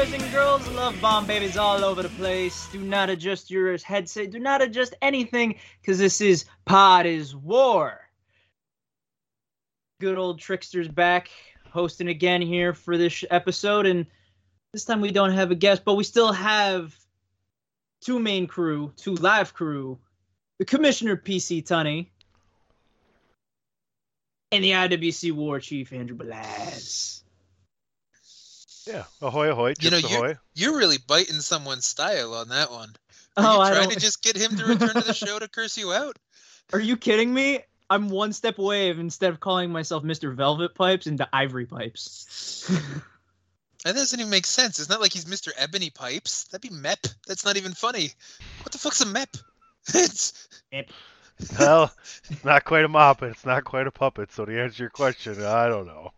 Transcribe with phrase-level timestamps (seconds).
[0.00, 2.66] boys and girls, love bomb babies all over the place.
[2.72, 4.30] Do not adjust your headset.
[4.30, 8.00] Do not adjust anything, because this is Pod is War.
[10.00, 11.28] Good old Trickster's back,
[11.70, 14.06] hosting again here for this episode, and
[14.72, 16.96] this time we don't have a guest, but we still have
[18.00, 19.98] two main crew, two live crew,
[20.58, 22.06] the Commissioner PC Tunney,
[24.50, 27.19] and the IWC War Chief Andrew Balaz.
[28.86, 30.38] Yeah, ahoy, ahoy, You know, chips you're, ahoy.
[30.54, 32.90] you're really biting someone's style on that one.
[33.36, 33.92] Are Oh, you trying don't.
[33.94, 36.18] to just get him to return to the show to curse you out?
[36.72, 37.60] Are you kidding me?
[37.88, 40.34] I'm one step away of instead of calling myself Mr.
[40.34, 42.70] Velvet Pipes into Ivory Pipes.
[43.82, 44.78] That doesn't even make sense.
[44.78, 45.52] It's not like he's Mr.
[45.56, 46.44] Ebony Pipes.
[46.44, 46.98] That'd be Mep.
[47.26, 48.10] That's not even funny.
[48.62, 49.34] What the fuck's a Mep?
[49.94, 50.90] It's MEP.
[51.58, 51.90] Well,
[52.28, 54.30] it's not quite a mop, and it's not quite a puppet.
[54.32, 56.12] So to answer your question, I don't know.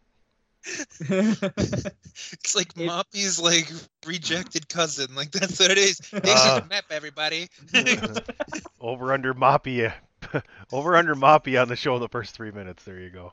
[1.00, 3.70] it's like It- Moppy's like
[4.06, 5.14] rejected cousin.
[5.14, 6.00] Like that's what it is.
[6.10, 6.60] Hey, Uh.
[6.60, 6.70] Mr.
[6.70, 7.48] Mep, everybody.
[8.80, 9.92] over under Moppy,
[10.72, 12.84] over under Moppy on the show in the first three minutes.
[12.84, 13.32] There you go.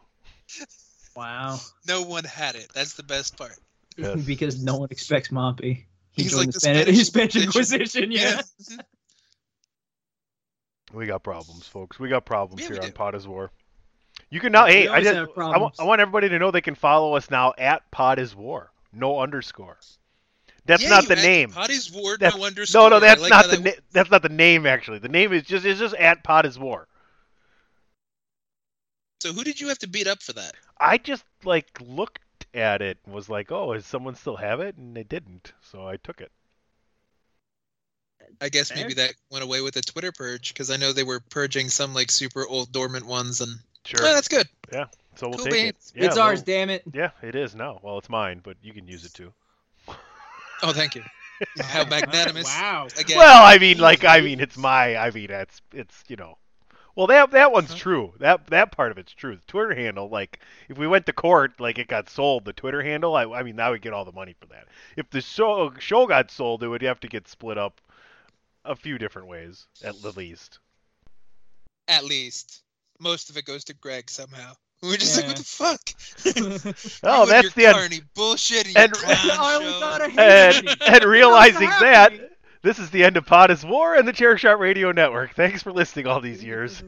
[1.16, 1.60] wow.
[1.88, 2.68] no one had it.
[2.74, 3.54] That's the best part.
[3.98, 4.22] Yes.
[4.22, 5.86] because no one expects Moppy.
[6.12, 8.42] He He's joined like the, the Spanish, Spanish Spanish Inquisition, yeah.
[10.94, 12.00] We got problems, folks.
[12.00, 12.94] We got problems Yeah, here on do.
[12.94, 13.52] Pod is War.
[14.30, 14.66] You can now.
[14.66, 17.16] We Hey, I just have I, want, I want everybody to know they can follow
[17.16, 18.72] us now at Pod is War.
[18.94, 19.78] No underscore.
[20.66, 21.50] That's Yeah, not the added name.
[21.52, 22.82] Potty's Ward, That's- no underscore.
[22.84, 25.00] No, no, that's like not the that na- that's not the name actually.
[25.00, 26.88] The name is just it's just at Pod is War.
[29.22, 30.54] So who did you have to beat up for that?
[30.80, 32.20] I just like looked
[32.54, 35.88] at it and was like, "Oh, does someone still have it?" And they didn't, so
[35.88, 36.32] I took it.
[38.40, 41.20] I guess maybe that went away with the Twitter purge because I know they were
[41.20, 43.60] purging some like super old dormant ones, and
[43.90, 44.00] Sure.
[44.08, 44.48] oh, that's good.
[44.72, 44.86] Yeah.
[45.16, 45.94] So we'll cool take beans.
[45.96, 46.02] it.
[46.02, 46.84] Yeah, it's ours, well, damn it.
[46.94, 47.80] Yeah, it is now.
[47.82, 49.34] Well, it's mine, but you can use it too.
[50.62, 51.04] Oh, thank you.
[51.62, 52.44] How magnanimous.
[52.44, 52.88] Wow.
[52.98, 54.98] Again, Well, I mean, like, I mean, it's my.
[54.98, 56.38] I mean, it's it's you know.
[56.98, 57.80] Well, that that one's Uh-huh.
[57.80, 58.14] true.
[58.20, 59.38] That that part of it's true.
[59.38, 62.84] The Twitter handle, like, if we went to court, like it got sold, the Twitter
[62.84, 64.68] handle, I, I mean, that would get all the money for that.
[64.98, 67.80] If the show show got sold, it would have to get split up
[68.66, 70.60] a few different ways, at the least.
[71.88, 72.64] at least
[73.00, 74.54] most of it goes to Greg somehow.
[74.82, 75.82] We're just like, what the fuck?
[77.04, 77.76] Oh, that's your the end.
[77.76, 79.80] carny bullshit and, and- your clown I only show.
[79.80, 82.14] thought I hated And, and realizing that,
[82.62, 85.34] this is the end of Pod is War and the Chair Shot Radio Network.
[85.36, 86.82] Thanks for listening all these years.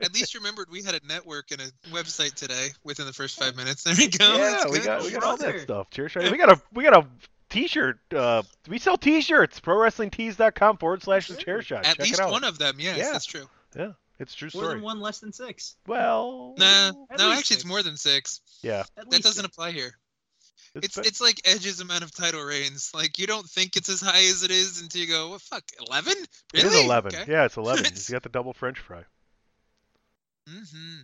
[0.00, 3.56] At least remembered we had a network and a website today within the first five
[3.56, 3.82] minutes.
[3.84, 4.36] There we go.
[4.36, 5.90] yeah, we got we got all that stuff.
[5.90, 6.30] Chair Shot.
[6.30, 7.06] We got a we got a
[7.50, 7.98] T-shirt.
[8.14, 9.58] Uh, we sell T-shirts.
[9.60, 11.80] ProWrestlingTees.com forward slash the Chair Shot.
[11.84, 12.30] At Check least it out.
[12.30, 13.10] one of them, yes, Yeah.
[13.12, 13.46] that's true.
[14.20, 15.74] It's a true More than one, less than six.
[15.86, 18.40] Well, Nah, no, least actually, it's more than six.
[18.62, 18.84] yeah.
[18.96, 19.46] At That doesn't six.
[19.46, 19.92] apply here.
[20.74, 22.92] It's been- it's like Edge's amount of title reigns.
[22.94, 25.64] Like you don't think it's as high as it is until you go, what fuck,
[25.88, 26.12] eleven?
[26.54, 26.78] it Really?
[26.80, 27.14] is 11.
[27.16, 27.32] Okay.
[27.32, 27.86] Yeah, it's 11.
[27.86, 29.04] It's- He's got the double French fry.
[30.48, 31.00] Mm-hmm.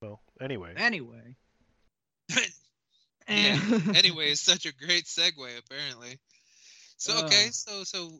[0.00, 0.74] Well, anyway.
[0.76, 1.36] Anyway.
[3.30, 3.60] Yeah.
[3.94, 6.18] anyway, it's such a great segue apparently.
[6.96, 7.50] So okay, Uh.
[7.50, 8.10] so so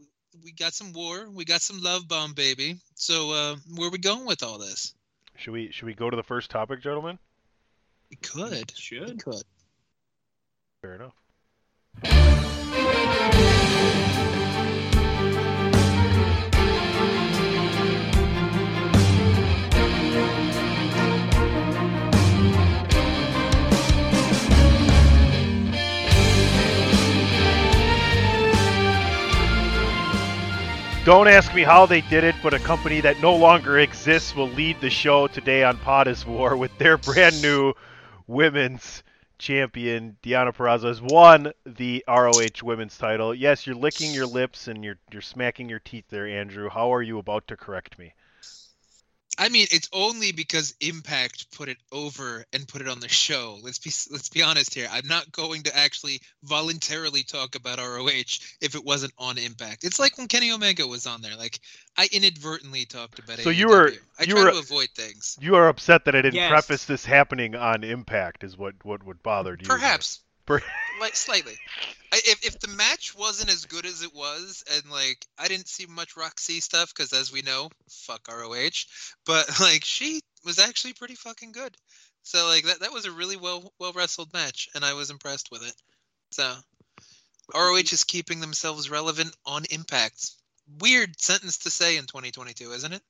[0.45, 2.79] we got some war, we got some love bomb, baby.
[2.95, 4.95] So uh, where are we going with all this?
[5.37, 7.19] Should we should we go to the first topic, gentlemen?
[8.11, 8.51] We could.
[8.53, 9.23] We Should.
[9.23, 9.43] could.
[10.83, 11.15] Fair enough.
[31.09, 34.51] Don't ask me how they did it, but a company that no longer exists will
[34.51, 37.73] lead the show today on Pod is War with their brand new
[38.27, 39.03] women's
[39.39, 40.19] champion.
[40.23, 43.35] Deonna Purrazzo has won the ROH women's title.
[43.35, 46.69] Yes, you're licking your lips and you're you're smacking your teeth there, Andrew.
[46.69, 48.13] How are you about to correct me?
[49.41, 53.59] I mean, it's only because Impact put it over and put it on the show.
[53.63, 54.89] Let's be let's be honest here.
[54.91, 59.85] I'm not going to actually voluntarily talk about ROH if it wasn't on Impact.
[59.85, 61.37] It's like when Kenny Omega was on there.
[61.37, 61.61] Like
[61.97, 63.43] I inadvertently talked about it.
[63.45, 65.39] So you were- I you try were- to avoid things.
[65.41, 66.51] You are upset that I didn't Yes.
[66.51, 69.67] preface this happening on Impact, is what what would bother you?
[69.69, 70.21] Perhaps.
[70.49, 70.63] Per-
[71.01, 71.55] like slightly.
[72.13, 75.69] I, if if the match wasn't as good as it was, and like I didn't
[75.69, 78.71] see much Roxy stuff because as we know, fuck ROH,
[79.27, 81.77] but like she was actually pretty fucking good.
[82.23, 85.51] So like that that was a really well well wrestled match, and I was impressed
[85.53, 85.75] with it.
[86.33, 86.55] So
[87.55, 90.33] ROH is keeping themselves relevant on Impact.
[90.81, 93.03] Weird sentence to say in 2022, isn't it?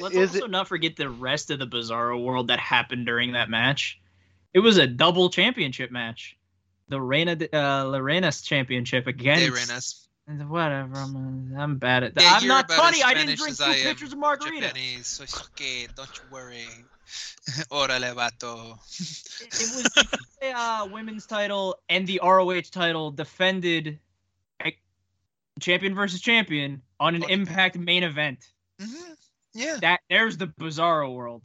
[0.00, 3.32] Let's Is also it- not forget the rest of the Bizarro world that happened during
[3.32, 3.98] that match.
[4.52, 6.36] It was a double championship match.
[6.90, 10.08] The Reina, uh, Lorena's championship against.
[10.26, 10.96] Whatever.
[10.96, 12.22] I'm, I'm bad at that.
[12.22, 13.02] Yeah, I'm not funny.
[13.02, 14.66] I didn't drink two I pitchers of margarita.
[14.68, 15.88] Japanese, so it's okay.
[15.96, 16.66] Don't you worry.
[17.72, 18.78] Órale, vato.
[19.40, 20.08] It, it was
[20.40, 23.98] the uh, women's title and the ROH title defended
[25.60, 27.32] champion versus champion on an Okay.
[27.32, 28.38] Impact main event.
[28.80, 29.12] hmm
[29.52, 29.78] Yeah.
[29.80, 31.42] That there's the Bizarro world.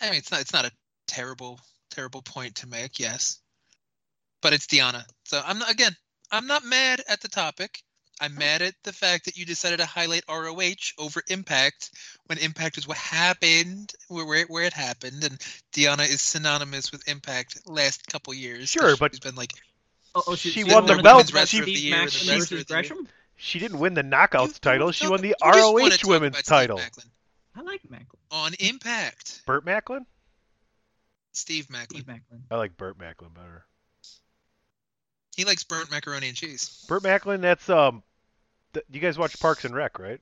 [0.00, 0.72] I mean, it's not it's not a
[1.06, 3.40] terrible terrible point to make, yes,
[4.44, 5.02] but it's Deonna.
[5.24, 5.96] So I'm not again.
[6.30, 7.82] I'm not mad at the topic.
[8.20, 11.90] I'm mad at the fact that you decided to highlight ROH over Impact
[12.26, 15.38] when Impact is what happened, where where, where it happened, and
[15.72, 18.68] Deonna is synonymous with Impact last couple years.
[18.70, 19.50] Sure, but- she's been like
[20.16, 21.80] Oh, oh, She she's won one the of belt, women's but wrestlers, she- Steve the
[21.88, 22.64] year, Max the versus wrestler the year.
[22.82, 23.08] Gresham.
[23.36, 24.92] She didn't win the knockouts You- title.
[24.92, 26.78] She won the you just wanna ROH women's title.
[27.56, 28.20] I like Macklin.
[28.30, 29.42] on Impact.
[29.46, 30.06] Burt Macklin?
[31.32, 31.90] Steve Maclin.
[31.90, 32.42] Steve Maclin.
[32.50, 33.64] I like Burt Macklin better.
[35.36, 36.84] He likes burnt macaroni and cheese.
[36.88, 38.02] Burt Macklin, that's um,
[38.72, 40.20] th- you guys watch Parks and Rec, right?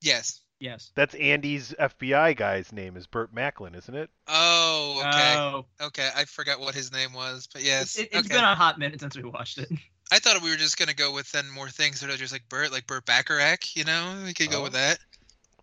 [0.00, 0.40] Yes.
[0.58, 0.90] Yes.
[0.94, 4.08] That's Andy's FBI guy's name is Burt Macklin, isn't it?
[4.26, 5.34] Oh, okay.
[5.36, 7.98] Oh, Okay, I forgot what his name was, but yes.
[7.98, 8.36] it, has okay.
[8.36, 9.68] been a hot minute since we watched it.
[10.12, 12.48] I thought we were just gonna go with then more things that are just like
[12.48, 14.14] Burt, like Burt Bacharach, you know?
[14.24, 14.62] We could go Oh.
[14.62, 14.98] with that.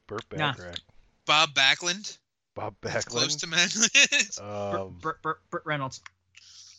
[0.06, 0.54] Burt Nah.
[1.26, 2.18] Bob Backlund.
[2.54, 3.90] Bob That's close to Macklin.
[4.42, 6.02] Um, Burt, Burt, Burt Reynolds,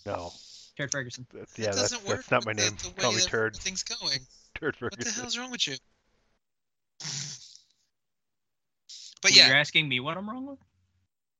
[0.06, 0.32] no.
[0.76, 1.26] Terry Ferguson.
[1.32, 2.76] That's, That yeah, that's, doesn't work that's not my with the- name.
[2.82, 3.56] the way Call me Turd.
[3.56, 4.18] Things going.
[4.54, 4.82] Turd Ferguson.
[4.82, 5.22] What the Ferguson.
[5.22, 5.74] hell's wrong with you?
[9.22, 9.46] But yeah.
[9.48, 10.58] You're asking me what I'm wrong with?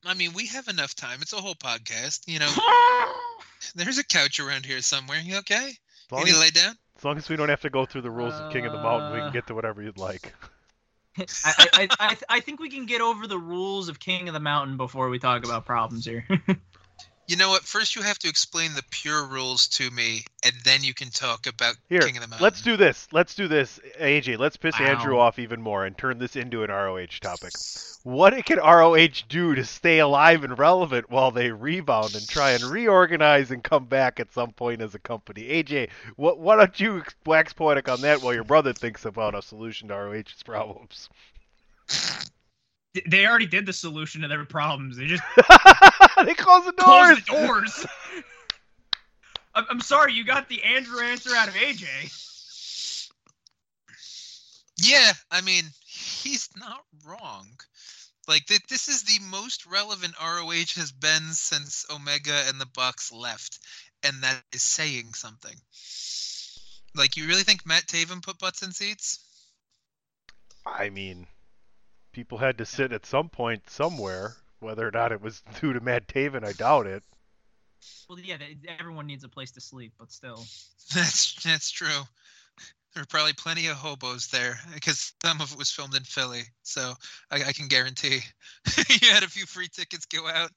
[0.07, 1.19] I mean, we have enough time.
[1.21, 2.21] It's a whole podcast.
[2.27, 2.51] You know,
[3.75, 5.19] there's a couch around here somewhere.
[5.23, 5.69] You okay?
[6.13, 6.77] As You need to lay down?
[6.97, 8.81] as long as we don't have to go through the rules of King of the
[8.83, 10.33] Mountain, we Uh, can get to whatever you'd like.
[11.19, 14.35] I, I, I, I, I think we can get over the rules of King of
[14.35, 16.27] the Mountain before we talk about problems here.
[17.27, 17.63] You know what?
[17.63, 21.47] First, you have to explain the pure rules to me, and then you can talk
[21.47, 22.45] about Here, King of the Mountain.
[22.45, 23.09] let's do this.
[23.13, 23.81] Let's do this.
[23.99, 24.87] AJ, let's piss Wow.
[24.87, 27.53] Andrew off even more and turn this into an ROH topic.
[28.03, 32.63] What can ROH do to stay alive and relevant while they rebound and try and
[32.65, 35.45] reorganize and come back at some point as a company?
[35.45, 39.41] AJ, what, why don't you wax poetic on that while your brother thinks about a
[39.41, 41.09] solution to ROH's problems?
[43.07, 44.97] they already did the solution to their problems.
[44.97, 45.23] They just
[46.25, 47.21] they close the doors.
[47.27, 47.87] closed the doors.
[49.55, 51.87] I'm, I'm sorry, you got the Andrew answer out of AJ.
[54.77, 57.47] Yeah, I mean, he's not wrong.
[58.27, 63.13] Like th- this is the most relevant ROH has been since Omega and the Bucks
[63.13, 63.59] left,
[64.03, 65.55] and that is saying something.
[66.97, 69.19] Like, you really think Matt Taven put butts in seats?
[70.65, 71.27] I mean,
[72.15, 74.37] people had to sit at some point somewhere.
[74.61, 77.03] Whether or not it was due to Matt Taven, I doubt it.
[78.09, 80.43] Well, yeah, they, everyone needs a place to sleep, but still.
[80.95, 82.03] That's that's true.
[82.95, 86.43] There are probably plenty of hobos there because some of it was filmed in Philly,
[86.63, 86.95] so
[87.31, 88.21] I, I can guarantee
[88.89, 90.51] you had a few free tickets go out.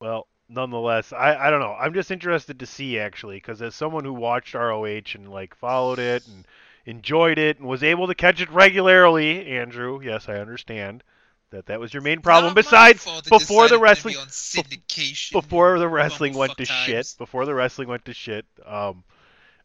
[0.00, 1.76] Well, nonetheless, I, I don't know.
[1.78, 6.00] I'm just interested to see actually, because as someone who watched ROH and like followed
[6.00, 6.44] it and
[6.84, 11.02] enjoyed it and was able to catch it regularly, Andrew, yes, I understand
[11.50, 12.54] that that was your main problem.
[12.54, 14.16] Besides, before the wrestling,
[14.54, 19.04] be before the wrestling went to bumblefuck shit, before the wrestling went to shit, um,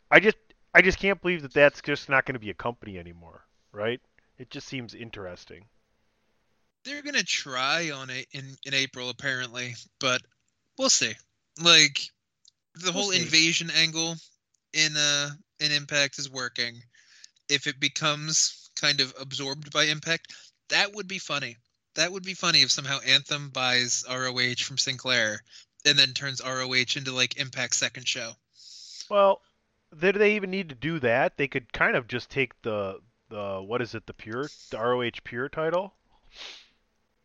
[0.09, 0.37] I just
[0.73, 3.41] I just can't believe that that's just not going to be a company anymore,
[3.71, 4.01] right?
[4.37, 5.65] It just seems interesting.
[6.85, 10.21] They're gonna try on it in in April apparently, but
[10.77, 11.13] we'll see.
[11.61, 12.01] Like
[12.75, 13.21] the We'll whole see.
[13.21, 14.15] invasion angle
[14.73, 15.29] in uh
[15.59, 16.81] in Impact is working.
[17.53, 20.33] If it becomes kind of absorbed by Impact,
[20.69, 21.57] that would be funny.
[21.95, 25.43] That would be funny if somehow Anthem buys ROH from Sinclair
[25.85, 28.35] and then turns ROH into like Impact's second show.
[29.07, 29.41] Well,
[29.97, 31.37] did they even need to do that?
[31.37, 35.21] They could kind of just take the the what is it, the pure the ROH
[35.23, 35.95] pure title.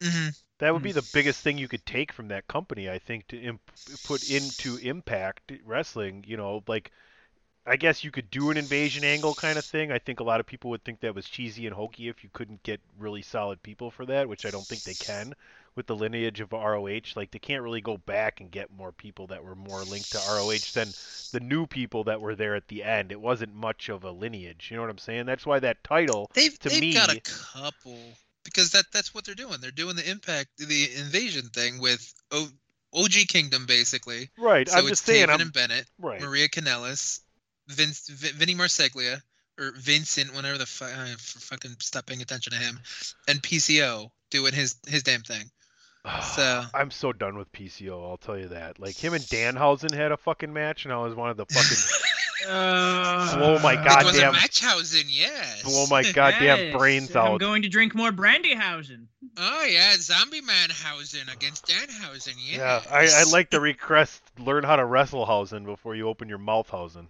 [0.02, 0.92] hmm That would be Hmm.
[0.92, 3.72] the biggest thing you could take from that company, I think, to imp-
[4.04, 6.22] put into Impact Wrestling.
[6.28, 6.92] You know, like
[7.68, 9.92] I guess you could do an invasion angle kind of thing.
[9.92, 12.30] I think a lot of people would think that was cheesy and hokey if you
[12.32, 15.34] couldn't get really solid people for that, which I don't think they can
[15.74, 17.14] with the lineage of ROH.
[17.14, 20.18] Like they can't really go back and get more people that were more linked to
[20.18, 20.88] ROH than
[21.32, 23.12] the new people that were there at the end.
[23.12, 24.68] It wasn't much of a lineage.
[24.70, 25.26] You know what I'm saying?
[25.26, 27.98] That's why that title They've To they've me- got a couple
[28.44, 29.60] because that that's what they're doing.
[29.60, 32.48] They're doing the impact the invasion thing with o,
[32.94, 34.30] OG Kingdom basically.
[34.38, 34.68] Right.
[34.68, 36.20] So I'm it's just saying Taven I'm and Bennett, right.
[36.20, 37.20] Maria Kanellis,
[37.68, 39.20] Vince V- Vinny Marseglia
[39.58, 42.78] or Vincent, whenever the fu- I f- fucking stop paying attention to him,
[43.28, 45.50] and PCO doing his his damn thing.
[46.22, 48.08] So- I'm so done with PCO.
[48.08, 48.78] I'll tell you that.
[48.78, 52.04] Like him and Danhausen had a fucking match, and I was one of the fucking
[52.48, 55.62] Uh, Blow my it was a goddamn- Matchhausen, yes.
[55.64, 57.32] blow my goddamn yes, brains out.
[57.32, 59.06] I'm going to drink more Brandyhausen.
[59.36, 62.56] Oh yeah, Zombie Manhausen against Danhausen, yes.
[62.58, 64.22] Yeah, I, I like the request.
[64.38, 67.08] Learn how to wrestle Hausen before you open your mouth Hausen.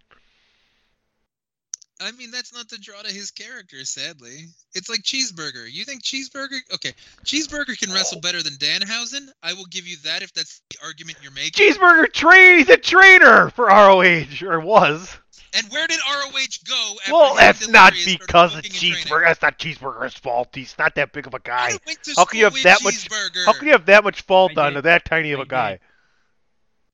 [2.00, 4.47] I mean, that's not the draw to his character, sadly.
[4.75, 5.71] It's like Cheeseburger.
[5.71, 6.59] You think Cheeseburger?
[6.75, 6.93] Okay,
[7.25, 9.28] Cheeseburger can wrestle better than Danhausen.
[9.43, 11.52] I will give you that if that's the argument you're making.
[11.52, 12.59] Cheeseburger train.
[12.59, 15.17] He's a trainer for ROH, or was.
[15.55, 16.31] And where did ROH
[16.69, 16.95] go?
[17.00, 18.97] After Well, his that's not delivery and started because of booking training?
[19.07, 19.25] Cheeseburger.
[19.25, 20.49] That's not Cheeseburger's fault.
[20.52, 21.69] He's not that big of a guy.
[21.69, 23.09] Adam went to How can you have that much-
[23.45, 25.81] How can you have that much fault I on that tiny of a guy?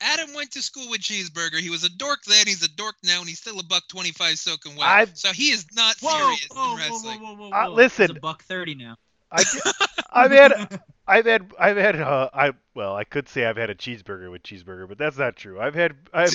[0.00, 0.06] Did.
[0.06, 1.58] Adam went to school with Cheeseburger.
[1.60, 2.46] He was a dork then.
[2.46, 4.86] He's a dork now, and he's still a buck twenty-five soaking wet.
[4.88, 7.20] I've- So he is not Whoa, serious whoa, in whoa, wrestling.
[7.22, 8.04] whoa, whoa, whoa, Uh, listen.
[8.10, 8.96] It's a buck thirty now.
[9.32, 9.42] I,
[10.12, 13.74] I've had, I've had, I've had, uh, I well, I could say I've had a
[13.74, 15.60] cheeseburger with cheeseburger, but that's not true.
[15.60, 16.34] I've had, I've,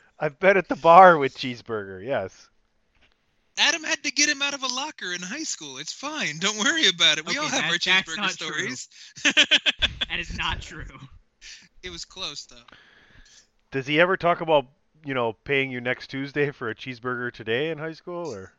[0.18, 2.02] I've been at the bar with cheeseburger.
[2.04, 2.48] Yes.
[3.58, 5.78] Adam had to get him out of a locker in high school.
[5.78, 6.38] It's fine.
[6.38, 7.26] Don't worry about it.
[7.26, 8.88] We Okay, all have that- our cheeseburger stories.
[10.08, 10.86] That is not true.
[11.82, 12.56] it was close though.
[13.70, 14.66] Does he ever talk about,
[15.04, 18.52] you know, paying you next Tuesday for a cheeseburger today in high school, or?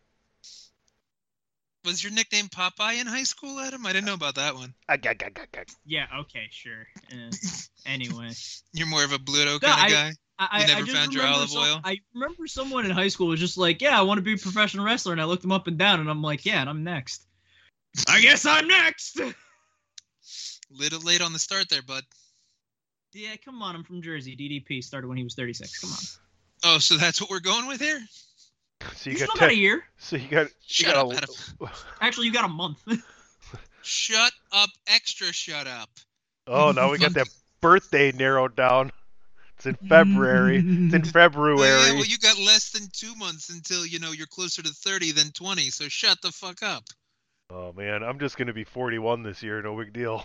[1.86, 3.86] Was your nickname Popeye in high school, Adam?
[3.86, 4.74] I didn't know about that one.
[4.88, 4.98] Ah.
[5.86, 6.06] Yeah.
[6.22, 6.48] Okay.
[6.52, 6.86] Sure.
[7.12, 7.30] Eh,
[7.86, 8.32] anyway,
[8.74, 10.12] You're more of a Bluto No, kind of I- guy.
[10.42, 11.82] I, You never I just found your remember olive some- oil?
[11.84, 14.38] I remember someone in high school was just like, "Yeah, I want to be a
[14.38, 16.86] professional wrestler," and I looked him up and down, and I'm like, "Yeah, and I'm
[16.86, 17.26] next."
[18.08, 19.20] I guess I'm next.
[20.72, 22.04] Little late on the start there, bud.
[23.14, 24.36] Yeah, come on, I'm from Jersey.
[24.36, 25.80] DDP started when he was 36.
[25.80, 26.76] Come on.
[26.76, 28.02] Oh, so that's what we're going with here?
[28.96, 29.84] So You, you still got got a year.
[29.98, 31.76] So you got, you Shut got up, a, Adam.
[32.02, 32.80] Actually, you got a month.
[33.82, 35.90] Shut up, extra shut up.
[36.46, 37.30] Oh, now we got that
[37.62, 38.92] birthday narrowed down.
[39.56, 40.58] It's in February.
[40.58, 41.60] It's in February.
[41.60, 45.14] Yeah, well, you got less than two months until you know you're closer to 30
[45.14, 45.70] than 20.
[45.70, 46.84] So shut the fuck up.
[47.50, 49.62] Oh man, I'm just gonna be 41 this year.
[49.62, 50.24] No big deal.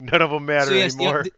[0.00, 1.24] None of them matter so yes, anymore.
[1.24, 1.30] the-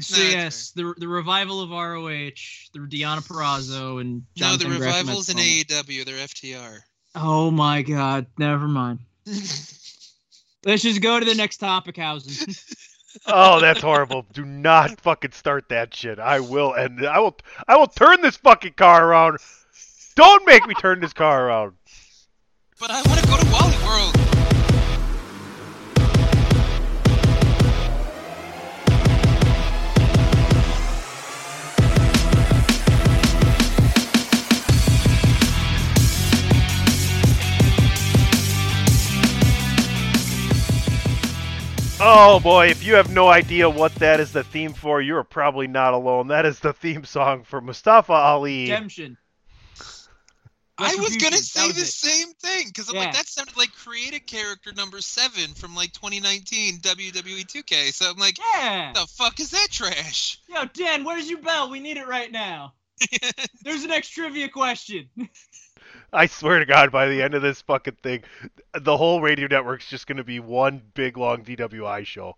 [0.00, 2.32] so Nah, that's yes, the the revival of ROH,
[2.72, 6.04] the Deonna Purrazzo and no, the Gresham revivals in at the AEW.
[6.04, 6.80] They're FTR.
[7.14, 8.26] Oh my God!
[8.36, 8.98] Never mind.
[9.26, 12.54] Let's just go to the next topic, Hausen.
[13.28, 14.26] oh, that's horrible.
[14.32, 16.18] Do not fucking start that shit.
[16.18, 16.98] I will end.
[17.00, 17.06] it.
[17.06, 17.36] I will.
[17.68, 19.38] I will turn this fucking car around.
[20.16, 21.74] Don't make me turn this car around.
[22.80, 24.23] but I want to go to Wally World.
[42.06, 45.24] Oh boy, if you have no idea what that is the theme for, you are
[45.24, 46.28] probably not alone.
[46.28, 48.64] That is the theme song for Mustafa Ali.
[48.64, 49.16] Redemption.
[50.76, 51.86] I was gonna say was the it.
[51.86, 53.04] same thing because I'm Yeah.
[53.04, 57.90] like that sounded like create a character number seven from like 2019 WWE 2K.
[57.90, 58.92] So I'm like, Yeah.
[58.92, 60.40] the fuck is that trash?
[60.48, 61.70] Yo, Dan, where's your bell?
[61.70, 62.74] We need it right now.
[63.62, 65.08] There's the next trivia question.
[66.14, 68.22] I swear to God, by the end of this fucking thing,
[68.72, 72.36] the whole radio network's just going to be one big long DWI show.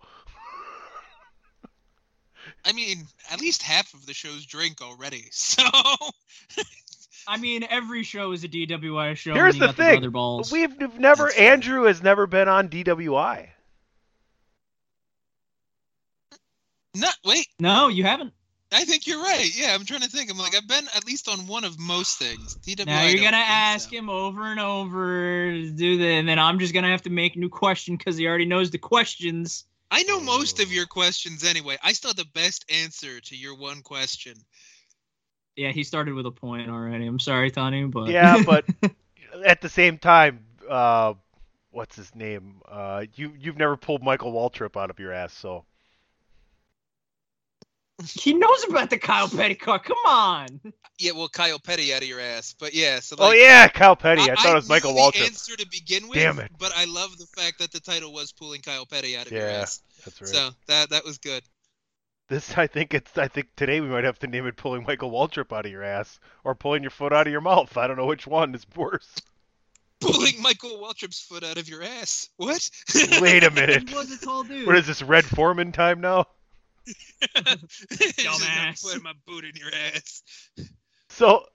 [2.64, 5.24] I mean, at least half of the shows drink already.
[5.32, 5.62] So
[7.28, 9.34] I mean, every show is a DWI show.
[9.34, 10.52] Here's the thing: brother balls.
[10.52, 11.44] we've we've never That's true.
[11.44, 13.48] Andrew has never been on DWI.
[16.94, 17.48] no, wait.
[17.58, 18.32] No, you haven't.
[18.76, 19.48] I think you're right.
[19.56, 20.30] Yeah, I'm trying to think.
[20.30, 22.56] I'm like, I've been at least on one of most things.
[22.56, 22.84] DWI.
[22.84, 23.96] Now you're gonna ask so.
[23.96, 27.36] him over and over to do that, and then I'm just gonna have to make
[27.36, 29.64] a new question because he already knows the questions.
[29.90, 31.78] I know most of your questions anyway.
[31.82, 34.34] I still have the best answer to your one question.
[35.56, 37.06] Yeah, he started with a point already.
[37.06, 38.66] I'm sorry, Tony, but Yeah, but
[39.46, 41.14] at the same time, uh,
[41.70, 42.60] what's his name?
[42.68, 45.64] Uh, you you've never pulled Michael Waltrip out of your ass, so
[48.04, 49.78] he knows about the Kyle Petty car.
[49.78, 50.60] Come on.
[50.98, 53.00] Yeah, well, Kyle Petty out of your ass, but yeah.
[53.00, 54.22] So oh yeah, Kyle Petty.
[54.22, 55.26] I, thought it was knew Michael the Waltrip.
[55.26, 56.18] answer to begin with.
[56.18, 56.50] Damn it.
[56.58, 59.46] But I love the fact that the title was pulling Kyle Petty out of your
[59.46, 59.82] ass.
[60.04, 60.28] That's right.
[60.28, 61.42] So that that was good.
[62.28, 65.10] This I think it's I think today we might have to name it pulling Michael
[65.10, 67.76] Waltrip out of your ass or pulling your foot out of your mouth.
[67.76, 69.14] I don't know which one is worse.
[69.98, 72.28] Pulling Michael Waltrip's foot out of your ass.
[72.36, 72.70] What?
[73.18, 73.88] Wait a minute.
[73.88, 74.66] He was a tall dude.
[74.66, 76.26] What is this Red Foreman time now?
[77.36, 78.82] Dumbass.
[78.82, 80.22] Put my boot in your ass.
[81.08, 81.46] So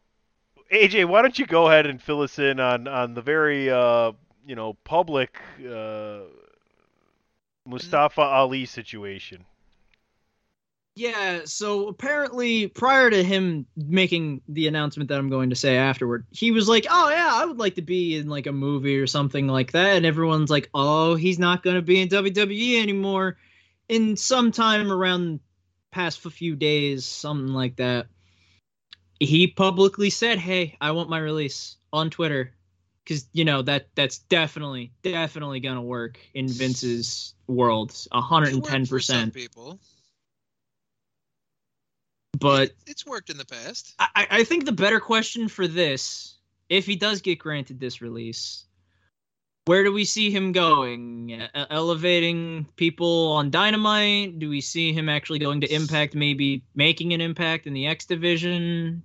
[0.71, 4.13] AJ, why don't you go ahead and fill us in on on the very uh,
[4.45, 6.21] you know public uh,
[7.65, 9.45] Mustafa Ali situation?
[10.95, 16.25] Yeah, so apparently prior to him making the announcement that I'm going to say afterward,
[16.31, 19.07] he was like, "Oh yeah, I would like to be in like a movie or
[19.07, 23.37] something like that." And everyone's like, "Oh, he's not going to be in WWE anymore."
[23.91, 25.41] In some time around
[25.91, 28.07] past few days, something like that,
[29.19, 32.53] he publicly said, "Hey, I want my release on Twitter."
[33.05, 38.87] Cuz you know that that's definitely definitely going to work in Vince's world, It worked
[38.87, 39.33] for some 110%.
[39.33, 39.77] people.
[42.39, 43.93] But It- it's worked in the past.
[43.99, 46.35] I, I think the better question for this,
[46.69, 48.63] if he does get granted this release,
[49.65, 51.47] where do we see him going?
[51.53, 54.39] Elevating people on Dynamite?
[54.39, 58.05] Do we see him actually going to Impact, maybe making an impact in the X
[58.05, 59.03] Division?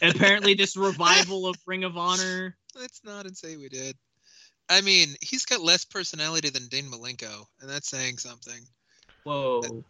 [0.00, 2.56] Apparently, this revival of Ring of Honor.
[2.78, 3.96] Let's not and say we did.
[4.68, 8.60] I mean, he's got less personality than Dean Malenko, and that's saying something.
[9.24, 9.84] Whoa.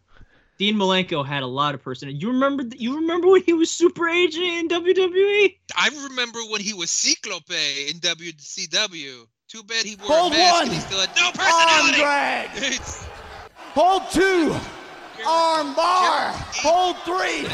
[0.57, 2.19] Dean Malenko had a lot of personality.
[2.19, 2.63] You remember?
[2.75, 4.67] You remember when he was Super Agent in?
[4.69, 5.57] WWE?
[5.75, 9.27] I remember when he was Cyclope in WCW.
[9.47, 10.63] Too bad he wore Hold a mask one.
[10.63, 11.97] and he still had no Arm personality.
[12.01, 12.49] drag.
[12.55, 13.05] It's
[13.75, 14.21] Hold two.
[14.47, 14.61] Jeremy-
[15.27, 16.31] Arm bar.
[16.33, 17.47] Hold three.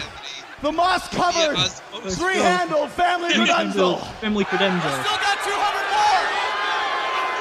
[0.61, 1.55] The moss covered.
[1.57, 3.97] I was- oh, Three handle family credential.
[4.21, 4.79] Family Credenzo.
[4.79, 6.21] Still got 200 more.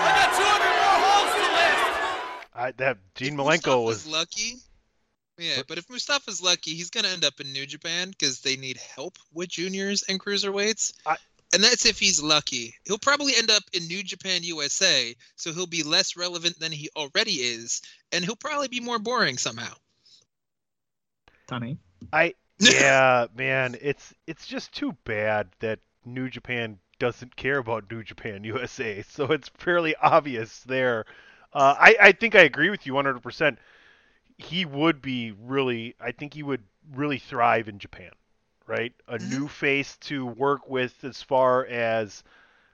[0.02, 2.54] I got 200 more holes to lift.
[2.54, 4.56] I, that Gene if Malenko Mustafa's was lucky.
[5.40, 8.76] Yeah, but if Mustafa's lucky, he's gonna end up in New Japan because they need
[8.76, 10.92] help with juniors and cruiserweights.
[11.06, 11.16] I-
[11.52, 12.76] and that's if he's lucky.
[12.84, 16.90] He'll probably end up in New Japan USA, so he'll be less relevant than he
[16.94, 19.74] already is, and he'll probably be more boring somehow.
[21.48, 21.78] Tony.
[22.12, 28.04] I yeah, man, it's it's just too bad that New Japan doesn't care about New
[28.04, 29.02] Japan USA.
[29.02, 31.06] So it's fairly obvious there.
[31.52, 33.58] Uh, I I think I agree with you 100%.
[34.40, 38.12] He would be really I think he would really thrive in Japan,
[38.66, 38.94] right?
[39.08, 39.30] A Mhm.
[39.30, 42.24] new face to work with as far as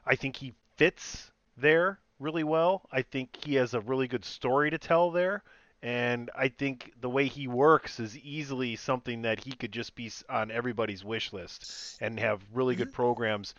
[0.07, 2.89] I think he fits there really well.
[2.93, 5.43] I think he has a really good story to tell there
[5.83, 10.11] and I think the way he works is easily something that he could just be
[10.29, 11.67] on everybody's wish list
[12.01, 13.55] and have really good programs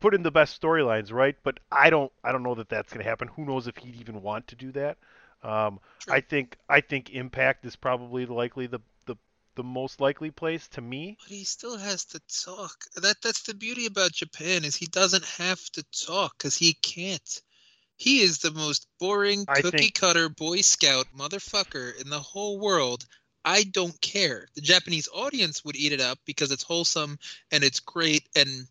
[0.00, 3.02] put in the best storylines right but i don't i don't know that that's going
[3.04, 4.98] to happen who knows if he'd even want to do that
[5.42, 9.16] um, i think i think impact is probably likely the, the
[9.56, 12.76] the most likely place to me But he still has to talk.
[12.96, 17.42] That that's the beauty about Japan is he doesn't have to talk because he can't.
[17.96, 23.04] He is the most boring cookie think- cutter Boy Scout motherfucker in the whole world.
[23.44, 24.46] I don't care.
[24.54, 27.18] The Japanese audience would eat it up because it's wholesome
[27.50, 28.66] and it's great and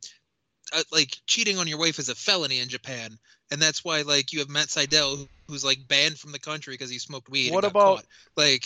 [0.74, 3.18] uh, like cheating on your wife is a felony in Japan,
[3.52, 6.90] and that's why like you have Matt Sydal who's like banned from the country because
[6.90, 7.52] he smoked weed.
[7.52, 8.06] What about- caught.
[8.38, 8.66] like?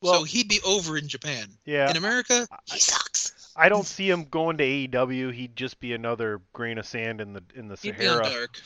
[0.00, 1.48] Well, so he'd be over in Japan.
[1.64, 3.52] yeah, In America, I- he sucks.
[3.56, 5.32] I don't see him going to AEW.
[5.34, 8.60] He'd just be another grain of sand in the in the He'd be Sahara, dark.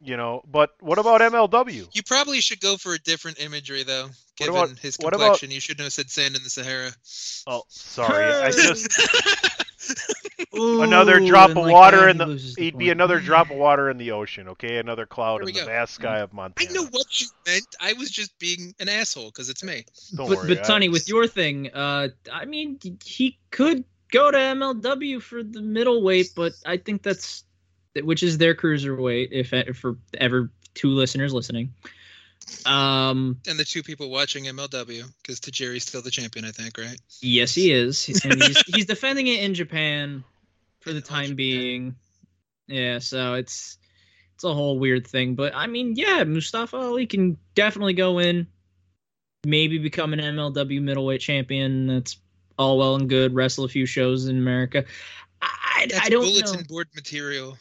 [0.00, 0.40] you know.
[0.50, 1.88] But what about MLW?
[1.94, 4.08] You probably should go for a different imagery though.
[4.38, 6.90] Given about- his what about- complexion, you shouldn't have said sand in the Sahara.
[7.46, 8.88] Oh, sorry, I just
[10.56, 12.26] Ooh, another drop of like water that, in the.
[12.26, 12.92] loses the He'd be point.
[12.92, 14.48] another drop of water in the ocean.
[14.48, 15.66] Okay, another cloud in we the go.
[15.66, 16.70] vast sky of Montana.
[16.70, 17.66] I know what you meant.
[17.80, 19.84] I was just being an asshole because it's me.
[20.16, 20.48] Don't but worry.
[20.48, 25.42] but I- Tony, with your thing, uh, I mean, he could go to MLW for
[25.42, 27.44] the middleweight, but I think that's
[28.02, 29.28] which is their cruiserweight.
[29.32, 31.74] If if for ever two listeners listening,
[32.64, 36.98] um, And the two people watching MLW, because Tajiri's still the champion, I think, right?
[37.20, 40.24] yes, he is, and he's he's defending it in Japan
[40.88, 41.94] for the time being.
[42.66, 43.78] Yeah, so it's
[44.34, 48.46] it's a whole weird thing, but I mean, yeah, Mustafa Ali can definitely go in,
[49.44, 51.86] maybe become an MLW middleweight champion.
[51.86, 52.18] That's
[52.58, 53.34] all well and good.
[53.34, 54.84] Wrestle a few shows in America.
[55.40, 56.66] I, That's I don't bulletin know.
[56.68, 57.56] board material.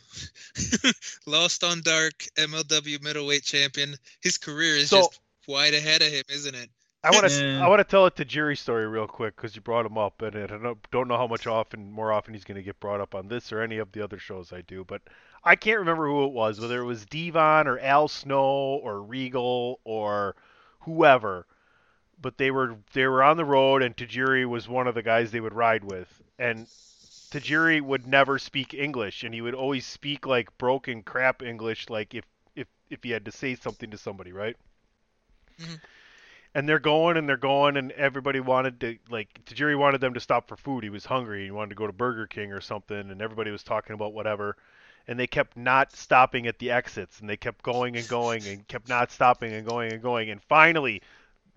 [1.27, 3.95] Lost on Dark, MLW middleweight champion.
[4.21, 6.69] His career is So- just wide ahead of him, isn't it?
[7.03, 7.59] I want to Yeah.
[7.59, 10.35] I want to tell a Tajiri story real quick because you brought him up, and
[10.35, 13.01] I don't know, don't know how much often more often he's going to get brought
[13.01, 14.83] up on this or any of the other shows I do.
[14.83, 15.01] But
[15.43, 19.79] I can't remember who it was, whether it was Devon or Al Snow or Regal
[19.85, 20.35] or
[20.81, 21.47] whoever.
[22.21, 25.31] But they were they were on the road, and Tajiri was one of the guys
[25.31, 26.67] they would ride with, and
[27.31, 32.13] Tajiri would never speak English, and he would always speak like broken crap English, like
[32.15, 34.57] if if if he had to say something to somebody, right?
[35.59, 35.79] Mhm.
[36.55, 40.19] And they're going and they're going, and everybody wanted to like Tajiri wanted them to
[40.19, 40.83] stop for food.
[40.83, 41.45] He was hungry.
[41.45, 44.57] He wanted to go to Burger King or something, and everybody was talking about whatever.
[45.07, 48.67] And they kept not stopping at the exits, and they kept going and going, and
[48.67, 50.29] kept not stopping and going and going.
[50.29, 51.01] And finally,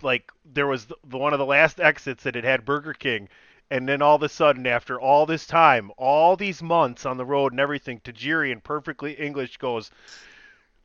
[0.02, 3.28] like there was the, the one of the last exits that it had Burger King,
[3.70, 7.24] and then all of a sudden, after all this time, all these months on the
[7.24, 9.90] road and everything, Tajiri in perfectly English goes,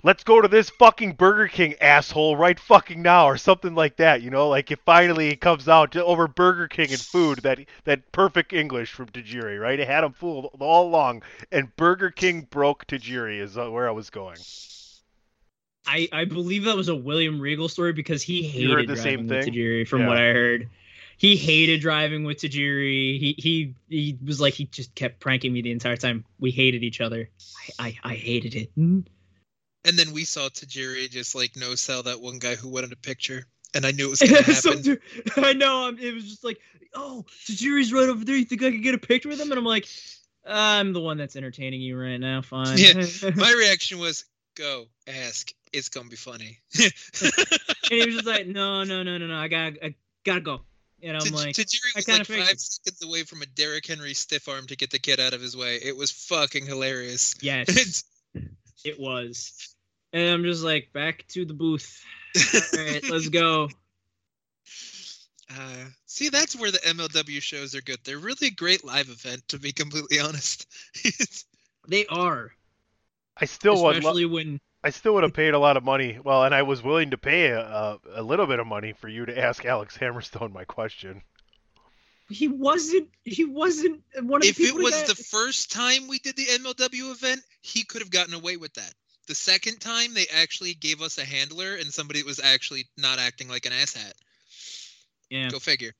[0.06, 4.22] "Let's go to this fucking Burger King, asshole, right fucking now," or something like that.
[4.22, 8.12] You know, like it finally comes out to, over Burger King and food that that
[8.12, 9.80] perfect English from Tajiri, right?
[9.80, 13.94] It had him fooled all along, and Burger King broke Tajiri is uh, where I
[13.94, 14.38] was going.
[15.88, 19.54] I, I believe that was a William Regal story because he hated the same thing?
[19.54, 19.88] Tajiri.
[19.88, 20.08] From Yeah.
[20.10, 20.70] what I heard,
[21.18, 23.20] he hated driving with Tajiri.
[23.20, 26.26] He he he was like he just kept pranking me the entire time.
[26.40, 27.32] We hated each other.
[27.80, 28.70] I I, I hated it.
[29.86, 32.98] And then we saw Tajiri just like no sell that one guy who wanted a
[32.98, 34.82] picture, and I knew it was gonna Some happen.
[34.84, 35.02] dude-
[35.38, 35.88] I know.
[35.88, 36.60] um, It was just like,
[36.94, 38.36] oh, Tajiri's right over there.
[38.36, 39.52] You think I could get a picture with him?
[39.52, 39.88] And I'm like,
[40.46, 42.42] I'm the one that's entertaining you right now.
[42.42, 42.78] Fine.
[42.78, 45.52] Yeah, My reaction was, "Go ask.
[45.74, 46.92] It's gonna be funny." and
[47.90, 49.36] he was just like, no, no, no, no, no.
[49.36, 50.62] I got, I gotta go.
[51.04, 54.14] And I'm Taj- like, Tajiri was kinda like five seconds away from a Derrick Henry
[54.14, 55.76] stiff arm to get the kid out of his way.
[55.84, 57.36] It was fucking hilarious.
[57.42, 58.04] yes,
[58.84, 59.75] it was.
[60.16, 62.02] And I'm just like, back to the booth.
[62.74, 63.68] All right, let's go.
[65.52, 67.98] Uh, see, that's where the MLW shows are good.
[68.06, 70.68] They're really a great live event, to be completely honest.
[71.90, 72.52] They are,
[73.38, 73.82] I still would.
[73.84, 76.18] Lo- especially when I still would have paid a lot of money.
[76.24, 79.10] Well, and I was willing to pay a, a, a little bit of money for
[79.10, 81.22] you to ask Alex Hammerstone my question.
[82.30, 83.10] he wasn't.
[83.26, 86.46] He wasn't one of the if it was that- the first time we did the
[86.46, 88.94] MLW event, he could have gotten away with that.
[89.28, 93.20] The second time, they actually gave us a handler and somebody that was actually not
[93.20, 94.14] acting like an asshat.
[95.30, 95.50] yeah.
[95.50, 95.94] Go figure.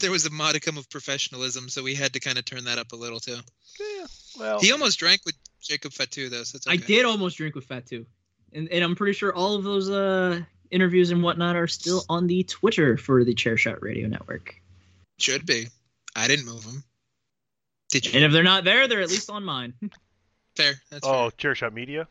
[0.00, 2.92] There was a modicum of professionalism, so we had to kind of turn that up
[2.92, 3.38] a little too.
[3.80, 4.06] Yeah,
[4.38, 6.74] well, He almost drank with Jacob Fatu though, so it's okay.
[6.74, 8.04] I did almost drink with Fatu,
[8.52, 10.40] and and I'm pretty sure all of those uh
[10.70, 14.60] interviews and whatnot are still on the Twitter for the Chairshot Radio Network.
[15.18, 15.68] Should be.
[16.14, 16.84] I didn't move them.
[17.90, 18.12] Did you?
[18.14, 19.74] And if they're not there, they're at least on mine.
[20.56, 20.74] Fair.
[20.90, 21.54] That's oh, fair.
[21.54, 22.08] Chairshot Media.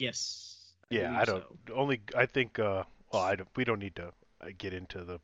[0.00, 0.46] Yes.
[0.90, 1.44] Yeah, I don't.
[1.68, 1.74] so.
[1.74, 2.58] Only I think.
[2.58, 2.82] Uh,
[3.12, 4.06] well, I don't, we don't need to
[4.40, 5.20] uh, get into the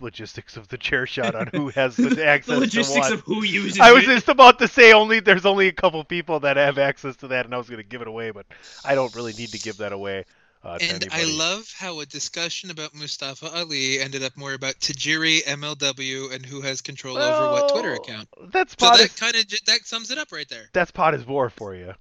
[0.00, 3.44] logistics of the chair shot on who has the access The logistics to of who
[3.44, 4.06] uses I was it.
[4.08, 7.44] just about to say only there's only a couple people that have access to that,
[7.44, 8.46] and I was going to give it away, but
[8.84, 10.24] I don't really need to give that away.
[10.64, 15.44] Uh, And I love how a discussion about Mustafa Ali ended up more about Tajiri,
[15.44, 18.28] MLW, and who has control over what Twitter account.
[18.50, 18.96] That's So pot.
[18.98, 20.70] that is, kind of that sums it up right there.
[20.72, 21.92] that's pot is war for you.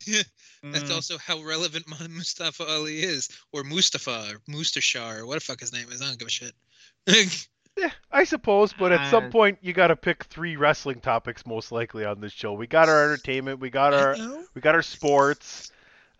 [0.72, 0.94] That's Mm.
[0.94, 5.60] also how relevant my Mustafa Ali is, or Mustafa, or Mustashar, or what the fuck
[5.60, 6.02] his name is.
[6.02, 6.54] I don't give a shit.
[7.76, 11.44] Yeah, I suppose, but at some Uh, point you got to pick three wrestling topics
[11.44, 12.54] most likely on this show.
[12.54, 14.16] We got our entertainment, we got our
[14.54, 15.68] we got our sports.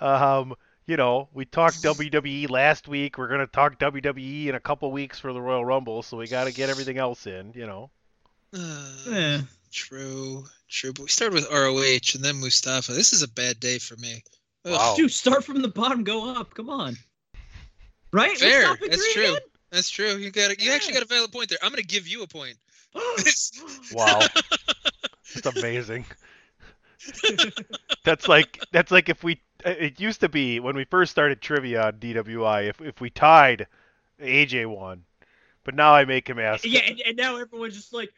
[0.01, 0.55] Um,
[0.87, 3.17] you know, we talked WWE last week.
[3.17, 6.45] We're gonna talk WWE in a couple weeks for the Royal Rumble, so we got
[6.45, 7.53] to get everything else in.
[7.55, 7.91] You know.
[8.53, 9.41] Uh, Yeah.
[9.73, 10.93] True, true.
[10.93, 12.93] But we started with ROH and then Mustafa.
[12.93, 14.23] This is a bad day for me.
[14.65, 14.73] Ugh.
[14.73, 14.95] Wow.
[14.97, 16.55] Dude, start from the bottom, go up.
[16.55, 16.97] Come on.
[18.13, 18.37] Right?
[18.37, 18.63] Fair.
[18.63, 19.37] Let's stop at That's three true.
[19.71, 20.17] That's true.
[20.17, 21.59] You got you actually got a valid point there.
[21.63, 22.57] I'm gonna give you a point.
[23.93, 24.21] Wow.
[25.35, 26.07] It's amazing.
[28.05, 31.87] that's like that's like if we it used to be when we first started trivia
[31.87, 33.67] on DWI if if we tied
[34.21, 35.05] AJ won.
[35.65, 38.15] But now I make him ask yeah, and, and now everyone's just like, the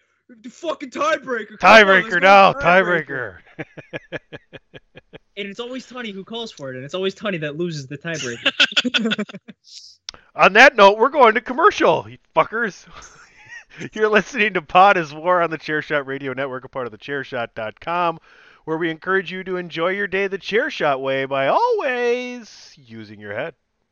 [0.50, 1.58] fucking tiebreaker.
[1.58, 4.18] come on, let's tiebreaker go now, tiebreaker." tiebreaker.
[5.38, 7.96] And it's always Tony who calls for it, and it's always Tony that loses the
[7.96, 9.24] tiebreaker.
[10.34, 12.84] On that note, we're going to commercial, you fuckers.
[13.92, 16.98] You're listening to Pod is War on the Chairshot Radio Network, a part of the
[16.98, 18.18] Chairshot.com,
[18.64, 23.34] where we encourage you to enjoy your day the Chairshot way by always using your
[23.34, 23.54] head.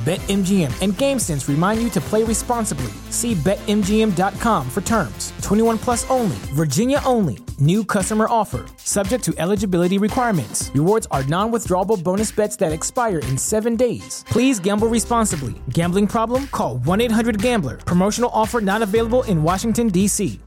[0.00, 2.90] BetMGM and GameSense remind you to play responsibly.
[3.10, 5.34] See BetMGM.com for terms.
[5.42, 7.36] 21 plus only, Virginia only.
[7.58, 8.64] New customer offer.
[8.78, 10.70] Subject to eligibility requirements.
[10.72, 14.24] Rewards are non withdrawable bonus bets that expire in seven days.
[14.28, 15.60] Please gamble responsibly.
[15.68, 16.46] Gambling problem?
[16.46, 17.76] Call 1 800 Gambler.
[17.76, 20.40] Promotional offer not available in Washington, D.C.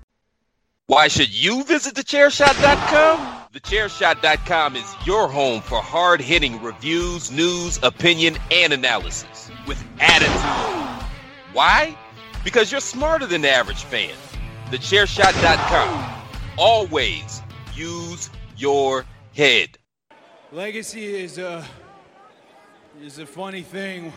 [0.87, 3.43] Why should you visit thechairshot.com?
[3.53, 11.07] Thechairshot.com is your home for hard hitting reviews, news, opinion, and analysis with attitude.
[11.53, 11.97] Why?
[12.43, 14.15] Because you're smarter than the average fan.
[14.69, 16.21] Thechairshot.com.
[16.57, 17.41] Always
[17.73, 19.77] use your head.
[20.51, 21.65] Legacy is a
[23.01, 24.13] is a funny thing.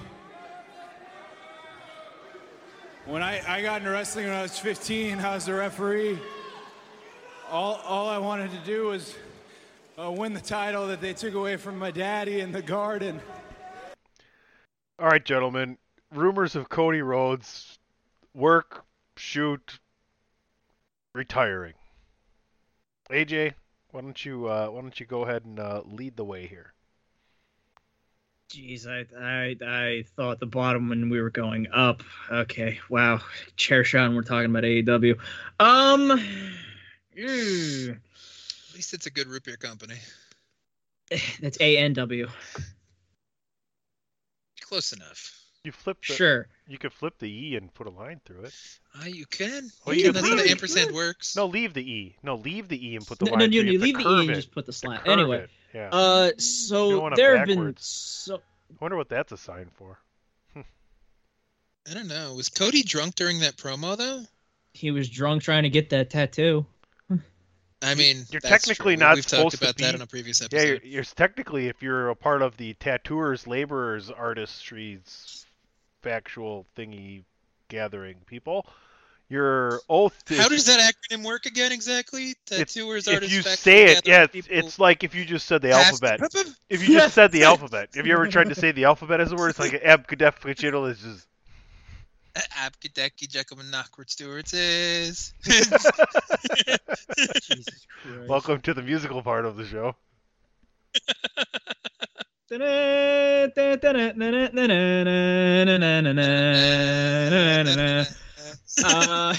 [3.06, 6.18] When I, I got into wrestling when I was 15, I was a referee.
[7.50, 9.14] All, all I wanted to do was
[9.98, 13.20] uh, win the title that they took away from my daddy in the garden.
[14.98, 15.76] All right, gentlemen.
[16.10, 17.78] Rumors of Cody Rhodes
[18.32, 18.84] work,
[19.18, 19.78] shoot,
[21.14, 21.74] retiring.
[23.10, 23.52] AJ,
[23.90, 26.72] why don't you uh, why don't you go ahead and uh, lead the way here?
[28.50, 32.02] Jeez, I, I I thought the bottom when we were going up.
[32.30, 33.20] Okay, wow,
[33.56, 35.18] chair shot, and we're talking about AEW.
[35.60, 36.08] Um,
[37.18, 39.96] mm, At least it's a good root beer company.
[41.40, 42.30] that's ANW.
[44.68, 45.32] Close enough.
[45.64, 46.46] You flip the, Sure.
[46.68, 48.54] You could flip the E and put a line through it.
[48.94, 49.68] Ah, you can.
[49.84, 50.14] Well, You you can.
[50.14, 50.50] That's how the it.
[50.50, 51.34] ampersand works.
[51.36, 52.16] No, leave the E.
[52.22, 53.52] No, leave the E and put the No, line no, through.
[53.54, 54.34] you, You you have to leave the E and it.
[54.34, 55.02] just put the slant.
[55.04, 55.50] Curve Anyway, it.
[55.74, 55.88] Yeah.
[55.90, 59.68] uh, so don't want it there have been so I wonder what that's a sign
[59.74, 59.98] for.
[60.56, 62.34] I don't know.
[62.34, 64.22] Was Cody drunk during that promo though?
[64.72, 66.66] he was drunk trying to get that tattoo.
[67.82, 69.00] I mean, You're technically true.
[69.00, 70.66] not We've supposed talked to about that in a previous Yeah, episode.
[70.66, 75.44] you're, you're technically if you're a part of the tattooers, laborers, artistry's
[76.02, 77.24] factual thingy
[77.68, 78.66] gathering people,
[79.28, 82.34] your oath is How does that acronym work again exactly?
[82.46, 85.72] Tattooers, if artists, you say it, yeah, it's, it's like if you just said the
[85.72, 86.20] alphabet.
[86.68, 89.32] If you just said the alphabet, have you ever tried to say the alphabet as
[89.32, 89.50] a word?
[89.50, 91.26] It's like abcadefricitl is just.
[92.36, 95.32] Abkadeki Jekyll and Knockwood Stewart's is.
[97.42, 97.86] Jesus
[98.28, 99.96] Welcome to the musical part of the show.
[108.84, 109.34] uh,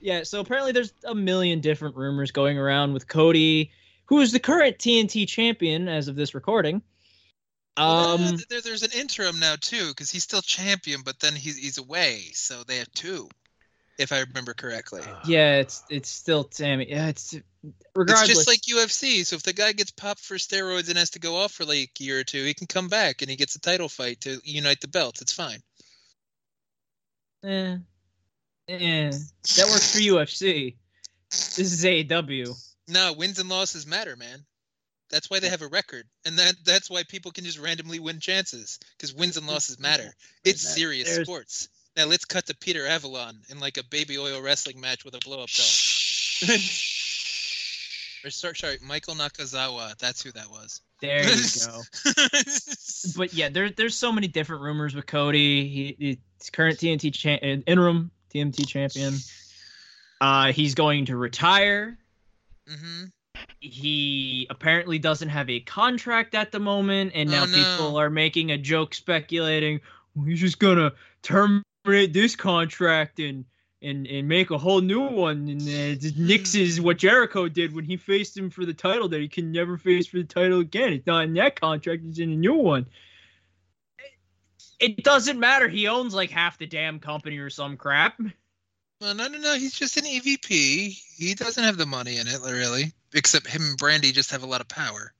[0.00, 3.70] yeah, so apparently there's a million different rumors going around with Cody,
[4.06, 6.82] who is the current TNT champion as of this recording.
[7.76, 11.56] Uh, Um, there, there's an interim now too, because he's still champion, but then he's
[11.56, 13.28] he's away, so they have two,
[13.98, 15.02] if I remember correctly.
[15.26, 16.86] yeah, it's it's still Sammy.
[16.88, 17.34] Yeah, it's
[17.94, 18.28] regardless.
[18.30, 19.24] It's just like UFC.
[19.26, 21.90] So if the guy gets popped for steroids and has to go off for like
[22.00, 24.40] a year or two, he can come back and he gets a title fight to
[24.44, 25.22] unite the belts.
[25.22, 25.60] It's fine.
[27.44, 27.76] eh,
[28.68, 29.10] eh,
[29.56, 30.76] that works for UFC.
[31.30, 32.54] This is AEW.
[32.86, 34.44] No, wins and losses matter, man.
[35.14, 38.18] That's why they have a record, and that that's why people can just randomly win
[38.18, 40.12] chances because wins and losses matter.
[40.44, 41.68] It's serious there's- sports.
[41.96, 45.20] Now let's cut to Peter Avalon in like a baby oil wrestling match with a
[45.20, 45.64] blow up doll.
[48.24, 49.96] or sorry, sorry, Michael Nakazawa.
[49.98, 50.80] That's who that was.
[51.00, 51.82] There you go.
[53.16, 55.68] But yeah, there, there's so many different rumors with Cody.
[55.68, 55.96] He,
[56.40, 59.14] he's current TNT cha- interim TMT champion.
[60.20, 61.98] Uh, he's going to retire.
[62.66, 63.04] hmm
[63.60, 67.54] He apparently doesn't have a contract at the moment, and now Oh, no.
[67.54, 69.80] people are making a joke speculating
[70.14, 73.44] well, he's just gonna terminate this contract and
[73.82, 75.48] and and make a whole new one.
[75.48, 79.28] And uh, nixes what Jericho did when he faced him for the title that he
[79.28, 80.92] can never face for the title again.
[80.92, 82.86] It's not in that contract; it's in a new one.
[84.80, 85.68] It doesn't matter.
[85.68, 88.20] He owns like half the damn company or some crap.
[89.04, 89.54] Well, no, no, no.
[89.54, 90.98] He's just an EVP.
[91.18, 92.90] He doesn't have the money in it, really.
[93.12, 95.12] Except him and Brandi just have a lot of power.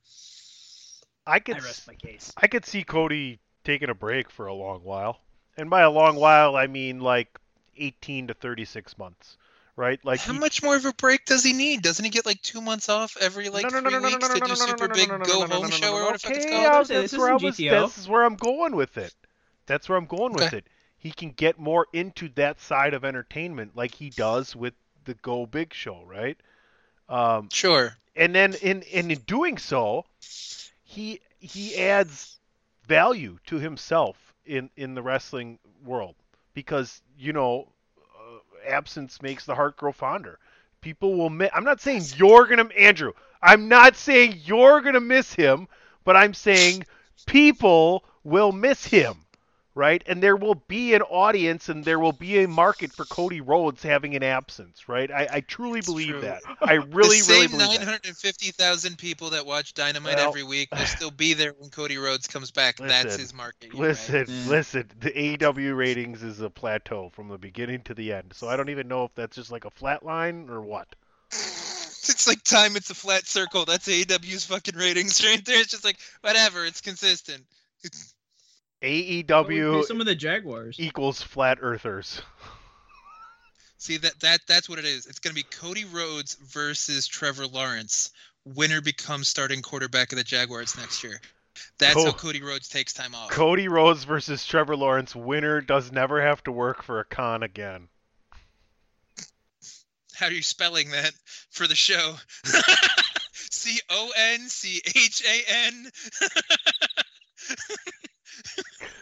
[1.27, 2.33] I I could rest my case.
[2.39, 5.21] I could see Cody taking a break for a long while.
[5.59, 7.39] And by a long while, I mean like
[7.77, 9.37] 18 to 36 months,
[9.77, 10.03] right?
[10.03, 11.83] Like How he- much more of a break does he need?
[11.83, 14.17] Doesn't he get like two months off every like no, no, no, three no, no,
[14.17, 15.77] weeks to do no, no, super big no, no, go no, no, home no, no,
[15.77, 16.05] show or no.
[16.07, 16.63] whatever the fuck it's called?
[16.63, 17.57] yeah, This that's is where I some was.
[17.59, 17.85] GTO.
[17.87, 19.15] This is where I'm going with it.
[19.67, 20.65] That's where I'm going with it.
[21.05, 25.47] He can get more into that side of entertainment, like he does with the Go
[25.47, 26.39] Big show, right?
[27.11, 27.99] Um, Sure.
[28.17, 30.07] and then in and in doing so,
[30.83, 32.41] he he adds
[32.89, 36.17] value to himself in in the wrestling world
[36.55, 37.69] because you know
[38.19, 38.39] uh,
[38.71, 40.39] absence makes the heart grow fonder.
[40.81, 41.51] People will miss.
[41.55, 43.13] I'm not saying you're gonna Andrew.
[43.43, 45.69] I'm not saying you're gonna miss him,
[46.05, 46.87] but I'm saying
[47.27, 49.24] people will miss him.
[49.77, 53.41] Right, and there will be an audience, and there will be a market for Cody
[53.41, 54.89] Rhodes having an absence.
[54.89, 56.21] Right, I, I truly It's believe true.
[56.21, 56.43] that.
[56.63, 57.87] I really, the really same believe that.
[57.87, 62.29] 950,000 people that watch Dynamite Well- every week will still be there when Cody Rhodes
[62.29, 62.77] comes back.
[62.77, 63.73] That's his market.
[63.73, 63.89] You're right.
[63.89, 64.91] Listen, listen.
[65.01, 68.33] The AEW ratings is a plateau from the beginning to the end.
[68.33, 70.87] So I don't even know if that's just like a flat line or what.
[72.07, 72.77] It's like time.
[72.77, 73.65] It's a flat circle.
[73.65, 75.59] That's AEW's fucking ratings right there.
[75.59, 76.67] It's just like whatever.
[76.67, 77.43] It's consistent.
[78.83, 80.77] AEW some of the Jaguars.
[80.79, 82.21] equals flat earthers.
[83.79, 85.07] See that that that's what it is.
[85.07, 88.11] It's gonna be Cody Rhodes versus Trevor Lawrence.
[88.45, 91.21] Winner becomes starting quarterback of the Jaguars next year.
[91.79, 93.31] That's how Cody Rhodes takes time off.
[93.31, 95.15] Cody Rhodes versus Trevor Lawrence.
[95.15, 97.89] Winner does never have to work for a con again.
[100.15, 101.13] How are you spelling that
[101.51, 102.17] for the show?
[103.33, 105.91] C O N C H A N.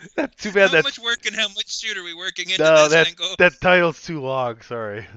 [0.17, 0.69] That's too bad.
[0.69, 3.07] How That's much work and how much shoot are we working into no, this that
[3.09, 3.35] angle?
[3.39, 4.61] that title's too long.
[4.63, 5.07] Sorry.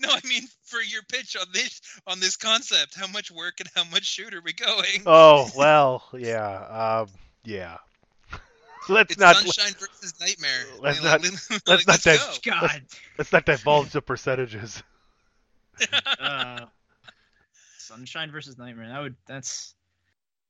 [0.00, 2.94] No, I mean for your pitch on this on this concept.
[2.98, 5.02] How much work and how much shoot are we going?
[5.04, 7.08] Oh well, yeah, um,
[7.44, 7.76] yeah.
[8.88, 10.64] let's it's not sunshine versus nightmare.
[10.80, 11.32] let's Like, not- like,
[11.66, 12.50] let's not let's dive- go.
[12.52, 12.82] God.
[13.18, 14.82] let's not divulge the percentages.
[16.18, 16.64] uh,
[17.78, 18.88] Sunshine versus Nightmare.
[18.88, 19.74] That would that's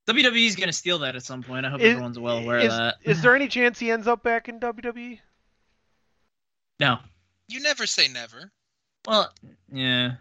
[0.09, 1.65] WWE's gonna steal that at some point.
[1.65, 2.97] I hope Is- everyone's well aware is, of that.
[3.05, 4.59] is there any chance he ends up back in?
[4.59, 5.21] WWE?
[6.81, 6.99] No.
[7.49, 8.51] You never say never.
[9.07, 9.33] Well,
[9.73, 10.13] yeah.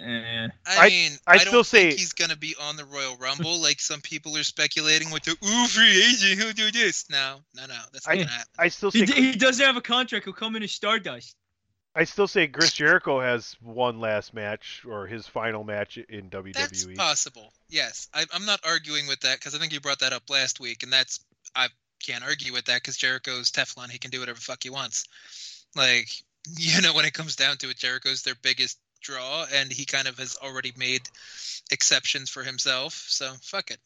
[0.00, 0.48] Yeah.
[0.66, 3.16] I, I- mean, I'd I don't still think say- he's gonna be on the Royal
[3.16, 6.40] Rumble like some people are speculating with the ooh free agent.
[6.40, 7.08] He'll do this.
[7.08, 7.78] No, no, no.
[7.92, 8.52] That's not I- gonna happen.
[8.58, 10.24] I still He, say he doesn't have a contract.
[10.24, 11.36] He'll come in as Stardust.
[11.96, 16.52] I still say Chris Jericho has one last match or his final match in WWE.
[16.52, 17.50] That's possible.
[17.70, 20.60] Yes, I, I'm not arguing with that because I think you brought that up last
[20.60, 21.20] week, and that's
[21.54, 21.68] I
[22.04, 23.90] can't argue with that because Jericho's Teflon.
[23.90, 25.06] He can do whatever the fuck he wants.
[25.74, 26.10] Like
[26.58, 30.06] you know, when it comes down to it, Jericho's their biggest draw, and he kind
[30.06, 31.02] of has already made
[31.70, 33.06] exceptions for himself.
[33.08, 33.78] So fuck it.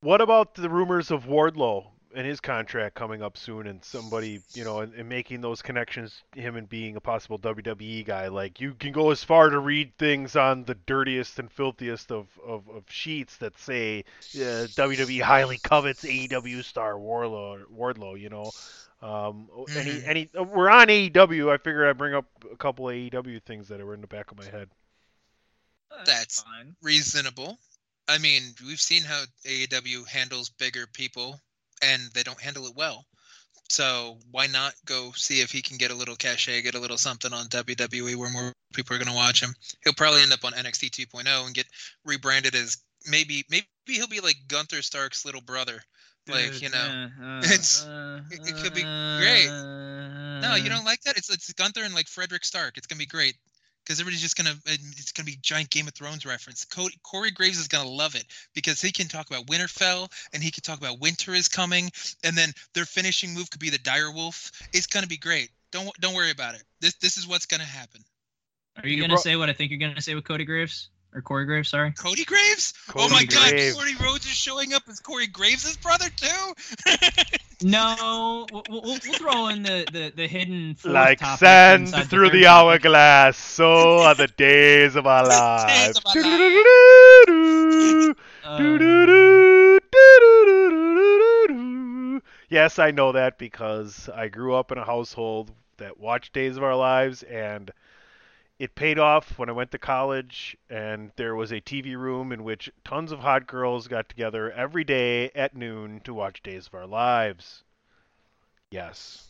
[0.00, 1.86] What about the rumors of Wardlow
[2.16, 6.22] and his contract coming up soon, and somebody, you know, and, and making those connections,
[6.34, 8.28] him and being a possible WWE guy?
[8.28, 12.26] Like you can go as far to read things on the dirtiest and filthiest of,
[12.44, 14.00] of, of sheets that say
[14.34, 17.62] uh, WWE highly covets AEW star Wardlow.
[17.72, 18.50] Wardlow, you know.
[19.02, 20.08] Um, any Mhm.
[20.08, 21.52] any uh, we're on AEW.
[21.52, 24.30] I figured I'd bring up a couple of AEW things that were in the back
[24.30, 24.70] of my head.
[26.04, 26.76] That's- fine.
[26.82, 27.58] Reasonable.
[28.08, 31.40] I mean, we've seen how AEW handles bigger people,
[31.82, 33.04] and they don't handle it well.
[33.68, 36.96] So why not go see if he can get a little cachet, get a little
[36.98, 39.54] something on WWE where more people are going to watch him?
[39.82, 41.66] He'll probably end up on NXT 2.0 and get
[42.04, 42.76] rebranded as
[43.10, 45.80] maybe maybe he'll be like Gunther Stark's little brother.
[46.28, 49.48] Like you know, Uh, it's- uh, it- it could be great.
[50.40, 51.16] no, you don't like that.
[51.16, 52.76] It's it's Gunther and like Frederick Stark.
[52.78, 53.34] It's gonna be great.
[53.86, 56.64] Because everybody's just gonna it's gonna be giant Game of Thrones reference.
[56.64, 58.24] Cody, Corey Graves is gonna love it
[58.54, 61.90] because he can talk about Winterfell and he can talk about winter is coming,
[62.24, 64.50] and then their finishing move could be the dire wolf.
[64.72, 65.50] It's gonna be great.
[65.70, 66.62] Don't don't worry about it.
[66.80, 68.02] This this is what's gonna happen.
[68.82, 70.90] Are you, You gonna bro- say what I think you're gonna say with Cody Graves
[71.14, 71.68] or Corey Graves?
[71.68, 71.92] Sorry.
[71.92, 72.74] Cody Graves?
[72.94, 73.74] oh my Graves.
[73.74, 76.54] God, Cody Rhodes is showing up as Corey Graves' brother too.
[77.62, 82.46] No, we'll, we'll, throw in the the, the hidden Like topic sand through third the
[82.46, 85.98] hourglass, so are the days of our lives.
[92.48, 96.62] Yes, I know that because I grew up in a household that watched Days of
[96.62, 97.70] Our Lives and
[98.58, 102.42] it paid off when I went to college and there was a TV room in
[102.44, 106.74] which tons of hot girls got together every day at noon to watch Days of
[106.74, 107.62] Our Lives.
[108.70, 109.26] Yes.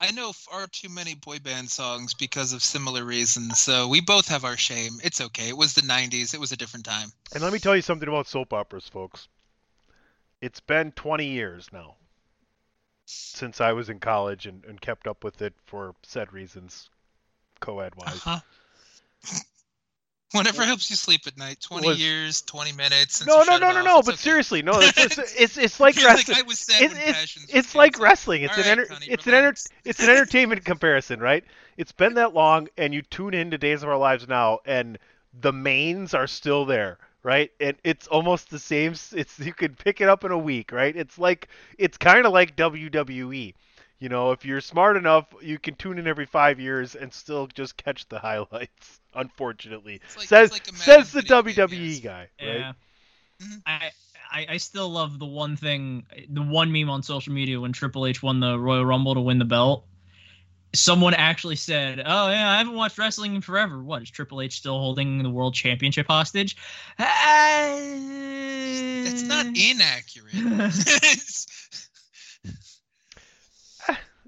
[0.00, 4.28] I know far too many boy band songs because of similar reasons, so we both
[4.28, 5.00] have our shame.
[5.02, 5.48] It's okay.
[5.48, 6.34] It was the 90s.
[6.34, 7.10] It was a different time.
[7.32, 9.28] And let me tell you something about soap operas, folks.
[10.40, 11.96] It's been 20 years now
[13.06, 16.88] since I was in college and, and kept up with it for said reasons,
[17.64, 18.14] co-ed wise.
[18.26, 18.40] Uh-huh.
[20.32, 21.60] Whatever helps you sleep at night.
[21.60, 23.24] 20 Was- years, 20 minutes.
[23.24, 23.98] No, no, no, no, no.
[23.98, 24.22] It's But okay.
[24.22, 24.72] seriously, no.
[24.80, 26.36] It's it's it's, it's like like wrestling.
[26.38, 28.42] I was sad It's, it's, like wrestling.
[28.42, 29.54] It's All an right, enter, Tony, it's an enter,
[29.84, 31.44] it's an entertainment comparison, right?
[31.76, 34.98] It's been that long, and you tune into Days of Our Lives now, and
[35.40, 37.52] the mains are still there, right?
[37.60, 38.94] And it's almost the same.
[39.12, 40.96] It's you could pick it up in a week, right?
[40.96, 41.46] It's like
[41.78, 43.54] it's kind of like WWE.
[44.04, 47.46] You know, if you're smart enough, you can tune in every five years and still
[47.46, 49.00] just catch the highlights.
[49.14, 52.00] Unfortunately, like- says like says the Madden game, WWE yes.
[52.00, 52.58] guy, right?
[52.58, 52.72] Yeah.
[53.42, 53.62] Mhm.
[53.64, 53.90] I,
[54.30, 58.04] I I still love the one thing, the one meme on social media when Triple
[58.04, 59.86] H won the Royal Rumble to win the belt.
[60.74, 63.82] Someone actually said, "Oh yeah, I haven't watched wrestling in forever.
[63.82, 66.58] What is Triple H still holding the World Championship hostage?"
[66.98, 67.08] That's
[69.22, 70.34] not inaccurate.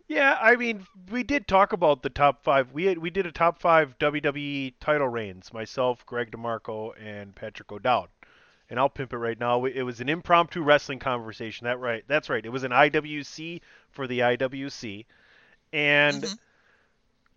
[0.08, 2.70] Yeah, I mean, we did talk about the top five.
[2.72, 5.52] We had, we did a top five WWE title reigns.
[5.52, 8.08] Myself, Greg DeMarco, and Patrick O'Dowd.
[8.70, 9.64] And I'll pimp it right now.
[9.64, 11.64] It was an impromptu wrestling conversation.
[11.66, 12.04] That right?
[12.06, 12.44] That's right.
[12.44, 15.06] It was an IWC for the IWC.
[15.72, 16.38] And Mhm.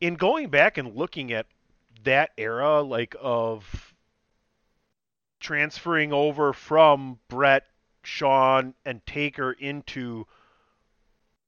[0.01, 1.47] in going back and looking at
[2.03, 3.93] that era, like of
[5.39, 7.65] transferring over from Bret,
[8.03, 10.25] Shawn, and Taker into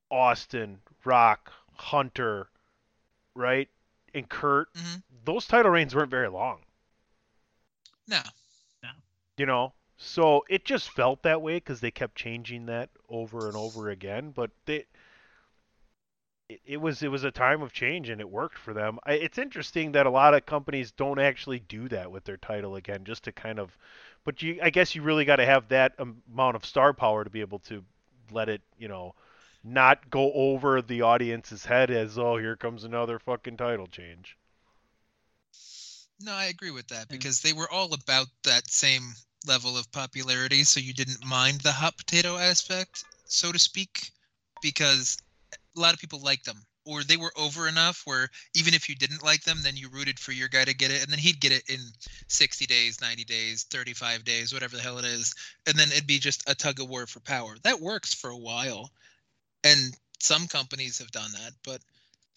[0.10, 2.50] Austin, Rock, Hunter,
[3.36, 3.70] right,
[4.14, 5.02] and Kurt, Mhm.
[5.26, 6.62] those title reigns weren't very long,
[8.08, 8.22] No,
[8.84, 8.92] no.
[9.38, 9.74] you know.
[9.98, 14.32] So it just felt that way because they kept changing that over and over again.
[14.32, 14.86] But they,
[16.50, 19.00] it, it was it was a time of change and it worked for them.
[19.06, 22.76] I, it's interesting that a lot of companies don't actually do that with their title
[22.76, 23.78] again, just to kind of.
[24.24, 27.30] But you, I guess you really got to have that amount of star power to
[27.30, 27.84] be able to
[28.32, 29.16] let it, you know,
[29.64, 34.38] not go over the audience's head as oh here comes another fucking title change.
[36.24, 37.16] No, I agree with that hmm.
[37.16, 39.14] because they were all about that same
[39.46, 44.12] level of popularity, so you didn't mind the hot potato aspect, so to speak,
[44.62, 45.18] because
[45.76, 46.64] a lot of people liked them.
[46.84, 50.20] Or they were over enough where even if you didn't like them, then you rooted
[50.20, 51.80] for your guy to get it, and then he'd get it in
[52.28, 55.36] 60 days, 90 days, 35 days, whatever the hell it is.
[55.68, 57.56] And then it'd be just a tug of war for power.
[57.64, 58.92] That works for a while.
[59.64, 61.82] And some companies have done that, but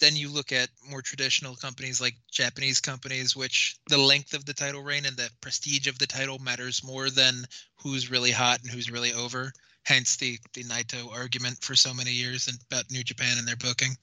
[0.00, 4.52] then you look at more traditional companies like Japanese companies, which the length of the
[4.52, 7.44] title reign and the prestige of the title matters more than
[7.76, 9.52] who's really hot and who's really over.
[9.84, 13.96] Hence the, the Naito argument for so many years about New Japan and their booking.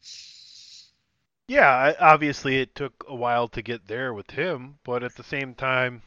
[1.47, 5.53] Yeah, obviously it took a while to get there with him, but at the same
[5.53, 6.01] time,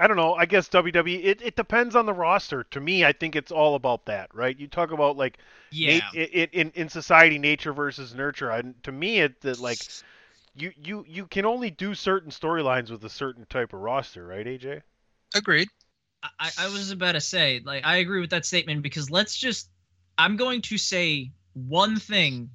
[0.00, 0.34] I don't know.
[0.34, 1.22] I guess WWE.
[1.22, 2.64] It, it depends on the roster.
[2.64, 4.58] To me, I think it's all about that, right?
[4.58, 5.38] You talk about like
[5.70, 5.98] Yeah.
[5.98, 8.50] nat- i- i- in in society, nature versus nurture.
[8.50, 9.78] And to me, it that like
[10.54, 14.46] you you you can only do certain storylines with a certain type of roster, right,
[14.46, 14.82] AJ?
[15.34, 15.68] Agreed.
[16.22, 19.70] I, I was about to say, like, I agree with that statement because let's just,
[20.18, 22.50] I'm going to say one thing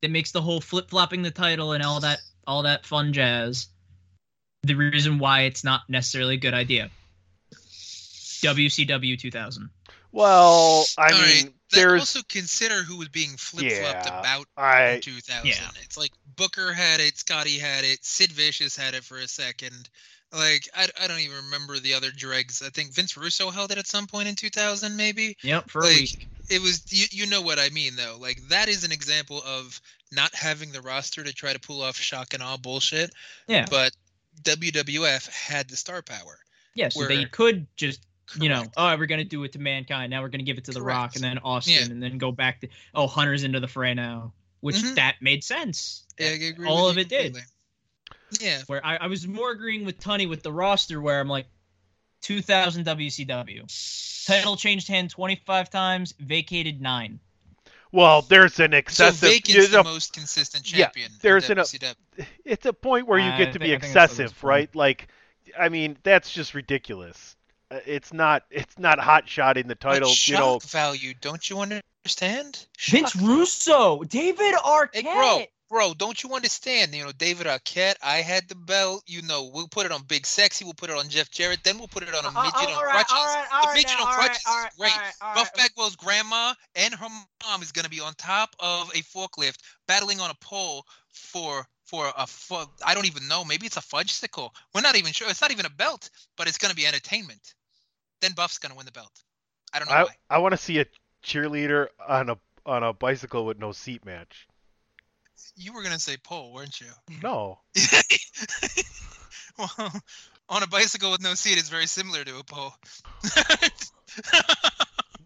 [0.00, 3.68] that makes the whole flip flopping the title and all that, all that fun jazz,
[4.62, 6.90] the reason why it's not necessarily a good idea.
[8.42, 9.70] WCW 2000.
[10.12, 11.52] Well, I All mean, right.
[11.72, 15.46] There's also consider who was being flip flopped Yeah, about I- in 2000.
[15.46, 15.54] Yeah.
[15.82, 19.88] It's like Booker had it, Scotty had it, Sid Vicious had it for a second.
[20.32, 22.62] Like I, I don't even remember the other dregs.
[22.64, 25.36] I think Vince Russo held it at some point in 2000, maybe.
[25.42, 26.28] Yep, for a week.
[26.48, 28.16] It was you, you know what I mean though.
[28.18, 29.80] Like that is an example of
[30.12, 33.12] not having the roster to try to pull off shock and awe bullshit.
[33.46, 33.66] Yeah.
[33.70, 33.92] But
[34.42, 36.38] WWF had the star power.
[36.74, 38.00] Yeah, so they could just
[38.38, 38.74] you know, Correct.
[38.76, 40.10] oh, we're gonna do it to mankind.
[40.10, 41.82] Now we're gonna give it to the Rock, and then Austin, Yeah.
[41.92, 44.94] and then go back to oh, Hunter's into the fray now, which Mhm.
[44.94, 46.04] that made sense.
[46.18, 47.36] Yeah, All of it did.
[48.40, 51.46] Yeah, Where I, I was more agreeing with Tunney with the roster, where I'm like,
[52.22, 53.66] 2000 WCW,
[54.26, 57.18] title changed hand 25 times, vacated nine.
[57.92, 59.28] Well, there's an so excessive.
[59.30, 61.06] Vacant's you know, the most consistent Yeah, champion.
[61.12, 61.94] in there's an- WCW.
[62.44, 64.44] it's a point where you I get to be think- I think that's the excessive,
[64.44, 64.74] right?
[64.76, 65.08] Like,
[65.58, 67.36] I mean, that's just ridiculous.
[67.70, 68.44] Uh, It's not.
[68.50, 70.08] It's not hot shotting the But title.
[70.10, 72.66] You shock know, value, don't you understand?
[72.78, 74.94] Vince Shock Russo, David Arquette.
[74.94, 76.94] Hey, bro, bro, don't you understand?
[76.94, 79.04] You know, David Arquette, I had the belt.
[79.06, 80.64] You know, we'll put it on Big Sexy.
[80.64, 81.64] We'll put it on Jeff Jarrett.
[81.64, 83.12] Then we'll put it on a Uh, midget uh, on all right, crutches.
[83.16, 84.92] all right, all the right midget now, on all right, crutches all is great.
[84.92, 85.70] all right, all Buff right.
[85.70, 87.08] Bagwell's grandma and her
[87.46, 91.66] mom is going to be on top of a forklift battling on a pole for
[91.84, 93.44] for a fu- I don't even know.
[93.44, 94.54] Maybe it's a fudge sickle.
[94.74, 95.28] We're not even sure.
[95.28, 97.54] It's not even a belt, but it's going to be entertainment.
[98.20, 99.12] Then Buff's going to win the belt.
[99.72, 100.06] I don't know I.
[100.28, 100.86] I want to see a
[101.24, 104.46] cheerleader on a on a bicycle with no seat match.
[105.56, 106.86] You were going to say pole, weren't you?
[107.22, 107.58] No,
[109.58, 109.92] well,
[110.48, 112.72] on a bicycle with no seat is very similar to a pole.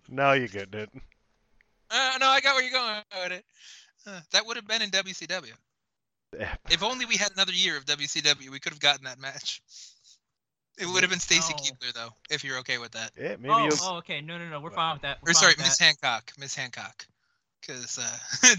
[0.09, 0.91] now you're getting it.
[1.91, 3.45] uh, no, I got where you're going with it.
[4.07, 5.53] Uh, that would have been in WCW.
[6.71, 9.63] If only we had another year of WCW, we could have gotten that match.
[10.79, 11.63] It would have been Stacy No.
[11.63, 13.13] Keibler, though, if you're okay with that.
[13.17, 13.51] Yeah, maybe.
[13.51, 14.21] Oh, you oh, okay.
[14.21, 14.61] No, no, no.
[14.61, 15.19] We're fine with that.
[15.23, 15.79] We're Or sorry, Miss.
[15.79, 16.33] Hancock.
[16.39, 17.07] Miss Hancock.
[17.61, 18.17] Because, uh,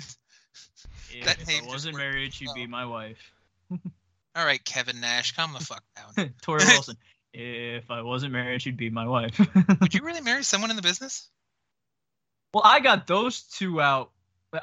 [1.20, 3.32] If, that if I wasn't married, she'd be my wife.
[3.72, 6.34] all right, Kevin Nash, calm the fuck down.
[6.42, 6.98] Torrie Wilson.
[7.34, 9.38] If I wasn't married, she'd be my wife.
[9.82, 11.28] Would you really marry someone in the business?
[12.54, 14.12] well, I got those two out.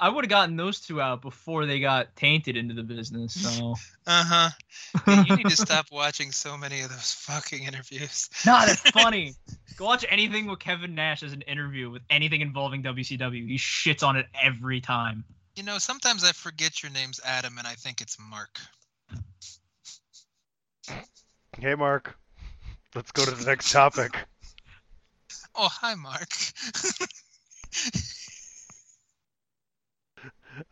[0.01, 3.35] I would have gotten those two out before they got tainted into the business.
[3.35, 3.75] So
[4.07, 4.51] Uh huh.
[5.27, 8.31] you need to stop watching so many of those fucking interviews.
[8.47, 9.35] Nah, that's funny.
[9.77, 13.47] Go watch anything with Kevin Nash as an interview with anything involving WCW.
[13.47, 15.25] He shits on it every time.
[15.55, 18.59] You know, sometimes I forget your name's Adam and I think it's Mark.
[21.59, 22.17] Hey, Mark.
[22.95, 24.17] Let's go to the next topic.
[25.55, 26.29] Oh, hi, Mark.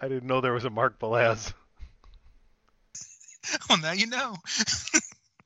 [0.01, 1.53] I didn't know there was a Mark Velaz.
[3.69, 4.37] well, now you know.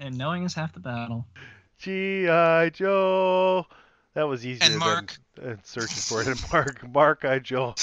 [0.00, 1.24] And knowing is half the battle.
[1.78, 2.70] G.I.
[2.70, 3.64] Joe.
[4.14, 5.16] That was easier And Mark.
[5.36, 6.26] than, than searching for it.
[6.26, 6.92] And Mark.
[6.92, 7.38] Mark I.
[7.38, 7.76] Joe.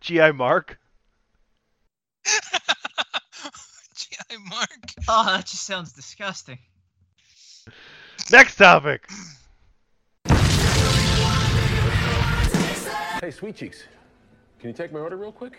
[0.00, 0.32] G.I.
[0.32, 0.78] Mark.
[3.94, 4.36] G.I.
[4.48, 4.68] Mark.
[5.08, 6.58] Oh, that just sounds disgusting.
[8.30, 9.06] Next topic.
[13.20, 13.84] Hey, Sweet Cheeks,
[14.58, 15.58] can you take my order real quick?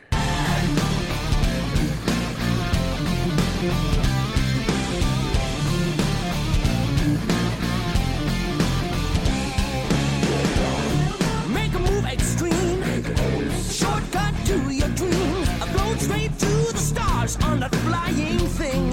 [14.45, 15.49] To your dreams.
[15.49, 18.91] I float straight to the stars on that flying thing.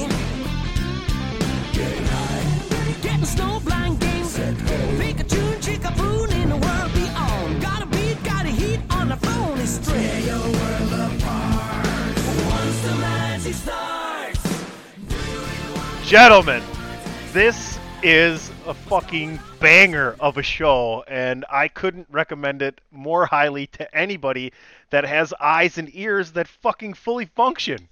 [3.02, 4.24] Getting snow blind game.
[4.98, 7.60] Pikachu and Chickapoo in the world beyond.
[7.60, 10.00] Got a beat, got a heat on the phony string.
[10.00, 12.16] Tear your world apart.
[12.56, 14.64] Once the magic starts.
[16.08, 16.62] Gentlemen,
[17.32, 23.66] this is a fucking banger of a show, and I couldn't recommend it more highly
[23.68, 24.52] to anybody
[24.90, 27.88] that has eyes and ears that fucking fully function.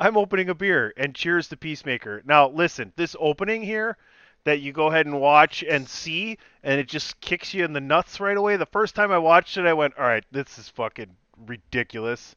[0.00, 2.22] I'm opening a beer, and cheers to Peacemaker.
[2.26, 3.96] Now, listen, this opening here
[4.44, 7.80] that you go ahead and watch and see, and it just kicks you in the
[7.80, 8.56] nuts right away.
[8.56, 12.34] The first time I watched it, I went, all right, this is fucking ridiculous.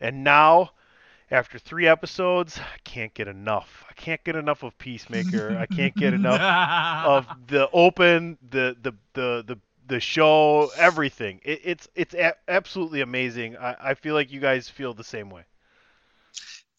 [0.00, 0.72] And now,
[1.30, 3.84] after three episodes, I can't get enough.
[3.88, 5.56] I can't get enough of Peacemaker.
[5.56, 6.46] I can't get enough
[7.02, 11.40] of the open, the the the the the show, everything.
[11.44, 13.56] It, it's it's a- absolutely amazing.
[13.56, 15.44] I, I feel like you guys feel the same way.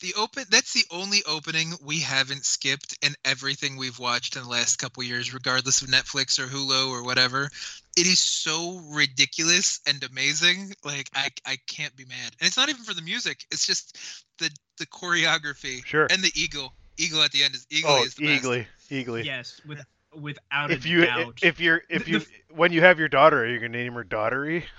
[0.02, 4.50] The open that's the only opening we haven't skipped in everything we've watched in the
[4.50, 7.50] last couple years, regardless of Netflix or Hulu or whatever.
[7.98, 10.74] It is so ridiculous and amazing.
[10.84, 12.36] Like I I can't be mad.
[12.40, 13.46] And it's not even for the music.
[13.52, 13.98] It's just
[14.38, 15.86] the the choreography.
[15.86, 16.08] Sure.
[16.10, 16.74] And the eagle.
[16.98, 18.44] Eagle at the end is eagle oh, is the best.
[18.44, 19.24] eagly, eagly.
[19.26, 19.84] yes, with
[20.14, 21.40] without If a you doubt.
[21.42, 23.94] if you're if The- you the- when you have your daughter, are you gonna name
[23.94, 24.64] her Daughtery?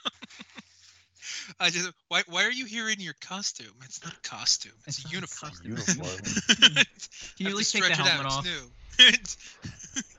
[1.59, 3.73] I just why why are you here in your costume?
[3.83, 4.71] It's not a costume.
[4.87, 5.51] It's, It's a not a uniform.
[5.51, 5.71] costume.
[5.97, 6.23] Uniform.
[6.75, 6.85] Can
[7.37, 8.31] you Have at least take the stretch it helmet out.
[8.31, 8.45] off?
[8.45, 8.71] New.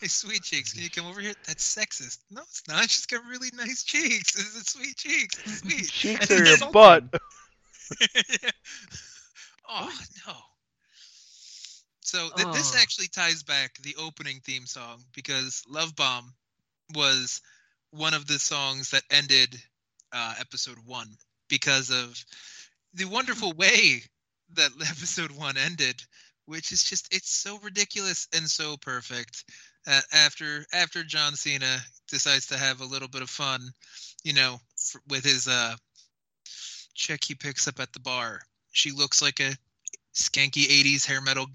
[0.00, 1.34] Hey, sweet cheeks, can you come over here?
[1.46, 2.16] That's sexist.
[2.30, 2.88] No, it's not.
[2.88, 4.32] She's got really nice cheeks.
[4.32, 5.36] This is sweet cheeks.
[5.44, 5.86] It's sweet.
[5.90, 7.04] Cheeks That's are your butt.
[9.68, 9.92] oh
[10.26, 10.32] no.
[12.00, 12.78] So th- this Oh.
[12.80, 16.32] actually ties back the opening theme song because Love Bomb
[16.94, 17.42] was
[17.90, 19.60] one of the songs that ended
[20.12, 21.08] uh, episode one
[21.48, 22.24] because of
[22.94, 24.02] the wonderful way
[24.54, 26.02] that episode one ended,
[26.46, 29.44] which is just it's so ridiculous and so perfect.
[29.86, 33.60] Uh, after after John Cena decides to have a little bit of fun,
[34.24, 35.74] you know, f- with his uh,
[36.94, 38.40] chick he picks up at the bar.
[38.72, 39.56] She looks like a
[40.14, 41.46] skanky 80s hair metal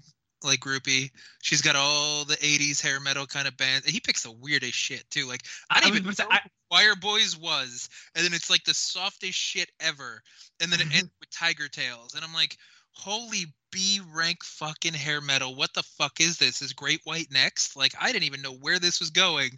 [0.44, 1.10] like groupie.
[1.42, 3.84] She's got all the 80s hair metal kind of band.
[3.84, 5.26] He picks the weirdest shit too.
[5.26, 8.50] Like I I don't was even know say, I- Wire Boys was, and then it's
[8.50, 10.22] like the softest shit ever,
[10.60, 12.56] and then it ends with Tigertailz, and I'm like,
[12.92, 15.54] holy B rank fucking hair metal.
[15.54, 16.62] What the fuck is this?
[16.62, 17.76] Is Great White next?
[17.76, 19.50] Like I didn't even know where this was going,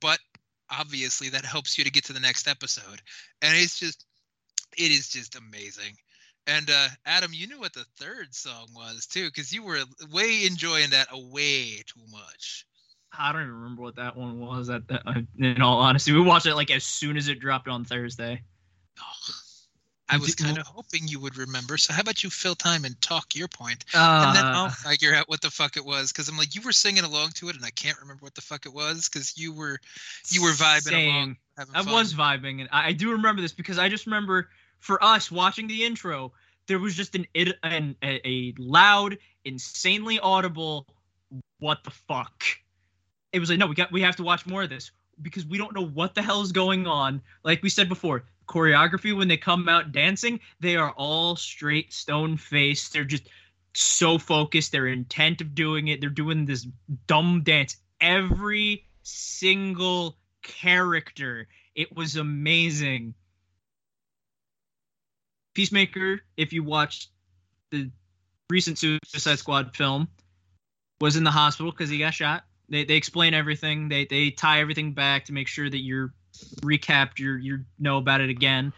[0.00, 0.18] but
[0.70, 3.00] obviously that helps you to get to the next episode,
[3.40, 4.04] and it's just,
[4.76, 5.94] it is just amazing.
[6.46, 9.78] And uh, Adam, you knew what the third song was too, because you were
[10.10, 12.66] way enjoying that a way too much.
[13.16, 14.70] I don't even remember what that one was.
[14.70, 17.68] At the, uh, in all honesty, we watched it like as soon as it dropped
[17.68, 18.42] on Thursday.
[18.98, 19.34] Oh,
[20.08, 21.78] I was kind of hoping you would remember.
[21.78, 25.14] So how about you fill time and talk your point, Uh, and then I'll figure
[25.14, 26.12] out what the fuck it was.
[26.12, 28.42] Because I'm like, you were singing along to it, and I can't remember what the
[28.42, 29.78] fuck it was because you were
[30.28, 31.36] you were vibing Same.
[31.56, 31.92] having I fun.
[31.92, 34.50] was vibing, and I, I do remember this because I just remember
[34.82, 36.32] for us watching the intro,
[36.66, 37.26] there was just an,
[37.62, 40.86] an a, a loud, insanely audible,
[41.60, 42.44] "What the fuck?"
[43.32, 44.90] It was like, no, we got we have to watch more of this
[45.22, 47.22] because we don't know what the hell is going on.
[47.44, 52.36] Like we said before, choreography when they come out dancing, they are all straight stone
[52.36, 52.92] faced.
[52.92, 53.28] They're just
[53.74, 54.72] so focused.
[54.72, 56.00] They're intent of doing it.
[56.00, 56.66] They're doing this
[57.06, 57.76] dumb dance.
[58.00, 61.46] Every single character.
[61.76, 63.14] It was amazing.
[65.54, 67.10] Peacemaker, if you watched
[67.70, 67.90] the
[68.50, 70.08] recent Suicide Squad film,
[71.00, 72.44] was in the hospital because he got shot.
[72.68, 73.88] They they explain everything.
[73.88, 76.12] They they tie everything back to make sure that you're
[76.62, 77.18] recapped.
[77.18, 78.72] You you know about it again.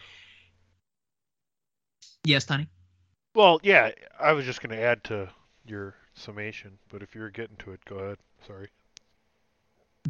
[2.25, 2.67] Yes, Tony.
[3.35, 5.29] Well, yeah, I was just going to add to
[5.67, 8.17] your summation, but if you're getting to it, go ahead.
[8.47, 8.69] Sorry.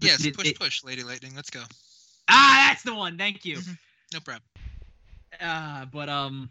[0.02, 1.34] Yes, push, push, Lady Lightning.
[1.36, 1.64] Let's go.
[2.30, 3.18] Ah, that's the one.
[3.18, 3.60] Thank you.
[4.14, 4.44] No problem.
[5.42, 6.50] Uh, but um,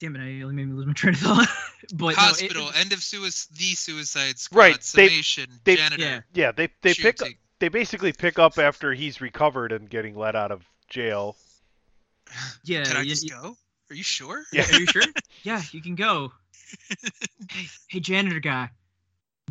[0.00, 1.48] damn it, I only made me lose my train of thought.
[1.94, 6.02] but no, it- Hospital, end of suicide, the Suicide Squad, Right, summation, they- janitor.
[6.02, 6.20] yeah.
[6.34, 7.36] Yeah, they they pick shooting.
[7.60, 11.36] they basically pick up after he's recovered and getting let out of jail.
[12.64, 12.84] yeah.
[12.84, 13.56] Can I just you- go?
[13.90, 14.42] Are you sure?
[14.52, 14.64] Yeah.
[14.72, 15.02] Are you sure?
[15.42, 16.32] yeah, you can go.
[17.50, 18.70] hey, hey, janitor guy.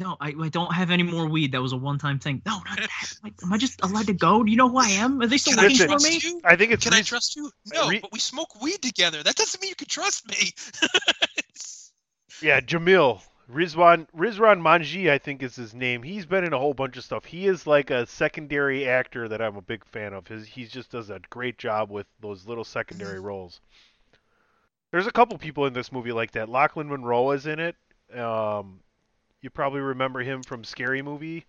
[0.02, 1.52] No, I, I don't have any more weed.
[1.52, 2.42] That was a one-time thing.
[2.44, 3.14] No, not that.
[3.24, 4.44] Am I, am I just allowed to go?
[4.44, 5.22] Do you know who I am?
[5.22, 6.20] Are they still Can I looking for me?
[6.24, 6.42] you?
[6.44, 7.52] I think it's Can I trust you?
[7.72, 9.22] No, Re- but we smoke weed together.
[9.22, 10.54] That doesn't mean you can trust me.
[12.42, 13.22] yeah, Jamil.
[13.54, 16.02] Rizwan Rizwan Manji, I think is his name.
[16.02, 17.26] He's been in a whole bunch of stuff.
[17.26, 20.26] He is like a secondary actor that I'm a big fan of.
[20.26, 23.60] His he just does a great job with those little secondary roles.
[24.92, 26.48] There's a couple people in this movie like that.
[26.48, 27.76] Lochlyn Munro is in it.
[28.18, 28.80] Um,
[29.42, 31.46] you probably remember him from Scary Movie.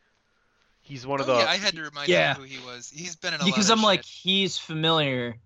[0.81, 2.35] He's one of oh, the yeah, I had to remind Yeah.
[2.37, 2.91] you who he was.
[2.91, 5.37] He's been in a Because lot of Because I'm like, he's familiar,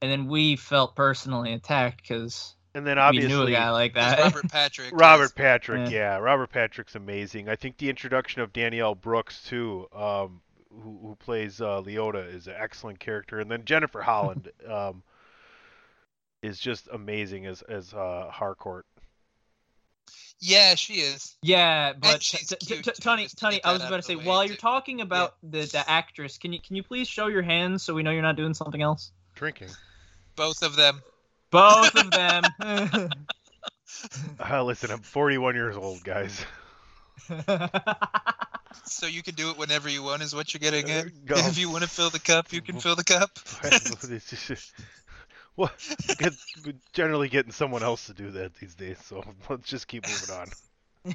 [0.00, 3.94] and then we felt personally attacked because and then obviously, we knew a guy like
[3.94, 4.18] that.
[4.18, 4.90] Robert Patrick.
[4.92, 5.34] Robert.
[5.34, 6.14] Patrick, Yeah.
[6.14, 6.16] yeah.
[6.18, 7.48] Robert Patrick's amazing.
[7.48, 10.40] I think the introduction of Danielle Brooks too, um,
[10.70, 15.02] who, who plays uh, Leota, is an excellent character, and then Jennifer Holland um,
[16.42, 18.86] is just amazing as as uh, Harcourt.
[20.40, 21.36] Yeah, she is.
[21.42, 25.00] Yeah, but t- t- t- Tony, Tony, I was about to say while you're talking
[25.00, 28.10] about the the actress, can you can you please show your hands so we know
[28.12, 29.10] you're not doing something else?
[29.34, 29.68] Drinking.
[30.36, 31.02] Both of them.
[31.50, 32.44] Both of them.
[34.38, 36.44] Uh, listen, I'm 41 years old, guys.
[38.84, 41.06] So you can do it whenever you want, is what you're getting at.
[41.06, 41.10] Uh,
[41.48, 43.38] If you want to fill the cup, you can fill the cup.
[45.58, 46.32] It's just- well, get,
[46.66, 50.34] we're generally getting someone else to do that these days, so let's just keep moving
[50.36, 51.14] on.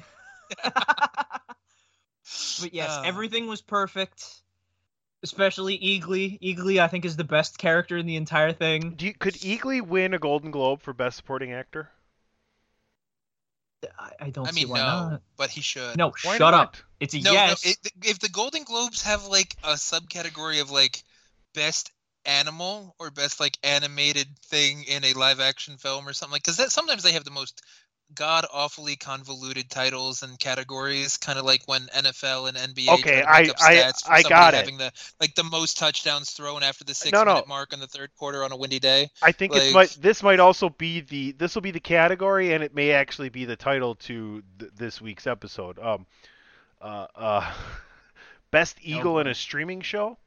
[2.60, 4.24] But yes, Uh, everything was perfect.
[5.22, 6.38] Especially Eagly.
[6.40, 8.94] Eagly, I think, is the best character in the entire thing.
[8.96, 11.90] Do you, could Eagly win a Golden Globe for Best Supporting Actor?
[13.98, 15.22] I, I don't I see mean, why no, not.
[15.36, 15.96] but he should.
[15.98, 16.54] No, Why shut not?
[16.54, 16.76] up.
[17.00, 17.64] It's a No, yes.
[17.64, 17.70] no.
[17.70, 17.78] It,
[18.08, 21.02] if the Golden Globes have like a subcategory of like
[21.54, 21.90] best
[22.26, 26.56] animal or best like animated thing in a live action film or something like, because
[26.58, 27.62] that sometimes they have the most
[28.14, 32.88] god awfully convoluted titles and categories, kind of like when NFL and NBA.
[33.00, 34.58] Okay, try to look I- I- I got it.
[34.58, 37.32] having the like the most touchdowns thrown after the six No, no.
[37.32, 39.08] minute mark in the third quarter on a windy day.
[39.22, 42.52] I think it's Like- might this might also be the this will be the category
[42.52, 45.78] and it may actually be the title to th- this week's episode.
[45.78, 46.06] Um,
[46.82, 47.52] uh, uh,
[48.50, 50.18] best eagle in a streaming show.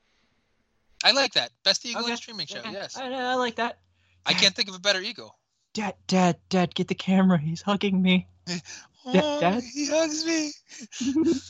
[1.04, 1.52] I like that.
[1.64, 2.60] Best eagle in Okay, a streaming show.
[2.60, 2.72] okay.
[2.72, 3.80] Yes, I, I like that.
[4.26, 5.38] I can't think of a better eagle.
[5.74, 7.38] Dad, Dad, Dad, get the camera.
[7.38, 8.28] He's hugging me.
[9.10, 9.64] Oh, Dad?
[9.64, 10.52] he hugs me.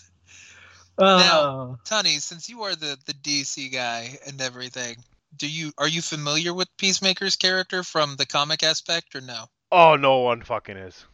[1.00, 4.98] Oh, Tony, since you are the the DC guy and everything,
[5.36, 9.46] do you are you familiar with Peacemaker's character from the comic aspect or no?
[9.72, 11.06] Oh, no one fucking is.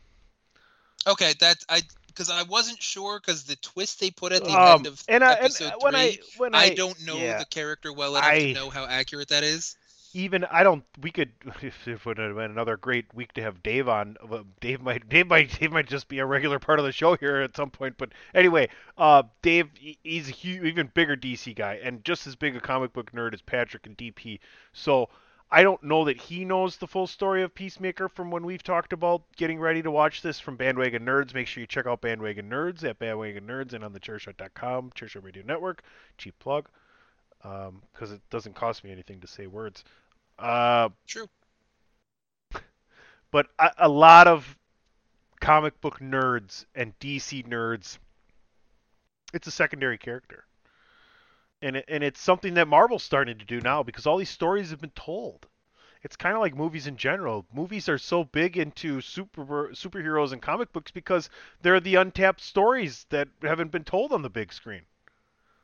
[1.06, 1.82] Okay, that I
[2.14, 5.24] because I wasn't sure because the twist they put at the Um, end of and
[5.24, 7.38] I and episode when three, I when I, I, don't know yeah.
[7.40, 9.76] the character well enough I- to know how accurate that is.
[10.14, 10.84] even I don't.
[11.02, 14.16] We could if it would have been another great week to have Dave on.
[14.62, 17.38] Dave might Dave might Dave might just be a regular part of the show here
[17.42, 17.96] at some point.
[17.98, 19.70] But anyway, uh, Dave
[20.04, 23.34] he's a hu even bigger DC guy and just as big a comic book nerd
[23.34, 24.40] as Patrick and DP.
[24.74, 25.10] So.
[25.56, 28.92] I don't know that he knows the full story of Peacemaker from when we've talked
[28.92, 31.36] about getting ready to watch this from Bandwagon Nerds.
[31.36, 35.24] Make sure you check out Bandwagon Nerds at Bandwagon Nerds and on the chairshot.com, Chairshot
[35.24, 35.84] Radio Network.
[36.18, 36.68] Cheap plug
[37.44, 39.84] because it doesn't cost me anything to say words.
[40.40, 41.28] Uh, True.
[43.30, 44.58] but a, a lot of
[45.40, 48.00] comic book nerds and DC nerds,
[49.36, 50.46] it's a secondary character,
[51.64, 54.70] and it, and it's something that Marvel's starting to do now because all these stories
[54.70, 55.48] have been told.
[56.04, 57.46] It's kind of like movies in general.
[57.54, 61.30] Movies are so big into super superheroes and comic books because
[61.62, 64.82] they're the untapped stories that haven't been told on the big screen.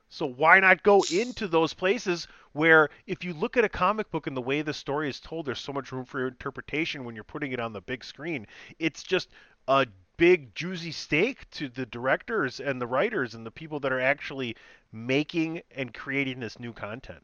[0.08, 4.26] So why not go into those places where if you look at a comic book
[4.26, 7.24] and the way the story is told, there's so much room for interpretation when you're
[7.26, 8.48] putting it on the big screen.
[8.80, 9.30] It's just
[9.68, 9.86] a
[10.20, 14.56] big juicy steak to the directors and the writers and the people that are actually
[14.92, 17.24] making and creating this new content.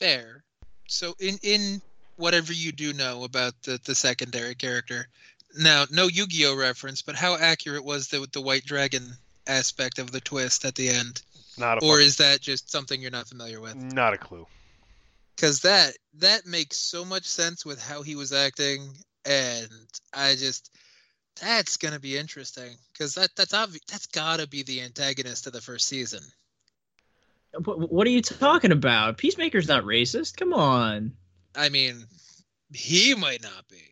[0.00, 0.44] Fair.
[0.88, 1.82] So in in
[2.16, 5.08] whatever you do know about the the secondary character,
[5.58, 9.12] now no Yu-Gi-Oh reference, but how accurate was the the White Dragon
[9.46, 11.22] aspect of the twist at the end,
[11.58, 13.74] Not a or is that just something you're not familiar with?
[13.74, 14.46] not a clue.
[15.36, 18.88] because that that makes so much sense with how he was acting
[19.26, 19.68] and
[20.14, 20.70] i just
[21.40, 25.60] that's gonna be interesting because that that's obvi- that's gotta be the antagonist of the
[25.60, 26.20] first season
[27.58, 29.16] what, what are you talking about?
[29.16, 30.36] Peacemaker's not racist.
[30.36, 31.12] Come on.
[31.54, 32.04] i mean
[32.72, 33.82] he might not be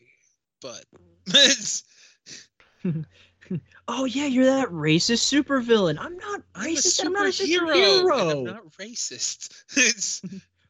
[0.61, 0.85] but
[1.29, 1.85] it's
[3.89, 5.99] Oh yeah, you're that racist supervillain.
[6.01, 7.05] I'm not I'm a racist.
[7.05, 8.39] I'm not a superhero.
[8.39, 10.23] i'm not racist it's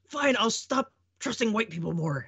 [0.08, 2.26] Fine, I'll stop trusting white people more.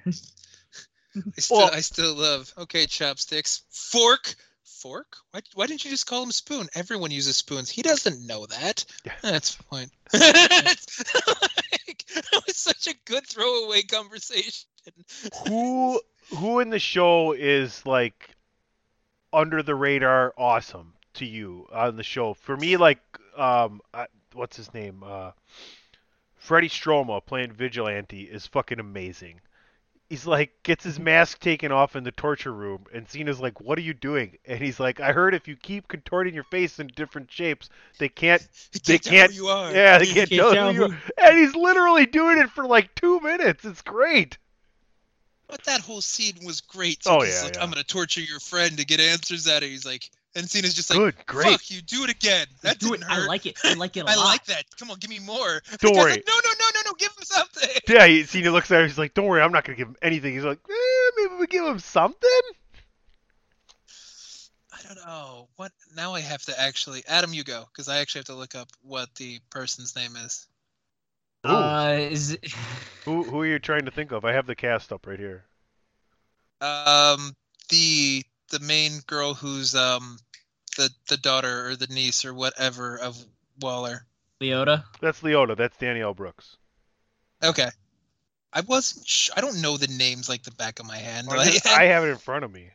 [1.15, 3.63] I still, Well- I still love okay chopsticks.
[3.69, 5.17] Fork fork?
[5.31, 6.67] Why, why didn't you just call him spoon?
[6.75, 7.69] Everyone uses spoons.
[7.69, 8.85] He doesn't know that.
[9.05, 9.13] Yeah.
[9.21, 9.89] that's fine.
[11.87, 14.67] Like, that was such a good throwaway conversation.
[15.47, 15.99] Who
[16.35, 18.35] who in the show is like
[19.33, 22.33] under the radar awesome to you on the show?
[22.33, 22.99] For me like
[23.37, 25.03] um I, what's his name?
[25.05, 25.31] Uh
[26.35, 29.41] freddie stroma playing vigilante is fucking amazing
[30.09, 33.77] he's like gets his mask taken off in the torture room and cena's like what
[33.77, 34.37] are you doing?
[34.45, 38.09] And he's like i heard if you keep contorting your face in different shapes they
[38.09, 38.47] can't
[38.85, 39.71] they Can't tell who you are.
[39.73, 40.97] Yeah they can't, can't tell, tell who you are.
[41.17, 43.65] and he's literally doing it for like two minutes.
[43.65, 44.37] It's great.
[45.47, 47.63] But that whole scene was great Oh, he's yeah, like yeah.
[47.63, 50.73] i'm gonna torture your friend to get answers out of it he's like and Cena's
[50.73, 52.99] just like good great fuck you do it again that Do it.
[52.99, 53.57] didn't hurt I like it.
[53.63, 54.25] I like it a I lot.
[54.25, 54.63] I like that.
[54.77, 55.61] Come on, give me more.
[55.79, 56.11] Don't The guy's worry.
[56.11, 56.93] Like, no, no, no, no, no.
[56.97, 57.69] Give him something.
[57.87, 58.87] Yeah, he, Cena looks at him.
[58.87, 61.47] He's like, "Don't worry, I'm not gonna give him anything." He's like, eh, "Maybe we
[61.47, 62.29] give him something."
[64.73, 65.47] I don't know.
[65.55, 66.13] What now?
[66.13, 69.13] I have to actually Adam, you go because I actually have to look up what
[69.15, 70.47] the person's name is.
[71.45, 71.49] Ooh.
[71.49, 72.51] Uh, is it...
[73.05, 74.25] Who who are you trying to think of?
[74.25, 75.45] I have the cast up right here.
[76.61, 77.35] Um,
[77.69, 80.17] the the main girl who's um
[80.75, 83.17] the the daughter or the niece or whatever of
[83.59, 84.05] Waller.
[84.41, 84.83] Leota?
[84.99, 85.55] That's Leota.
[85.55, 86.57] That's Danielle Brooks.
[87.43, 87.69] Okay.
[88.51, 89.07] I wasn't.
[89.07, 91.27] Sh- I don't know the names like the back of my hand.
[91.29, 92.69] I, Like- I have it in front of me.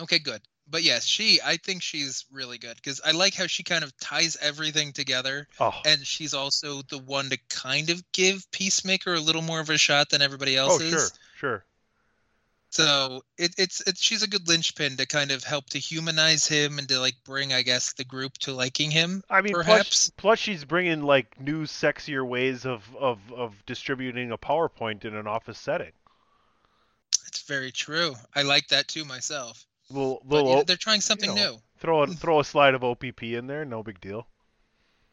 [0.00, 0.40] Okay, good.
[0.68, 1.40] But yes, she.
[1.44, 5.46] I think she's really good because I like how she kind of ties everything together,
[5.60, 9.70] Oh, and she's also the one to kind of give Peacemaker a little more of
[9.70, 10.90] a shot than everybody oh, else oh, is.
[10.90, 11.64] sure, sure.
[12.72, 16.78] So it, it's it's she's a good linchpin to kind of help to humanize him
[16.78, 19.22] and to like bring, I guess, the group to liking him.
[19.28, 20.10] I mean, Perhaps.
[20.16, 25.26] plus she's bringing like new, sexier ways of, of, of distributing a PowerPoint in an
[25.26, 25.92] office setting.
[27.26, 28.14] It's very true.
[28.34, 29.66] I like that too myself.
[29.90, 31.58] Little, But little, yeah, they're trying something you know, new.
[31.78, 34.26] Throw a, throw a slide of OPP in there, no big deal.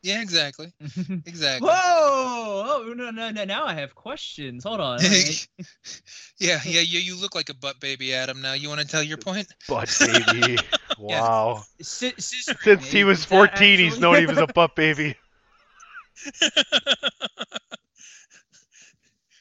[0.02, 0.72] Yeah, exactly.
[1.26, 1.70] Exactly.
[1.70, 2.29] Whoa!
[2.52, 3.44] Oh no no no!
[3.44, 4.64] Now I have questions.
[4.64, 5.00] Hold on.
[6.40, 8.42] yeah, yeah, you you look like a butt baby, Adam.
[8.42, 9.48] Now you want to tell your point?
[9.68, 10.58] Butt baby.
[11.00, 11.64] wow.
[11.82, 15.16] Si- scissoring, Since he was Is that 14, he's known he was a butt baby.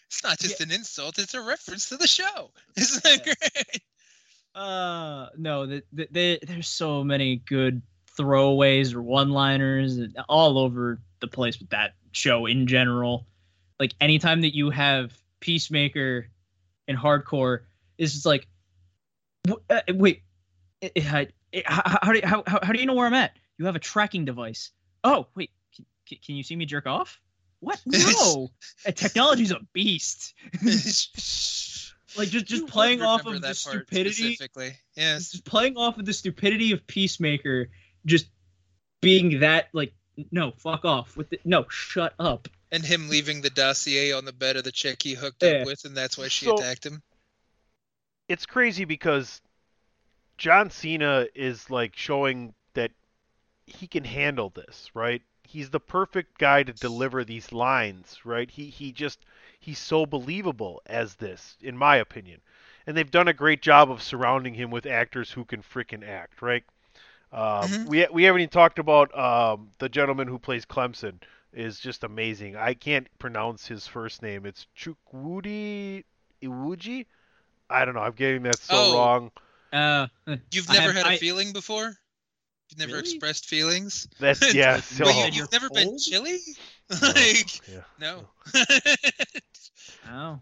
[0.06, 2.50] It's not just an insult; it's a reference to the show.
[2.76, 3.82] Isn't that great?
[4.54, 7.80] Uh, no, the, the, the, there's so many good
[8.18, 9.98] throwaways or one-liners
[10.28, 13.26] all over the place with that show in general.
[13.78, 16.28] Like anytime that you have Peacemaker
[16.88, 17.66] and Harcourt,
[17.96, 18.46] it's just like,
[19.46, 20.22] w- uh, wait,
[20.82, 23.14] eh, eh, eh, how, how, do you, how, how how do you know where I'm
[23.14, 23.32] at?
[23.56, 24.70] You have a tracking device.
[25.04, 27.20] Oh, wait, can, can- can you see me jerk off?
[27.60, 27.80] What?
[27.86, 28.50] No,
[28.94, 30.34] technology's a beast.
[32.16, 34.76] like just just You playing off of the stupidity specifically.
[34.96, 35.30] Yes.
[35.32, 37.68] just playing off of the stupidity of Peacemaker,
[38.08, 38.26] just
[39.00, 39.92] being that like,
[40.32, 41.40] no, fuck off with it.
[41.44, 42.48] No, shut up.
[42.72, 45.50] And him leaving the dossier on the bed of the chick he hooked Yeah.
[45.60, 47.02] up with, and that's why she So- attacked him.
[48.28, 49.40] It's crazy because
[50.36, 52.90] John Cena is like showing that
[53.66, 55.22] he can handle this, right?
[55.44, 58.50] He's the perfect guy to deliver these lines, right?
[58.50, 59.20] He he just
[59.58, 62.40] he's so believable as this, in my opinion.
[62.86, 66.42] And they've done a great job of surrounding him with actors who can freaking act,
[66.42, 66.64] right?
[67.32, 67.86] Um, Mhm.
[67.88, 71.20] We we haven't even talked about um, the gentleman who plays Clemson
[71.52, 72.56] is just amazing.
[72.56, 74.46] I can't pronounce his first name.
[74.46, 76.04] It's Chukwudi
[76.42, 77.06] Iwuji.
[77.70, 78.00] I don't know.
[78.00, 78.94] I'm getting that so Oh.
[78.94, 79.30] wrong.
[79.72, 80.06] Uh,
[80.50, 81.94] You've never have- had a I- feeling before?
[82.70, 83.10] You've never Really?
[83.10, 84.08] expressed feelings?
[84.20, 84.80] That's yeah.
[84.80, 86.38] So, But you, And you're you've never been chilly?
[87.02, 87.82] like, yeah.
[87.98, 88.28] no.
[90.10, 90.40] oh,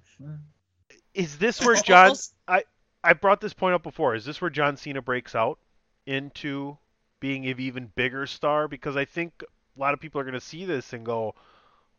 [1.14, 2.14] Is this where John?
[2.46, 2.64] I
[3.02, 4.14] I brought this point up before.
[4.14, 5.58] Is this where John Cena breaks out
[6.06, 6.78] into
[7.20, 8.68] being an even bigger star?
[8.68, 11.34] Because I think a lot of people are going to see this and go,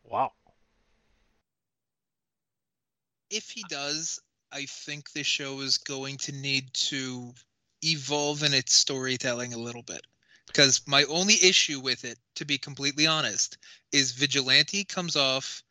[0.04, 0.32] "Wow."
[3.30, 4.20] if he does,
[4.52, 7.32] I think the show is going to need to
[7.82, 10.06] evolve in its storytelling a little bit.
[10.46, 13.58] Because my only issue with it, to be completely honest,
[13.92, 15.62] is Vigilante comes off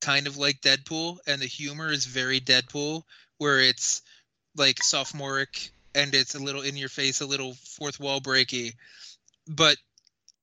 [0.00, 3.02] kind of like Deadpool, and the humor is very Deadpool,
[3.38, 4.02] where it's
[4.56, 8.74] like sophomoric and it's a little in your face, a little fourth wall breaky.
[9.48, 9.76] But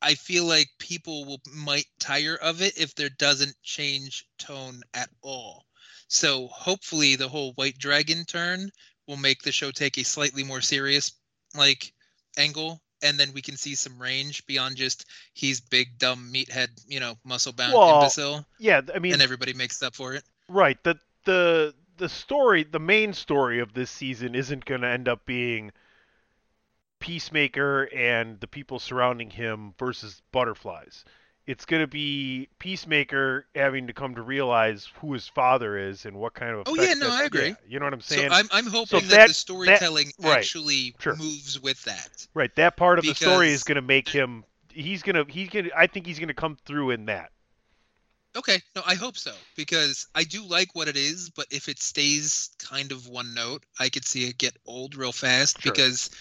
[0.02, 5.10] I feel like people will might tire of it if there doesn't change tone at
[5.22, 5.66] all.
[6.08, 8.72] So hopefully the whole White Dragon turn
[9.08, 11.12] will make the show take a slightly more serious
[11.56, 11.94] like
[12.38, 17.00] angle and then we can see some range beyond just he's big dumb meathead, you
[17.00, 20.24] know, muscle bound Well, imbecile Yeah, I mean, and everybody makes up for it.
[20.50, 20.78] right.
[20.84, 25.26] The the the story, the main story of this season isn't going to end up
[25.26, 25.72] being
[27.00, 31.06] Peacemaker and the people surrounding him versus butterflies.
[31.46, 36.18] It's going to be Peacemaker having to come to realize who his father is and
[36.18, 37.50] what kind of Oh, yeah, no, I agree.
[37.50, 38.30] yeah, you know what I'm saying.
[38.30, 38.36] So?
[38.36, 41.16] I'm I'm hoping that, that- the storytelling that- right, actually sure.
[41.16, 42.28] moves with that.
[42.34, 44.44] Right, that part of the story is going to make him.
[44.74, 45.26] He's gonna.
[45.28, 45.70] He's gonna.
[45.76, 47.32] I think he's gonna come through in that.
[48.38, 51.80] Okay, no, I hope so because I do like what it is, but if it
[51.80, 55.72] stays kind of one note, I could see it get old real fast Sure.
[55.72, 56.12] because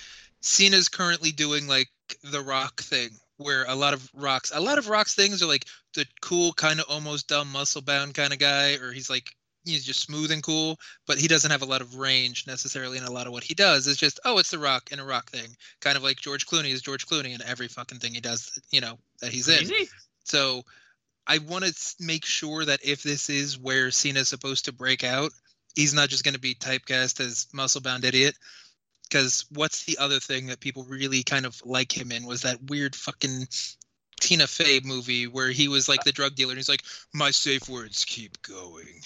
[0.40, 1.88] Cena's currently doing like
[2.24, 5.66] the rock thing where a lot of rocks a lot of rocks things are like
[5.94, 9.28] the cool kind of almost dumb muscle bound kind of guy or he's like
[9.64, 13.04] he's just smooth and cool but he doesn't have a lot of range necessarily in
[13.04, 13.86] a lot of what he does.
[13.86, 15.48] It's just oh it's the rock and a rock thing
[15.80, 18.80] kind of like george clooney is george clooney in every fucking thing he does you
[18.80, 19.66] know that he's in.
[20.24, 20.62] So
[21.26, 25.32] I want to make sure that if this is where Cena's supposed to break out,
[25.74, 28.36] he's not just going to be typecast as muscle bound idiot.
[29.08, 32.58] Because what's the other thing that people really kind of like him in was that
[32.68, 33.46] weird fucking
[34.20, 36.82] Tina Fey movie where he was like the drug dealer and he's like,
[37.14, 39.00] my safe words keep going.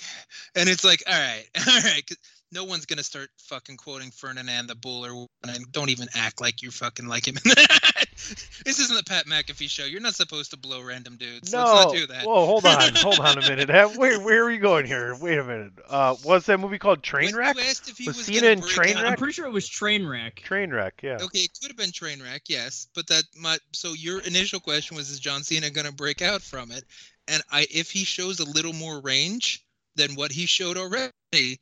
[0.54, 2.10] And it's like, all right, all right.
[2.52, 6.40] No one's going to start fucking quoting Ferdinand the Bull or and don't even act
[6.40, 7.36] like you fucking like him.
[8.64, 9.84] this isn't the Pat McAfee show.
[9.84, 11.52] You're not supposed to blow random dudes.
[11.52, 11.64] no.
[11.64, 12.24] Let's not do that.
[12.26, 13.68] Whoa, hold on, hold on a minute.
[13.68, 15.16] Have- Where where are you going here?
[15.20, 15.72] Wait a minute.
[15.88, 17.02] Uh, what's that movie called?
[17.02, 17.54] Trainwreck?
[17.54, 18.96] When you asked if he Was was Cena gonna in break Trainwreck?
[18.96, 20.34] out- I'm pretty sure it was Trainwreck.
[20.42, 21.18] Trainwreck, yeah.
[21.20, 25.10] Okay, it could have been Trainwreck, yes, but that my so your initial question was
[25.10, 26.84] is John Cena going to break out from it?
[27.28, 29.64] And I if he shows a little more range
[29.96, 31.60] than what he showed already,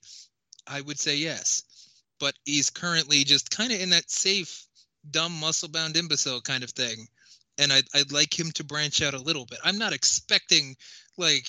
[0.66, 1.64] I would say yes.
[2.20, 4.66] But he's currently just kind of in that safe,
[5.10, 7.08] dumb, muscle-bound imbecile kind of thing,
[7.58, 9.58] and I'd I'd like him to branch out a little bit.
[9.64, 10.76] I'm not expecting
[11.16, 11.46] like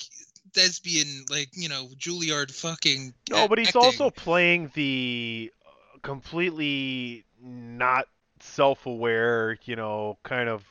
[0.55, 3.13] lesbian, like you know, Juilliard fucking.
[3.29, 3.81] No, but he's acting.
[3.81, 8.07] also playing the uh, completely not
[8.41, 10.63] self-aware, you know, kind of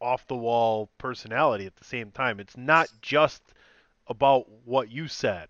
[0.00, 2.40] off the wall personality at the same time.
[2.40, 3.42] It's not just
[4.06, 5.48] about what you said.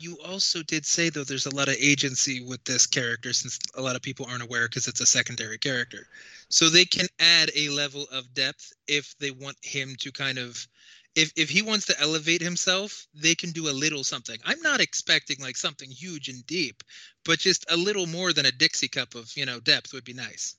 [0.00, 3.82] You also did say though there's a lot of agency with this character since a
[3.82, 6.08] lot of people aren't aware because it's a secondary character.
[6.48, 10.66] So they can add a level of depth if they want him to kind of
[11.14, 14.38] if if he wants to elevate himself, they can do a little something.
[14.42, 16.82] I'm not expecting like something huge and deep,
[17.26, 20.14] but just a little more than a Dixie cup of, you know, depth would be
[20.14, 20.56] nice.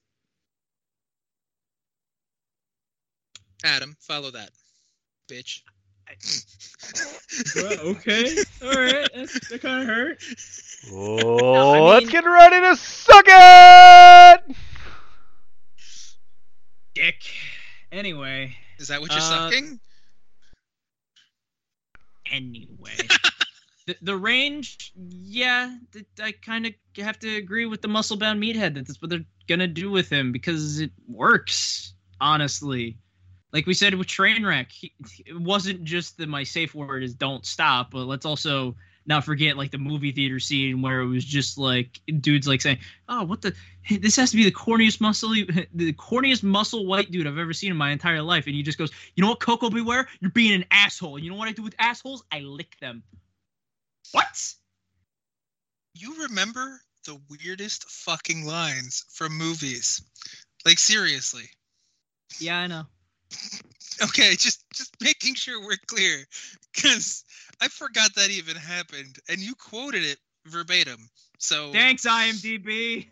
[3.63, 4.51] Adam, follow that.
[5.27, 5.61] Bitch.
[7.57, 10.23] Okay, all right, That's, that kind of hurt.
[10.91, 14.55] Oh, I let's get ready to suck it!
[16.95, 17.21] Dick.
[17.91, 19.79] Anyway, Is that what you're Uh, sucking?
[22.31, 22.95] anyway.
[23.87, 28.41] the, the range, yeah, th- I kind of have to agree with the muscle bound
[28.41, 31.93] meathead that that's what they're gonna do with him because it works.
[32.19, 32.97] Honestly,
[33.53, 34.93] like we said with Trainwreck, he,
[35.25, 38.75] it wasn't just that my safe word is "don't stop," but let's also
[39.05, 42.79] not forget like the movie theater scene where it was just like dudes like saying,
[43.09, 43.53] "Oh, what the."
[43.89, 45.29] This has to be the corniest muscle,
[45.73, 48.77] the corniest muscle white dude I've ever seen in my entire life, and he just
[48.77, 50.07] goes, "You know what, Coco Beware?
[50.19, 51.19] You're being an asshole.
[51.19, 52.23] You know what I do with assholes?
[52.31, 53.03] I lick them."
[54.11, 54.53] What?
[55.93, 60.01] You remember the weirdest fucking lines from movies?
[60.65, 61.49] Like seriously.
[62.39, 62.85] Yeah, I know.
[64.01, 66.25] Okay, just just making sure we're clear
[66.73, 67.23] cuz
[67.59, 70.17] I forgot that even happened and you quoted it
[70.47, 71.09] verbatim.
[71.37, 73.07] So Thanks, IMDb.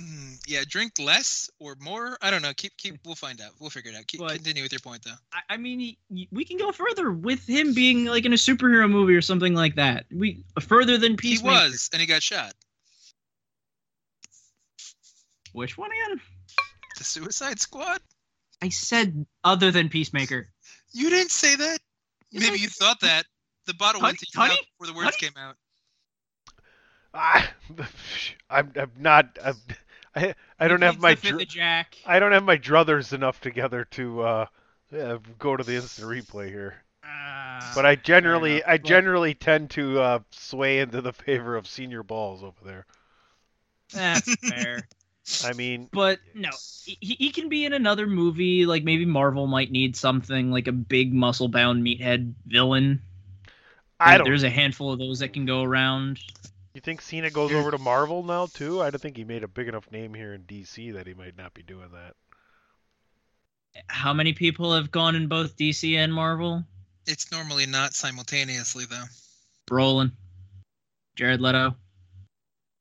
[0.00, 2.18] mm, yeah, drink less or more?
[2.20, 2.52] I don't know.
[2.54, 3.52] Keep keep we'll find out.
[3.60, 4.06] We'll figure it out.
[4.08, 5.14] Keep But- continue with your point though.
[5.32, 8.90] I, I mean, he, we can go further with him being like in a superhero
[8.90, 10.06] movie or something like that.
[10.10, 12.54] We further than He was and he got shot.
[15.52, 16.20] Which one again?
[16.98, 18.00] The Suicide Squad?
[18.62, 20.48] I said other than Peacemaker.
[20.92, 21.78] You didn't say that.
[22.30, 23.26] Yes, Maybe I you thought that.
[23.66, 24.54] The bottle Honey- went to your honey?
[24.54, 25.30] mouth before the words Honey?
[25.30, 25.56] came out.
[27.14, 27.52] Ah,
[28.50, 29.38] I'm, I'm not.
[29.44, 29.56] I'm,
[30.14, 31.14] I, I don't have my.
[31.14, 31.96] Dr- of Jack.
[32.06, 34.46] I don't have my druthers enough together to uh,
[34.92, 36.76] yeah, go to the instant replay here.
[37.04, 41.56] Ah, But I generally, enough, I but- generally tend to uh, sway into the favor
[41.56, 42.86] of senior balls over there.
[43.92, 44.86] that's fair.
[45.44, 46.50] I mean, But no,
[46.84, 48.66] he, he can be in another movie.
[48.66, 53.02] Like maybe Marvel might need something like a big muscle bound meathead villain.
[54.00, 54.24] I don't.
[54.24, 56.18] There's a handful of those that can go around.
[56.74, 58.82] You think Cena goes over to Marvel now too?
[58.82, 61.36] I don't think he made a big enough name here in DC that he might
[61.36, 62.14] not be doing that.
[63.86, 66.64] How many people have gone in both DC and Marvel?
[67.06, 69.04] It's normally not simultaneously though.
[69.68, 70.12] Brolin,
[71.14, 71.76] Jared Leto.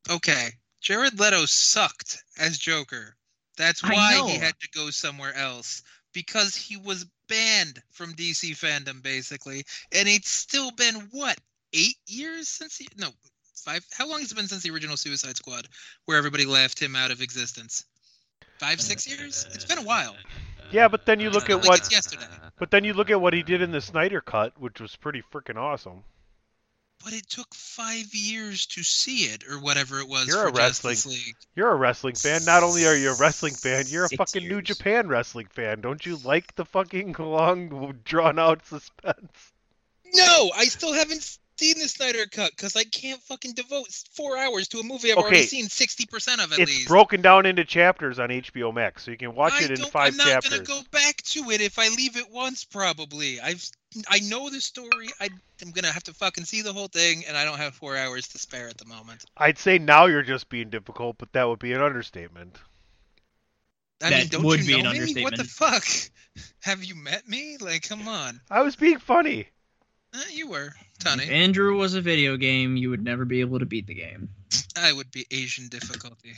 [0.09, 0.49] Okay,
[0.81, 3.15] Jared Leto sucked as Joker.
[3.57, 9.01] That's why he had to go somewhere else because he was banned from DC fandom
[9.01, 9.63] basically,
[9.93, 11.37] and it's still been what
[11.73, 13.09] eight years since he no
[13.55, 13.85] five.
[13.93, 15.67] How long has it been since the original Suicide Squad,
[16.05, 17.85] where everybody left him out of existence?
[18.59, 19.47] Five six years.
[19.53, 20.15] It's been a while.
[20.71, 22.25] Yeah, but then you look at like what, it's yesterday.
[22.57, 25.21] but then you look at what he did in the Snyder cut, which was pretty
[25.33, 26.03] freaking awesome.
[27.03, 30.51] But it took five years to see it, or whatever it was You're for a
[30.53, 30.97] wrestling-
[31.55, 32.45] You're a wrestling fan.
[32.45, 34.61] Not only are you a wrestling fan, you're a Six fucking New.
[34.61, 35.81] Japan wrestling fan.
[35.81, 39.53] Don't you like the fucking long, drawn out suspense?
[40.13, 44.67] No, I still haven't seen the Snyder Cut because I can't fucking devote four hours
[44.69, 46.87] to a movie I've already seen sixty percent of at It's least.
[46.87, 49.91] broken down into chapters on HBO Max, so you can watch I it in don't,
[49.91, 50.61] five I'm not chapters.
[50.61, 52.63] gonna go back to it if I leave it once.
[52.63, 53.63] Probably, I've
[54.09, 55.09] I know the story.
[55.19, 55.29] I,
[55.61, 58.27] I'm gonna have to fucking see the whole thing, and I don't have four hours
[58.29, 59.23] to spare at the moment.
[59.37, 62.57] I'd say now you're just being difficult, but that would be an understatement.
[64.03, 65.15] I That mean, don't would you be an know me?
[65.23, 65.49] What the understatement.
[65.49, 65.85] fuck?
[66.61, 67.57] Have you met me?
[67.57, 68.41] Like, come on.
[68.49, 69.49] I was being funny.
[70.13, 70.73] Eh, you were,
[71.05, 74.29] If Andrew was a video game, you would never be able to beat the game.
[74.75, 76.33] I would be Asian difficulty.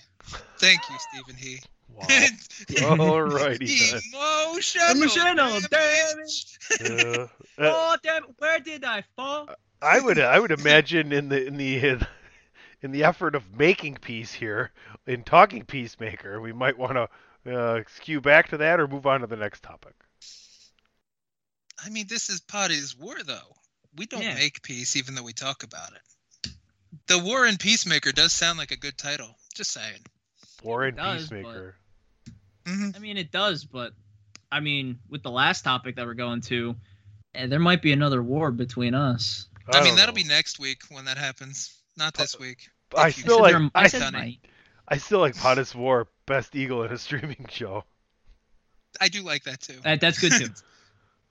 [0.58, 1.60] Thank you, Steven He.
[1.90, 2.06] Wow.
[2.08, 4.02] Alrighty then.
[4.14, 6.58] Emotional, Emotional damage.
[6.82, 7.28] Uh, uh,
[7.60, 8.24] oh damn!
[8.40, 9.50] Where did I fall?
[9.82, 12.00] I would I would imagine in the in the
[12.82, 14.72] in the effort of making peace here
[15.08, 17.10] in talking peacemaker, we might want to
[17.54, 19.94] uh, skew back to that or move on to the next topic.
[21.84, 23.56] I mean, this is Pod is War, though.
[23.96, 24.36] We don't Yeah.
[24.36, 26.52] make peace, even though we talk about it.
[27.08, 29.38] The War and Peacemaker does sound like a good title.
[29.54, 30.00] Just saying.
[30.64, 31.76] War and does, peacemaker.
[32.66, 33.94] hmm I mean, it does, but
[34.52, 36.76] I mean, with the last topic that we're going to,
[37.36, 39.48] Eh, there might be another war between us.
[39.74, 40.22] I, mean, that'll know.
[40.22, 41.76] be next week when that happens.
[41.98, 42.70] Not this week.
[42.96, 43.54] I If still like.
[43.54, 44.14] there- I I, said
[44.88, 47.86] I still like Pod is War, best eagle in a streaming show.
[49.02, 49.80] I do like that too.
[49.84, 50.50] That, that's good too.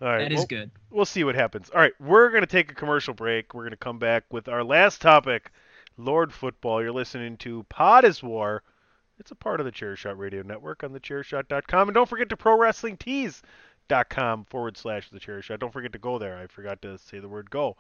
[0.03, 0.71] All right, that is well, good.
[0.91, 1.71] we'll see what happens.
[1.71, 3.55] All right, we're going to take a commercial break.
[3.55, 5.53] We're going to come back with our last topic,
[5.97, 6.83] Lord Football.
[6.83, 8.65] You're listening to Pod is War.
[9.21, 11.89] It's a part of the Chairshot Radio Network on thechairshot.com.
[11.89, 15.61] And don't forget to prowrestlingtees.com forward slash the chairshot.
[15.61, 16.37] Don't forget to go there.
[16.37, 17.77] I forgot to say the word go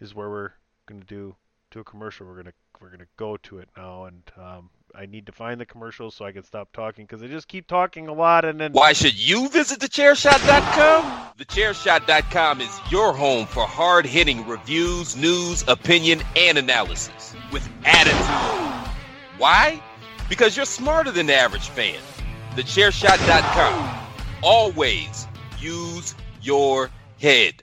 [0.00, 0.52] is where we're
[0.86, 1.36] going to do
[1.72, 2.26] to a commercial.
[2.26, 5.32] We're going to we're going to go to it now and um, I need to
[5.32, 8.44] find the commercial so I can stop talking because I just keep talking a lot
[8.44, 11.34] and then Why should you visit thechairshot.com?
[11.38, 18.92] Thechairshot.com is your home for hard hitting reviews, news, opinion, and analysis with attitude.
[19.38, 19.82] Why?
[20.28, 22.00] Because you're smarter than the average fan.
[22.54, 24.06] Thechairshot.com.
[24.42, 25.26] Always
[25.58, 27.62] use your head.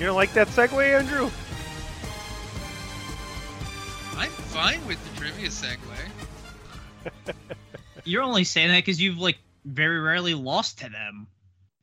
[0.00, 1.26] You don't like that segue, Andrew?
[4.16, 7.34] I'm fine with the trivia segue.
[8.04, 9.36] You're only saying that because you've like
[9.66, 11.26] very rarely lost to them.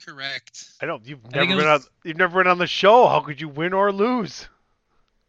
[0.08, 0.70] Correct.
[0.82, 1.06] I don't.
[1.06, 1.84] You've I never been on.
[2.06, 3.08] You've never been on the show.
[3.08, 4.48] How could you win or lose?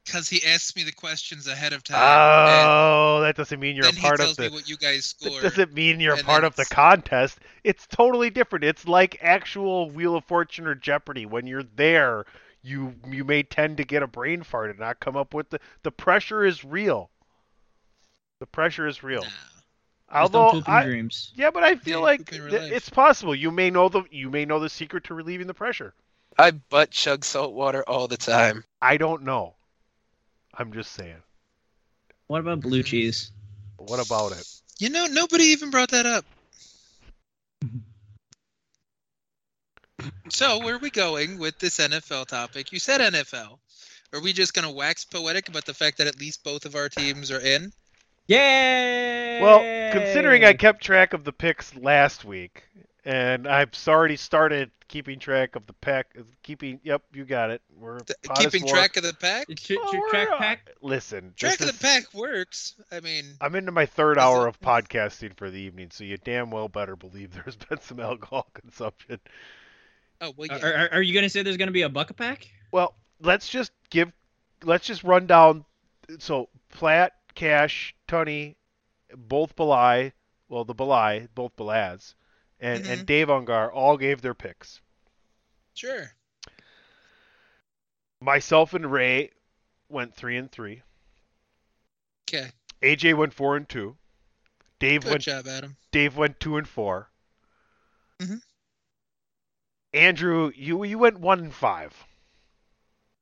[0.04, 1.98] Because he asked me the questions ahead of time.
[2.00, 4.44] Oh, that doesn't mean you're a part of the.
[4.44, 5.42] me what you guys That scored.
[5.42, 7.38] doesn't mean you're a part of the contest.
[7.64, 8.64] It's totally different.
[8.64, 11.26] It's like actual Wheel of Fortune or Jeopardy.
[11.26, 12.24] When you're there,
[12.62, 15.58] you you may tend to get a brain fart and not come up with the
[15.82, 17.10] the pressure is real.
[18.40, 19.24] The pressure is real.
[20.12, 21.32] Just don't Although poop in I, dreams.
[21.36, 23.34] yeah, but I feel Yeah, like poop in real th- it's possible.
[23.34, 25.94] You may know the you may know the secret to relieving the pressure.
[26.38, 28.64] I butt chug salt water all the time.
[28.80, 29.54] I don't know.
[30.54, 31.22] I'm just saying.
[32.26, 32.86] What about blue mm-hmm.
[32.86, 33.32] cheese?
[33.76, 34.46] What about it?
[34.78, 36.24] You know, nobody even brought that up.
[40.28, 42.72] so, where are we going with this NFL topic?
[42.72, 43.58] You said NFL.
[44.12, 46.74] Are we just going to wax poetic about the fact that at least both of
[46.76, 47.72] our teams are in?
[48.28, 49.40] Yay!
[49.42, 49.60] Well,
[49.92, 52.64] considering I kept track of the picks last week,
[53.04, 56.78] and I've already started keeping track of the pack, keeping.
[56.82, 57.62] Yep, you got it.
[57.74, 58.74] We're Th- Potus keeping War.
[58.76, 59.46] track of the pack?
[59.56, 60.70] Ch- ch- Oh, we're, track pack.
[60.82, 62.74] Listen, Track this of the pack works.
[62.92, 66.18] I mean, I'm into my third hour it- of podcasting for the evening, so you
[66.18, 69.20] damn well better believe there's been some alcohol consumption.
[70.20, 72.46] oh, well, Are, are, are you gonna say there's gonna be a buck a pack?
[72.72, 74.12] Well, let's just give,
[74.64, 75.64] let's just run down.
[76.18, 78.56] So Platt, Cash, Tunney,
[79.14, 80.12] both Belay,
[80.48, 82.16] well the Belay, both Balaz,
[82.58, 82.88] and Mhm.
[82.90, 84.80] and Dave Ungar all gave their picks.
[85.72, 86.16] Sure.
[88.20, 89.30] Myself and Ray
[89.88, 90.82] went three and three.
[92.28, 92.50] Okay.
[92.82, 93.96] AJ went four and two.
[94.80, 95.76] Dave Good went job, Adam.
[95.92, 97.08] Dave went two and 4
[98.18, 98.42] Mhm.
[99.92, 102.04] Andrew, you you went one and five.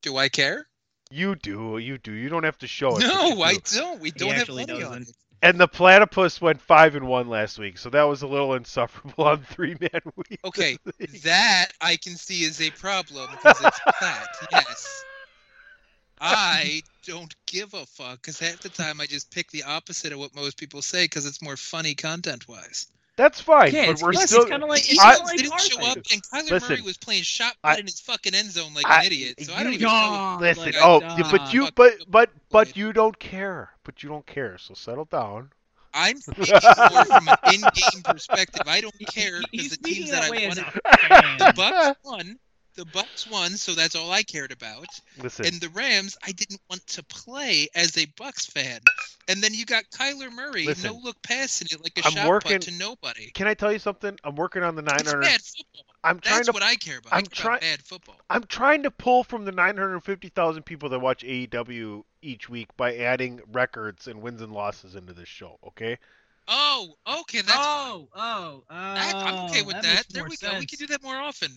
[0.01, 0.71] Do I care?
[1.11, 2.13] You do, you do.
[2.13, 3.01] You don't have to show it.
[3.01, 3.79] No, you I do.
[3.79, 4.01] don't.
[4.01, 5.09] We don't have actually money on doesn't.
[5.11, 5.17] it.
[5.43, 9.25] And the platypus went five and one last week, so that was a little insufferable
[9.25, 10.41] on three man week.
[10.45, 10.79] Okay,
[11.25, 14.29] that I can see is a problem because it's flat.
[14.51, 15.05] Yes.
[16.19, 20.19] I don't give a fuck because half the time I just pick the opposite of
[20.19, 22.87] what most people say because it's more funny content wise.
[23.17, 24.47] That's fine, Yeah, but it's, we're it's still.
[24.47, 26.83] kind of like He it's I- kinda like didn't show up, and Kyler Listen, Murray
[26.83, 29.37] was playing shot put in his fucking end zone like I- an idiot.
[29.43, 30.37] So I don't even know.
[30.41, 33.71] Listen, Like, oh, uh, yeah, but you, but but but you don't care.
[33.85, 34.59] But you don't care.
[34.59, 35.51] So settle down.
[35.95, 36.53] I'm speaking
[36.93, 38.63] more from an in-game perspective.
[38.67, 41.53] I don't care because he's the teams speaking that that I way as wanted, the
[41.57, 42.39] Bucks won.
[42.77, 44.87] The Bucks won, so that's all I cared about.
[45.19, 48.81] Listen, And the Rams, I didn't want to play as a Bucks fan.
[49.29, 52.29] And then you got Kyler Murray, Listen, no look passing it like a I'm shot
[52.29, 53.31] working- put to nobody.
[53.33, 54.19] can I tell you something?
[54.25, 55.23] I'm working on the It's 900.
[55.23, 55.83] bad football.
[56.05, 57.13] I'm trying That's to what I care about.
[57.15, 58.17] I I'm care try- about bad football.
[58.31, 63.41] I'm trying to pull from the 950,000 people that watch AEW each week by adding
[63.51, 65.59] records and wins and losses into this show.
[65.67, 65.99] Okay.
[66.49, 70.07] Oh, okay, that's oh, oh, oh, that, I'm okay oh, with that that.
[70.11, 70.57] There more we go.
[70.61, 71.51] We can do that more often.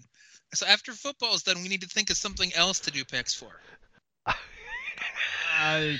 [0.53, 3.51] So after football's done, we need to think of something else to do picks for.
[5.59, 5.99] I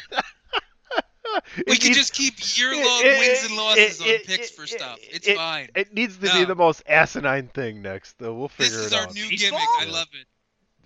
[1.67, 4.49] We It can needs- just keep year-long it- wins it- and losses it- on picks
[4.49, 4.97] it- for stuff.
[5.01, 5.69] It's it- fine.
[5.75, 8.17] It needs to be the most asinine thing next.
[8.17, 8.77] Though we'll figure it out.
[8.79, 9.13] This is our out.
[9.13, 9.59] new Baseball?
[9.59, 9.69] gimmick.
[9.79, 10.25] I love it.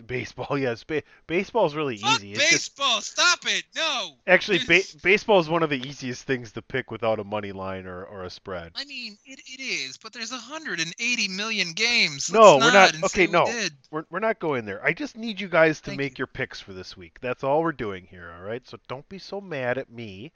[0.08, 0.84] Baseball, yes.
[0.84, 2.32] Ba- baseball's really Fuck easy.
[2.34, 3.02] It's just baseball.
[3.02, 3.64] Stop it.
[3.76, 4.12] No.
[4.28, 7.86] actually ba- baseball is one of the easiest things to pick without a money line
[7.86, 8.72] or, or a spread.
[8.76, 12.32] I mean, it, it is, but there's 180 million games.
[12.32, 12.96] No, Let's we're not.
[12.96, 14.84] Okay, say we no, we're we're not going there.
[14.84, 17.20] I just need you guys to Thank make your picks for this week.
[17.22, 18.34] That's all we're doing here.
[18.38, 18.68] All right.
[18.68, 20.32] So don't be so mad at me.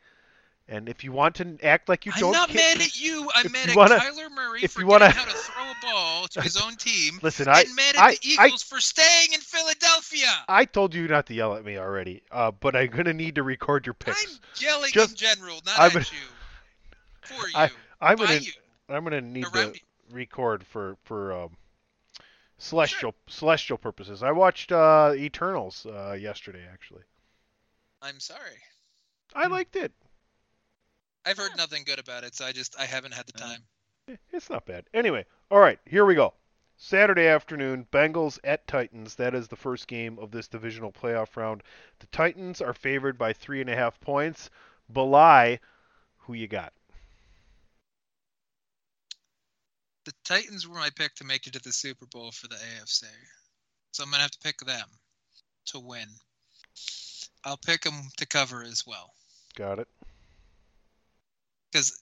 [0.69, 3.30] And if you want to act like you I'm don't, not ca- mad at you.
[3.34, 5.76] I'm mad you at wanna- Kyler Murray if for you wanna- how to throw a
[5.81, 8.81] ball to his own team, Listen, I and mad at I, the I Eagles for
[8.81, 10.27] staying in Philadelphia.
[10.49, 12.22] I told you not to yell at me already.
[12.31, 14.22] Uh, but I'm gonna need to record your picks.
[14.26, 16.18] I'm yelling Just- in general, not I'm at you.
[17.22, 17.53] For you.
[17.56, 17.69] I
[18.02, 18.52] I'm by gonna you.
[18.89, 20.15] I'm gonna need Around to you.
[20.15, 21.56] record for for um
[22.57, 24.22] celestial celestial purposes.
[24.22, 27.03] I watched uh Eternals uh yesterday actually.
[28.02, 28.57] I'm sorry.
[29.34, 29.94] I liked it.
[31.27, 33.59] I've heard nothing good about it, so I just I haven't had the time.
[34.09, 34.85] Eh, It's not bad.
[34.93, 36.33] Anyway, all right, here we go.
[36.77, 39.15] Saturday afternoon, Bengals at Titans.
[39.15, 41.63] That is the first game of this divisional playoff round.
[41.99, 44.49] The Titans are favored by three and a half points.
[44.93, 45.59] Belay,
[46.19, 46.71] who you got?
[50.05, 53.03] The Titans were my pick to make it to the Super Bowl for the AFC,
[53.91, 54.87] so I'm gonna have to pick them
[55.65, 56.07] to win.
[57.43, 59.13] I'll pick them to cover as well.
[59.55, 59.87] Got it.
[61.72, 62.02] Because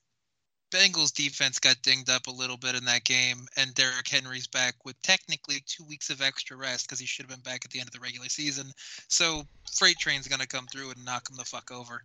[0.71, 4.73] Bengals defense got dinged up a little bit in that game, and Derrick Henry's back
[4.83, 7.79] with technically two weeks of extra rest because he should have been back at the
[7.79, 8.71] end of the regular season.
[9.07, 9.43] So
[9.77, 12.03] freight train's gonna come through and knock him the fuck over.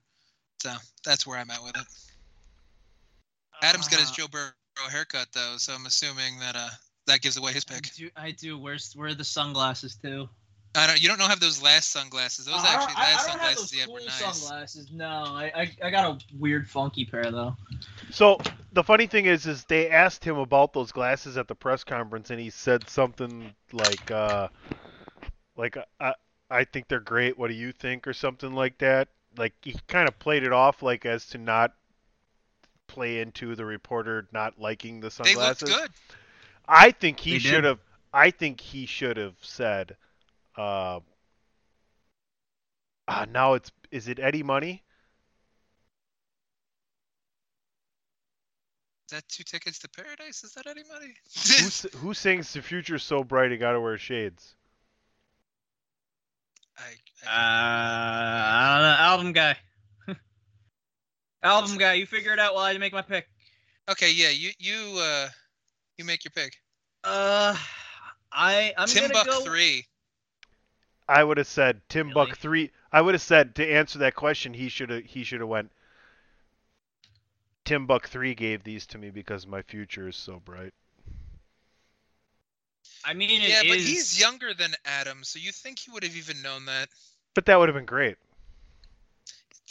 [0.62, 0.74] So
[1.04, 1.86] that's where I'm at with it.
[3.62, 4.52] Adam's got his Uh, Joe Burrow
[4.90, 6.70] haircut though, so I'm assuming that uh
[7.06, 7.94] that gives away his I pick.
[7.94, 8.10] do.
[8.14, 8.58] I do.
[8.58, 10.28] Where's where are the sunglasses too?
[10.74, 11.00] I don't.
[11.00, 12.46] You don't know have those last sunglasses.
[12.46, 14.18] Those Oh, actually I, I last don't have sunglasses those yeah, cool were nice.
[14.18, 14.92] sunglasses.
[14.92, 17.56] No, I, I I got a weird funky pair though.
[18.10, 18.38] So
[18.72, 22.30] the funny thing is, is they asked him about those glasses at the press conference,
[22.30, 24.48] and he said something like, uh,
[25.56, 26.14] like I,
[26.50, 27.36] I think they're great.
[27.36, 29.08] What do you think, or something like that.
[29.36, 31.72] Like he kind of played it off like as to not
[32.86, 35.34] play into the reporter not liking the sunglasses.
[35.34, 35.88] They looked sunglasses.
[36.08, 36.16] good.
[36.68, 37.80] I think he should have.
[38.12, 39.96] I think he should have said.
[40.60, 41.00] Uh,
[43.08, 44.82] uh, now it's is it Eddie Money?
[49.06, 50.44] Is that two tickets to paradise?
[50.44, 51.14] Is that anybody?
[51.58, 54.54] who, who sings "The Future's So Bright, You Gotta Wear Shades"?
[56.78, 56.82] I,
[57.26, 58.96] Uh, I don't know.
[59.04, 59.56] Album guy.
[61.42, 61.94] Album guy.
[61.94, 63.26] You figure it out while I make my pick.
[63.90, 65.28] Okay, yeah, you you uh
[65.96, 66.54] you make your pick.
[67.02, 67.56] Uh,
[68.30, 69.40] I I'm Tim gonna Buck go.
[69.40, 69.86] three.
[71.10, 72.14] I would have said Tim Really?
[72.14, 72.70] Buck three.
[72.92, 75.72] I would have said to answer that question, he should have he should have went.
[77.64, 80.72] Timbuk 3 gave these to me because my future is so bright.
[83.04, 86.02] I mean, it Yeah, but is- he's younger than Adam, so you think he would
[86.02, 86.88] have even known that?
[87.34, 88.16] But that would have been great.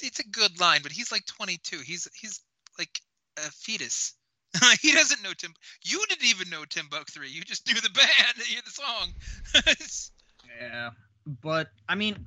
[0.01, 1.79] It's a good line, but he's like 22.
[1.79, 2.41] He's he's
[2.77, 3.01] like
[3.37, 4.13] a fetus.
[4.81, 5.53] he doesn't know Tim.
[5.83, 7.29] You didn't even know Timbuk 3.
[7.29, 9.13] You just knew the band, you knew the song.
[10.59, 10.89] Yeah,
[11.25, 12.25] but I mean,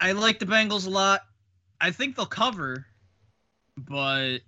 [0.00, 1.22] I like the Bengals a lot.
[1.80, 2.86] I think they'll cover,
[3.76, 4.38] but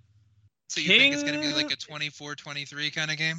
[0.69, 3.37] so you think it's gonna be like a 24-23 kind of game?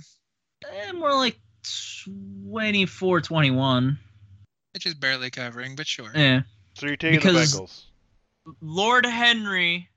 [0.70, 3.98] eh, more like 24-21.
[4.72, 6.10] Which is barely covering, but sure.
[6.14, 6.42] Yeah,
[6.76, 7.84] So you're taking Because- the Bengals.
[8.60, 9.88] Lord Henry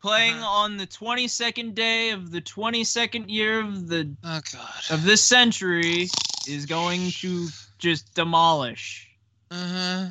[0.00, 0.46] playing Uh-huh.
[0.48, 4.82] on the 22nd day of the 22nd year of the Oh god.
[4.90, 6.08] of this century
[6.48, 7.48] is going to
[7.78, 9.08] just demolish.
[9.50, 10.06] Uh huh.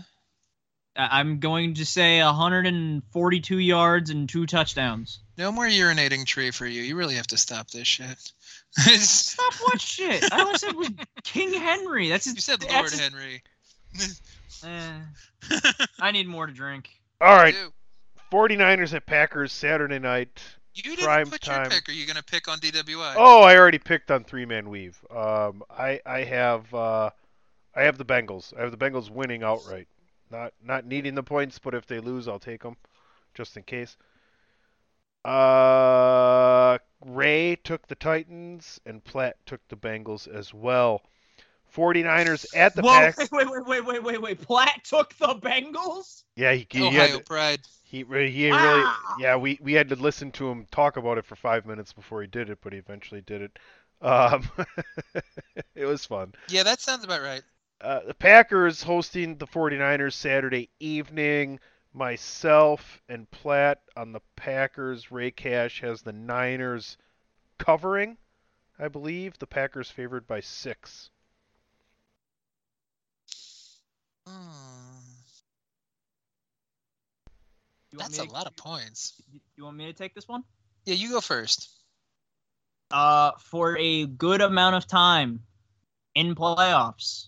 [0.98, 5.20] I- I'm going to say 142 yards and two touchdowns.
[5.38, 6.82] No more urinating tree for you.
[6.82, 8.32] You really have to stop this shit.
[8.78, 10.24] Stop what shit?
[10.32, 10.90] I only said was
[11.24, 12.10] King Henry.
[12.10, 12.36] That's his.
[12.36, 13.44] you said that's Lord his- Henry.
[14.66, 15.00] Eh,
[16.00, 16.90] I need more to drink.
[17.22, 17.54] All right,
[18.32, 20.42] 49ers at Packers Saturday night.
[20.76, 21.64] You didn't Prime put time.
[21.64, 21.88] your pick.
[21.88, 23.14] Are you gonna pick on DWI?
[23.16, 24.98] Oh, I already picked on three man weave.
[25.10, 27.12] Um, I I have uh,
[27.74, 28.56] I have the Bengals.
[28.58, 29.88] I have the Bengals winning outright.
[30.30, 32.76] Not not needing the points, but if they lose, I'll take them,
[33.34, 33.96] just in case.
[35.24, 41.02] Uh, Ray took the Titans and Platt took the Bengals as well.
[41.76, 42.90] 49ers at the Whoa!
[42.92, 43.18] Pack.
[43.18, 44.42] Wait, wait, wait, wait, wait, wait, wait.
[44.42, 46.24] Platt took the Bengals.
[46.36, 47.62] Yeah, he he, Ohio had, Pride.
[48.04, 48.60] He he Wow.
[48.60, 51.94] really yeah we we had to listen to him talk about it for five minutes
[51.94, 53.60] before he did it, but he eventually did it.
[54.02, 54.50] Um,
[55.76, 56.34] it was fun.
[56.48, 57.44] Yeah, that sounds about right.
[57.80, 61.60] Uh, the Packers hosting the 49ers Saturday evening.
[61.94, 65.10] Myself and Platt on the Packers.
[65.12, 66.98] Ray Cash has the Niners
[67.58, 68.18] covering,
[68.80, 69.40] I believe.
[69.40, 71.12] The Packers favored by six.
[74.28, 74.85] Hmm,
[77.96, 79.22] You want that's me a to- lot of points.
[79.56, 80.44] You want me to take this one?
[80.86, 81.70] Yeah, you go first.
[82.92, 85.40] Uh, for a good amount of time
[86.14, 87.28] in playoffs,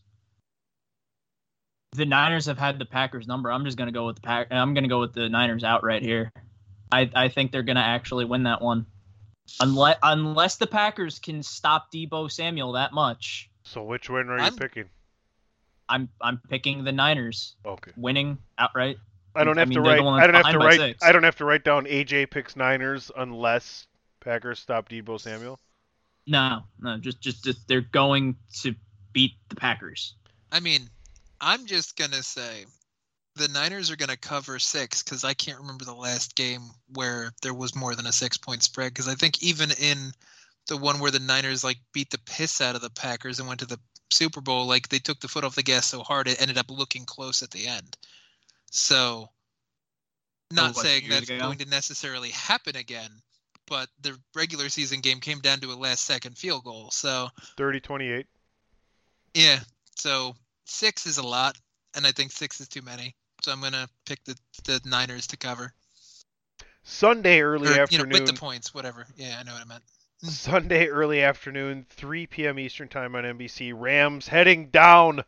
[1.94, 3.50] the Niners have had the Packers number.
[3.50, 4.48] I'm just gonna go with the pack.
[4.52, 6.32] I'm gonna go with the Niners outright here.
[6.92, 8.86] I I think they're gonna actually win that one,
[9.62, 13.50] unless unless the Packers can stop Deebo Samuel that much.
[13.64, 14.90] So which one are you I'm- picking?
[15.90, 17.92] I'm I'm picking the Niners Okay.
[17.96, 18.98] winning outright.
[19.38, 20.24] I don't I have mean, to they're the write.
[20.24, 20.80] I don't have to write.
[20.80, 21.04] six.
[21.04, 23.88] I don't have to write down AJ picks Niners unless
[24.20, 25.60] Packers stop Deebo Samuel.
[26.26, 28.76] No, no, just just, just they're going to
[29.14, 30.16] beat the Packers.
[30.52, 30.90] I mean,
[31.40, 32.66] I'm just gonna say
[33.36, 36.62] the Niners are gonna cover six because I can't remember the last game
[36.94, 38.94] where there was more than a six point spread.
[38.94, 40.12] Because I think even in
[40.68, 43.62] the one where the Niners like beat the piss out of the Packers and went
[43.62, 43.80] to the
[44.12, 46.70] Super Bowl, like they took the foot off the gas so hard it ended up
[46.70, 47.96] looking close at the end.
[48.72, 49.30] So,
[50.52, 51.40] not oh, what, saying that's ago?
[51.40, 53.10] going to necessarily happen again,
[53.68, 56.90] but the regular season game came down to a last second field goal.
[56.92, 58.26] So 30-28.
[59.34, 59.60] yeah,
[59.96, 60.36] so
[60.66, 61.58] six is a lot,
[61.96, 63.16] and I think six is too many.
[63.44, 64.36] So I'm gonna pick the
[64.66, 65.74] the Niners to cover.
[66.84, 68.10] Sunday early Or, you know, afternoon.
[68.10, 69.06] with the points, whatever.
[69.18, 69.84] Yeah, I know what I meant.
[70.24, 70.30] Mm.
[70.30, 72.58] Sunday early afternoon, 3 p.m.
[72.58, 73.74] Eastern time on NBC.
[73.76, 75.24] Rams heading down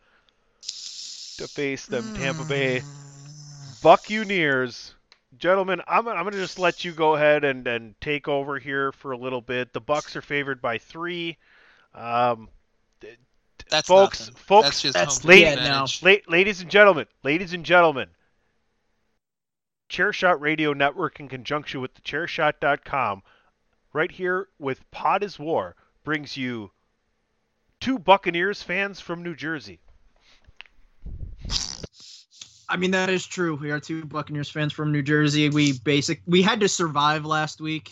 [0.62, 2.88] to face them Tampa Bay hmm.
[3.82, 4.94] Buccaneers.
[5.38, 8.92] Gentlemen, I'm, I'm going to just let you go ahead and, and take over here
[8.92, 9.74] for a little bit.
[9.74, 11.38] The Bucks are favored by three.
[11.94, 12.50] Um,
[13.70, 14.36] That's folks, nothing.
[14.36, 16.28] folks, That's just that's- home field yeah, advantage.
[16.28, 18.10] Ladies and gentlemen, ladies and gentlemen,
[19.90, 23.24] Chairshot Radio Network, in conjunction with thechairshot.com,
[23.94, 26.72] right here with Pod is War, brings you
[27.80, 29.80] two Buccaneers fans from New Jersey.
[32.70, 33.56] I mean that is true.
[33.56, 35.50] We are two Buccaneers fans from New Jersey.
[35.50, 37.92] We basic we had to survive last week.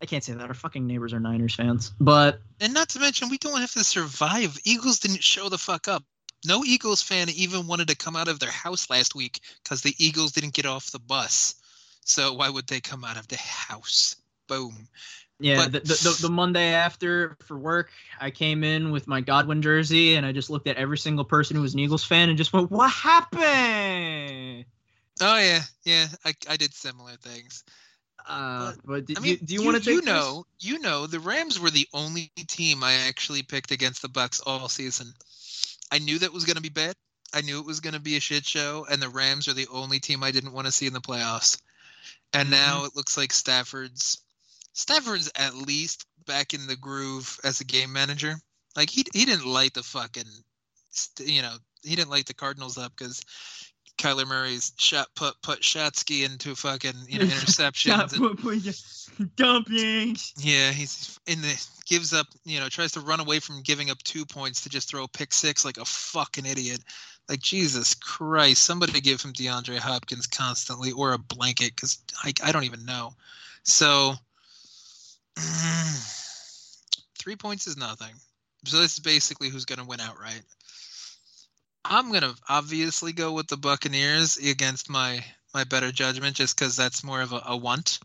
[0.00, 0.46] I can't say that.
[0.46, 1.92] Our fucking neighbors are Niners fans.
[1.98, 4.56] But And not to mention, we don't have to survive.
[4.64, 6.04] Eagles didn't show the fuck up.
[6.44, 9.94] No Eagles fan even wanted to come out of their house last week because the
[9.98, 11.56] Eagles didn't get off the bus.
[12.04, 14.14] So why would they come out of the house?
[14.46, 14.86] Boom.
[15.40, 17.90] Yeah, But- the, the, the, Monday after for work,
[18.20, 21.56] I came in with my Godwin jersey and I just looked at every single person
[21.56, 24.64] who was an Eagles fan and just went, "What happened?"
[25.20, 26.06] Oh yeah, yeah.
[26.24, 27.64] I, I did similar things.
[28.28, 30.06] Uh, but do, I mean, do, do you, want to you this?
[30.06, 34.40] know, you know, the Rams were the only team I actually picked against the Bucks
[34.40, 35.14] all season.
[35.90, 36.94] I knew that was going to be bad.
[37.32, 39.68] I knew it was going to be a shit show, and the Rams are the
[39.72, 41.60] only team I didn't want to see in the playoffs.
[42.32, 44.18] And now it looks like Stafford's
[44.78, 48.36] Stafford's at least back in the groove as a game manager.
[48.76, 50.22] Like he he didn't light the fucking,
[51.18, 53.24] you know, he didn't light the Cardinals up because
[53.98, 58.12] Kyler Murray's shot put put Shatsky into fucking you know interceptions.
[58.12, 60.16] and- dumping.
[60.36, 63.98] yeah, he's in the gives up, you know, tries to run away from giving up
[64.04, 66.84] two points to just throw a pick six like a fucking idiot.
[67.28, 72.52] Like Jesus Christ, somebody give him DeAndre Hopkins constantly or a blanket because I, I
[72.52, 73.14] don't even know.
[73.64, 74.14] So
[77.18, 78.14] three points is nothing.
[78.64, 80.42] So this is basically who's going to win outright.
[81.84, 85.24] I'm going to obviously go with the Buccaneers against my
[85.54, 87.98] my better judgment, just because that's more of a, a want.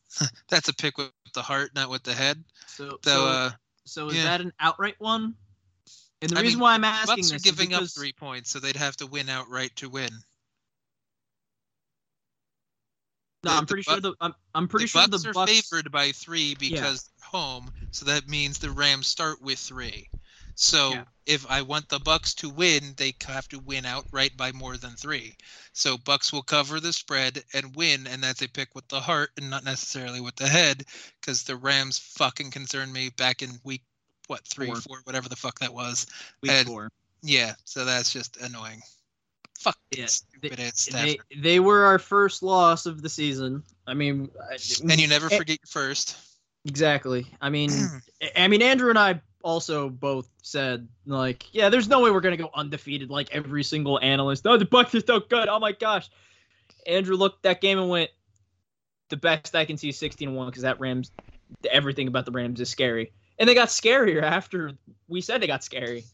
[0.48, 2.42] that's a pick with the heart, not with the head.
[2.66, 3.50] So, So, so, uh,
[3.84, 4.24] so is yeah.
[4.24, 5.34] that an outright one?
[6.20, 7.94] And the I reason mean, why I'm asking Bucks are this giving is up because
[7.94, 10.10] three points, so they'd have to win outright to win.
[13.44, 16.12] No, I'm pretty sure the I'm, I'm pretty the sure Bucks the are favored by
[16.12, 20.08] three because home, so that means the Rams start with three.
[20.54, 21.04] So Yeah.
[21.26, 24.96] if I want the Bucks to win, they have to win outright by more than
[24.96, 25.36] three.
[25.72, 29.30] So Bucks will cover the spread and win, and that's a pick with the heart
[29.36, 30.84] and not necessarily with the head,
[31.20, 33.82] because the Rams fucking concerned me back in week
[34.26, 34.76] what three, Four.
[34.80, 36.06] four, whatever the fuck that was.
[36.42, 36.90] week and- four.
[37.22, 38.80] Yeah, so that's just annoying.
[39.58, 41.26] Fuck Yeah, stupid ass They Stafford.
[41.42, 43.62] they were our first loss of the season.
[43.86, 44.30] I mean,
[44.82, 46.16] And you never eh, forget your first.
[46.64, 47.26] Exactly.
[47.40, 47.70] I mean,
[48.36, 52.36] I- mean, Andrew and I also both said like, yeah, there's no way we're gonna
[52.36, 54.46] go undefeated like every single analyst.
[54.46, 55.48] Oh, the Bucks are so good.
[55.48, 56.08] Oh my gosh.
[56.86, 58.10] Andrew looked that game and went,
[59.08, 61.10] the best I can see is 16 1 because that Rams,
[61.70, 63.12] everything about the Rams is scary.
[63.38, 64.72] and they got scarier after
[65.08, 66.04] we said they got scary.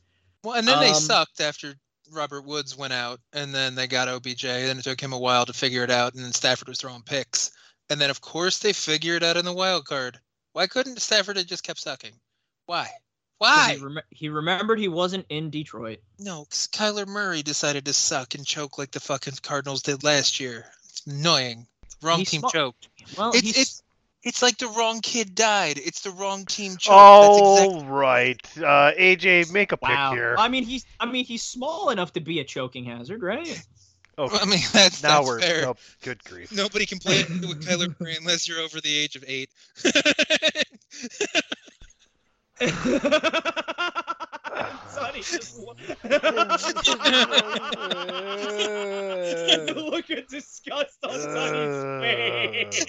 [0.42, 1.74] Well, and then they Um, sucked after
[2.12, 4.42] Robert Woods went out, and then they got OBJ.
[4.42, 7.02] Then it took him a while to figure it out, and then Stafford was throwing
[7.02, 7.50] picks.
[7.90, 10.18] And then, of course, they figured it out in the wild card.
[10.52, 12.14] Why couldn't Stafford have just kept sucking?
[12.66, 12.88] Why?
[13.38, 13.74] Why?
[13.76, 15.98] He, rem- he remembered he wasn't in Detroit.
[16.18, 20.40] No, because Kyler Murray decided to suck and choke like the fucking Cardinals did last
[20.40, 20.64] year.
[20.88, 21.66] It's annoying.
[22.02, 22.88] Wrong He's team choked.
[23.18, 23.82] Well, It's, he's it's
[24.24, 25.78] it's like the wrong kid died.
[25.78, 27.22] It's the wrong team choked.
[27.22, 30.10] That's exactly All right, uh, AJ, make a wow.
[30.10, 30.36] pick here.
[30.38, 33.62] I mean, he's I mean he's small enough to be a choking hazard, right?
[34.16, 35.68] Oh, I mean, that's now that's we're fair.
[35.68, 36.52] oh, good grief.
[36.52, 39.50] Nobody can play with Kyler Murray unless you're over the age of eight.
[44.88, 45.56] Sonny just
[46.04, 46.20] the
[49.90, 52.86] look of disgust on Sonny's face.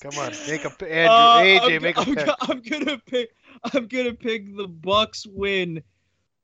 [0.00, 2.28] Come on, make a p- Andrew, Uh, AJ, I'm, make a I'm, pick.
[2.40, 3.30] I'm gonna pick.
[3.72, 5.82] I'm gonna pick the Bucks win,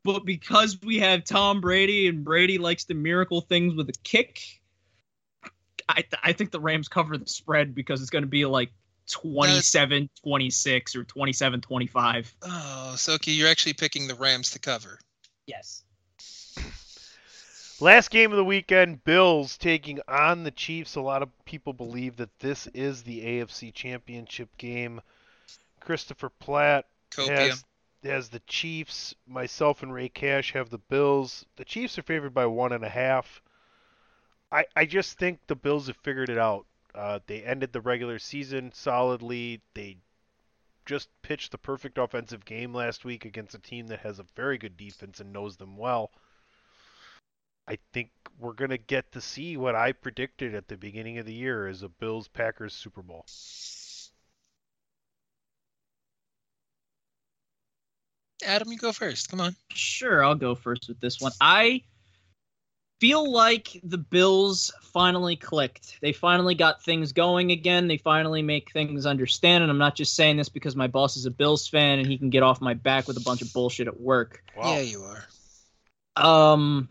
[0.04, 4.40] but because we have Tom Brady and Brady likes to miracle things with a kick,
[5.88, 8.72] I th- I think the Rams cover the spread because it's gonna be like
[9.10, 12.34] 27 26 or 27 25.
[12.42, 14.98] Oh, Soki, you're actually picking the Rams to cover.
[15.46, 15.82] Yes.
[17.80, 20.94] Last game of the weekend, Bills taking on the Chiefs.
[20.94, 25.00] A lot of people believe that this is the AFC Championship game.
[25.80, 27.64] Christopher Platt has,
[28.04, 29.14] has the Chiefs.
[29.26, 31.44] Myself and Ray Cash have the Bills.
[31.56, 33.42] The Chiefs are favored by one and a half.
[34.52, 36.66] I, I just think the Bills have figured it out.
[36.94, 39.62] Uh, they ended the regular season solidly.
[39.74, 39.96] They
[40.84, 44.58] just pitched the perfect offensive game last week against a team that has a very
[44.58, 46.10] good defense and knows them well.
[47.68, 51.26] I think we're going to get to see what I predicted at the beginning of
[51.26, 53.24] the year as a Bills Packers Super Bowl.
[58.44, 59.30] Adam, you go first.
[59.30, 59.54] Come on.
[59.72, 61.30] Sure, I'll go first with this one.
[61.40, 61.82] I
[63.02, 65.98] feel like the Bills finally clicked.
[66.00, 67.88] They finally got things going again.
[67.88, 69.62] They finally make things understand.
[69.64, 72.16] And I'm not just saying this because my boss is a Bills fan and he
[72.16, 74.44] can get off my back with a bunch of bullshit at work.
[74.56, 75.24] Yeah, you are.
[76.52, 76.88] Um,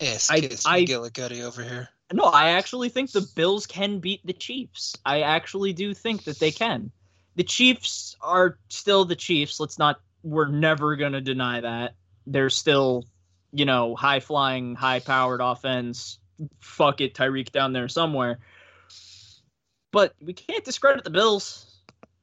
[0.00, 1.88] Yes, I- kiss I- McGillicuddy over here.
[2.12, 4.96] no, I actually think the Bills can beat the Chiefs.
[5.06, 6.90] I actually do think that they can.
[7.36, 9.60] The Chiefs are still the Chiefs.
[9.60, 11.94] Let's not, we're never going to deny that.
[12.26, 13.04] They're still,
[13.52, 16.18] you know, high flying, high powered offense.
[16.60, 18.38] Fuck it, Tyreek down there somewhere.
[19.90, 21.64] But we can't discredit the Bills.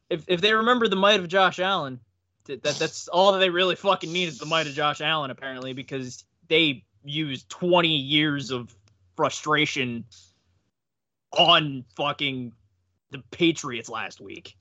[0.09, 1.99] If, if they remember the might of Josh Allen,
[2.45, 5.31] that, that that's all that they really fucking need is the might of Josh Allen,
[5.31, 8.73] apparently, because they used 20 years of
[9.15, 10.05] frustration
[11.31, 12.53] on fucking
[13.11, 14.55] the Patriots last week.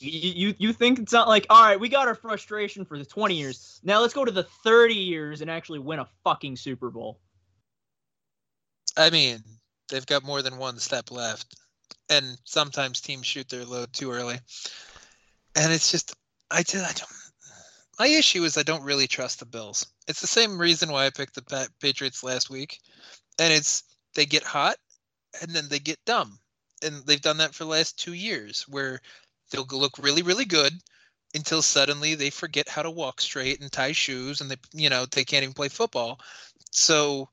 [0.00, 3.34] You, you think it's not like all right, we got our frustration for the 20
[3.34, 3.80] years.
[3.82, 7.20] Now let's go to the 30 years and actually win a fucking Super Bowl.
[8.96, 9.42] I mean,
[9.88, 11.56] they've got more than one step left,
[12.08, 14.38] and sometimes teams shoot their load too early,
[15.54, 16.14] and it's just
[16.50, 17.12] I just I don't.
[17.98, 19.86] My issue is I don't really trust the Bills.
[20.06, 22.78] It's the same reason why I picked the Patriots last week,
[23.38, 23.82] and it's
[24.14, 24.76] they get hot
[25.40, 26.38] and then they get dumb,
[26.82, 29.00] and they've done that for the last two years where
[29.50, 30.72] they'll look really really good
[31.34, 35.06] until suddenly they forget how to walk straight and tie shoes and they you know
[35.06, 36.20] they can't even play football.
[36.70, 37.28] So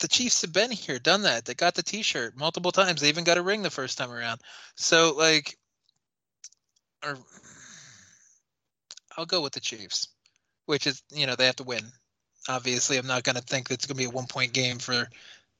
[0.00, 1.44] the Chiefs have been here, done that.
[1.44, 3.00] They got the T-shirt multiple times.
[3.00, 4.40] They even got a ring the first time around.
[4.76, 5.56] So like,
[7.04, 7.16] or
[9.16, 10.08] I'll go with the Chiefs,
[10.66, 11.84] which is you know they have to win.
[12.48, 15.08] Obviously, I'm not going to think it's going to be a one point game for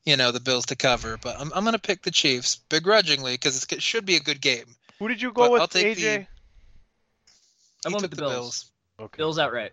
[0.05, 3.35] you know the Bills to cover, but I'm I'm going to pick the Chiefs begrudgingly
[3.35, 4.77] because it should be a good game.
[4.99, 6.01] Who did you go But with, I'll take AJ?
[6.01, 6.27] the-
[7.87, 8.71] I'm went took with the the Bills.
[8.99, 9.17] Okay.
[9.19, 9.73] Bills outright.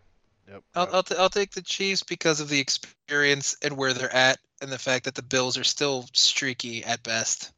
[0.49, 0.63] Yep.
[0.75, 4.39] I'll I'll, t- I'll take the Chiefs because of the experience and where they're at,
[4.61, 7.51] and the fact that the Bills are still streaky at best.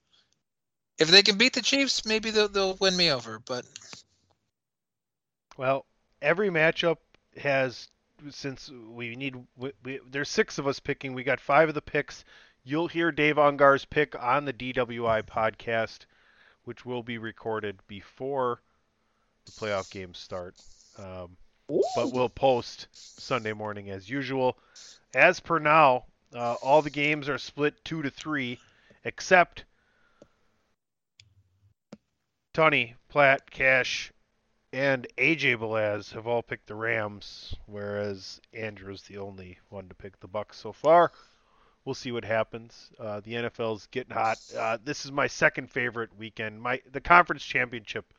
[1.00, 3.40] If they can beat the Chiefs, maybe they'll they'll win me over.
[3.40, 3.66] But
[5.58, 5.86] Well,
[6.22, 6.98] every matchup
[7.38, 7.88] has
[8.30, 11.14] since we need we, we, there's six of us picking.
[11.14, 12.24] We got five of the picks.
[12.64, 16.06] You'll hear Dave Ungar's pick on the DWI podcast,
[16.64, 18.62] which will be recorded before
[19.46, 20.56] the playoff games start.
[20.98, 21.36] Um,
[21.96, 24.58] but we'll post Sunday morning as usual.
[25.14, 28.60] As per now, uh, all the games are split two to three,
[29.04, 29.66] except
[32.54, 34.12] Tony, Platt, Cash,
[34.72, 40.20] and AJ Balaz have all picked the Rams, whereas Andrew's the only one to pick
[40.20, 41.12] the Bucks so far.
[41.86, 42.90] We'll see what happens.
[43.00, 44.38] Uh, the NFL's getting hot.
[44.58, 46.62] Uh, this is my second favorite weekend.
[46.62, 48.14] My the conference championship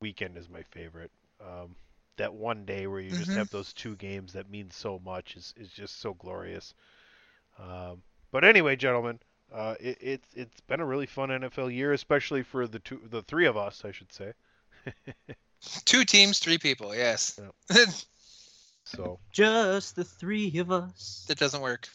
[0.00, 1.10] weekend is my favorite.
[1.40, 1.74] Um,
[2.18, 3.36] that one day where you just Mhm.
[3.36, 6.74] have those two games that mean so much is, is just so glorious.
[7.58, 9.18] Um, but anyway, gentlemen,
[9.52, 13.22] uh, it, it's it's been a really fun NFL year, especially for the two the
[13.22, 14.32] three of us, I should say.
[15.84, 16.94] Two teams, three people.
[16.94, 17.38] Yes.
[18.84, 21.24] So Just the three of us.
[21.28, 21.88] that doesn't work.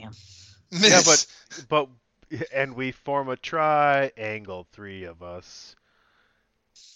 [0.00, 0.12] Damn.
[0.70, 1.26] yeah, but
[1.68, 1.88] but
[2.52, 5.74] and we form a triangle, three of us.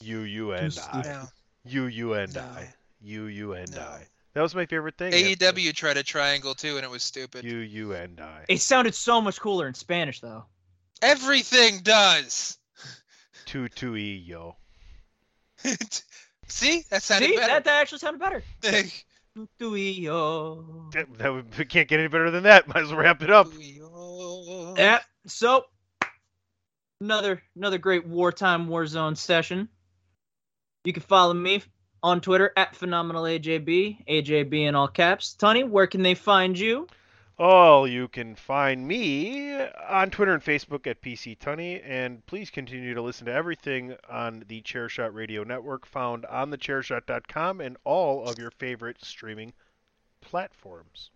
[0.01, 1.03] You, you, and Just I.
[1.03, 1.29] No.
[1.65, 2.41] You, you, and No.
[2.41, 2.75] I.
[3.01, 3.81] You, you, and No.
[3.81, 4.07] I.
[4.35, 5.13] That was my favorite thing.
[5.13, 7.45] AEW tried a triangle too, and it was stupid.
[7.45, 8.45] You, you, and I.
[8.49, 10.45] It sounded so much cooler in Spanish, though.
[11.03, 12.59] Everything does.
[13.47, 14.57] Two, two, e, yo.
[16.49, 17.49] See, that sounded See, better.
[17.49, 18.43] that, that actually sounded better.
[19.61, 20.93] Tuyo.
[20.93, 22.69] That, that would, we can't get any better than that.
[22.75, 23.49] Might as well wrap it up.
[24.77, 25.01] Yeah.
[25.27, 25.65] So
[27.01, 29.69] another another great wartime warzone session.
[30.85, 31.63] You can follow me
[32.03, 35.35] on Twitter at phenomenal AJB, AJB in all caps.
[35.35, 36.87] Tony, where can they find you?
[37.43, 42.93] Oh, you can find me on Twitter and Facebook at PC Tunney, and please continue
[42.93, 48.39] to listen to everything on the Chairshot Radio Network, found on thechairshot.com and all of
[48.39, 49.55] your favorite streaming
[50.21, 51.11] platforms.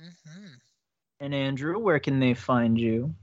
[0.00, 0.54] hmm
[1.20, 3.14] And Andrew, where can they find you?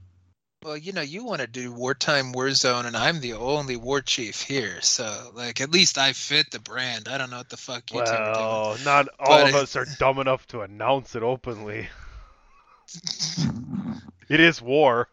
[0.66, 4.42] Well, you know, you want to do wartime warzone, and I'm the only war chief
[4.42, 7.06] here, so like at least I fit the brand.
[7.06, 9.54] I don't know what the fuck you two are Well, not all But of it-
[9.54, 11.88] us are dumb enough to announce it openly.
[14.28, 15.08] It is war.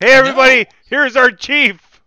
[0.00, 0.64] Hey, everybody!
[0.88, 2.00] Here's our chief.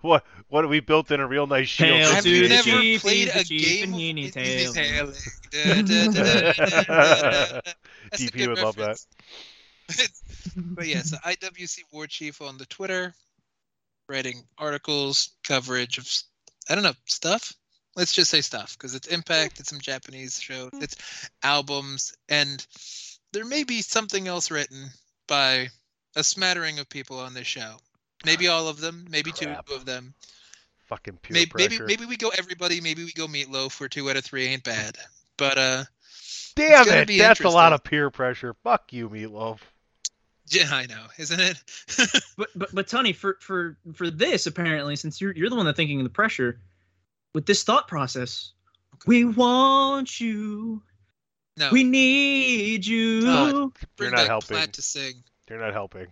[0.00, 0.24] What?
[0.48, 1.90] What we built in a real nice shield.
[2.00, 4.42] Hail Have you the never chief, played a chief, game and of- he needs he
[4.42, 5.06] needs hail.
[5.06, 5.12] hail.
[5.52, 7.60] Da, da, da, da, da.
[8.12, 8.98] DP good would love that.
[10.56, 13.14] but yes, IWC War Chief on the Twitter,
[14.08, 16.08] writing articles, coverage of
[16.70, 17.52] I don't know stuff.
[17.96, 22.64] Let's just say stuff because it's Impact, it's some Japanese show, it's albums, and
[23.32, 24.88] there may be something else written
[25.26, 25.68] by
[26.14, 27.76] a smattering of people on this show.
[28.24, 29.66] Maybe all of them, maybe Crap.
[29.66, 30.14] two of them.
[30.86, 31.86] Fucking pure Maybe, maybe pressure.
[31.86, 32.80] maybe we go everybody.
[32.80, 33.78] Maybe we go Meatloaf.
[33.78, 34.96] Where two out of three ain't bad.
[35.36, 35.84] But uh,
[36.56, 37.18] Damn it!
[37.18, 38.54] That's a lot of peer pressure.
[38.64, 39.58] Fuck you, Meatloaf.
[40.50, 41.56] Yeah, I know, isn't it?
[42.36, 45.76] But but but Tony, for for for this apparently, since you're you're the one that's
[45.76, 46.60] thinking of the pressure,
[47.34, 48.52] with this thought process,
[49.06, 50.82] we want you,
[51.56, 53.22] No, we need you.
[53.22, 53.72] God.
[53.98, 54.56] You're not helping.
[54.56, 55.14] Platt to sing.
[55.50, 56.06] You're not helping.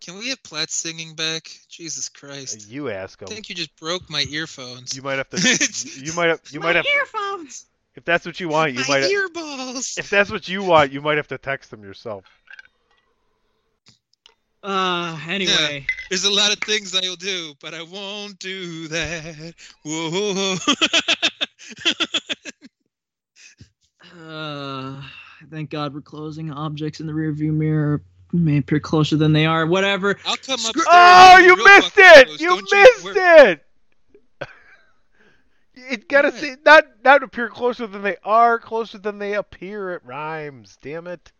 [0.00, 1.50] Can we get Platt singing back?
[1.68, 2.68] Jesus Christ!
[2.68, 4.96] You ask I think you just broke my earphones.
[4.96, 5.36] You might have to.
[6.02, 6.40] you might have.
[6.50, 6.86] You might have.
[6.86, 7.66] earphones.
[7.96, 9.02] If that's what you want, you my might.
[9.02, 9.98] Have, earballs.
[9.98, 12.24] if that's what you want, you might have to text them yourself.
[14.64, 19.54] Uh, anyway, There's a lot of things I'll do, but I won't do that.
[19.84, 20.56] Whoa.
[24.26, 25.02] uh,
[25.50, 28.02] thank God we're closing objects in the rearview mirror.
[28.32, 29.66] May appear closer than they are.
[29.66, 30.16] Whatever.
[30.24, 30.74] I'll come up.
[30.86, 32.40] Oh, you missed it!
[32.40, 33.64] You missed it!
[35.76, 36.38] It gotta What?
[36.38, 39.92] say not not appear closer than they are, closer than they appear.
[39.92, 40.78] It rhymes.
[40.80, 41.32] Damn it!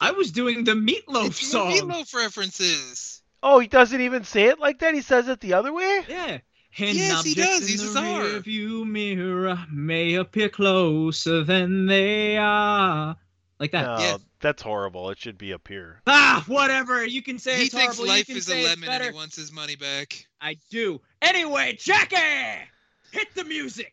[0.00, 1.72] I was doing the Meatloaf It's song.
[1.72, 3.22] Meatloaf references.
[3.42, 4.94] Oh, he doesn't even say it like that.
[4.94, 6.00] He says it the other way.
[6.08, 6.38] Yeah.
[6.70, 7.68] Hidden Yes, he does.
[7.68, 8.22] He's the a czar.
[8.22, 13.16] rearview mirror may appear closer than they are.
[13.60, 13.84] Like that.
[13.86, 14.16] No, Yeah.
[14.40, 15.10] that's horrible.
[15.10, 16.02] It should be appear.
[16.08, 17.04] Ah, whatever.
[17.04, 18.06] You can say He it's thinks horrible.
[18.12, 20.26] you life can is a lemon and he wants his money back.
[20.40, 21.00] I do.
[21.22, 22.16] Anyway, Jackie,
[23.12, 23.92] hit the music.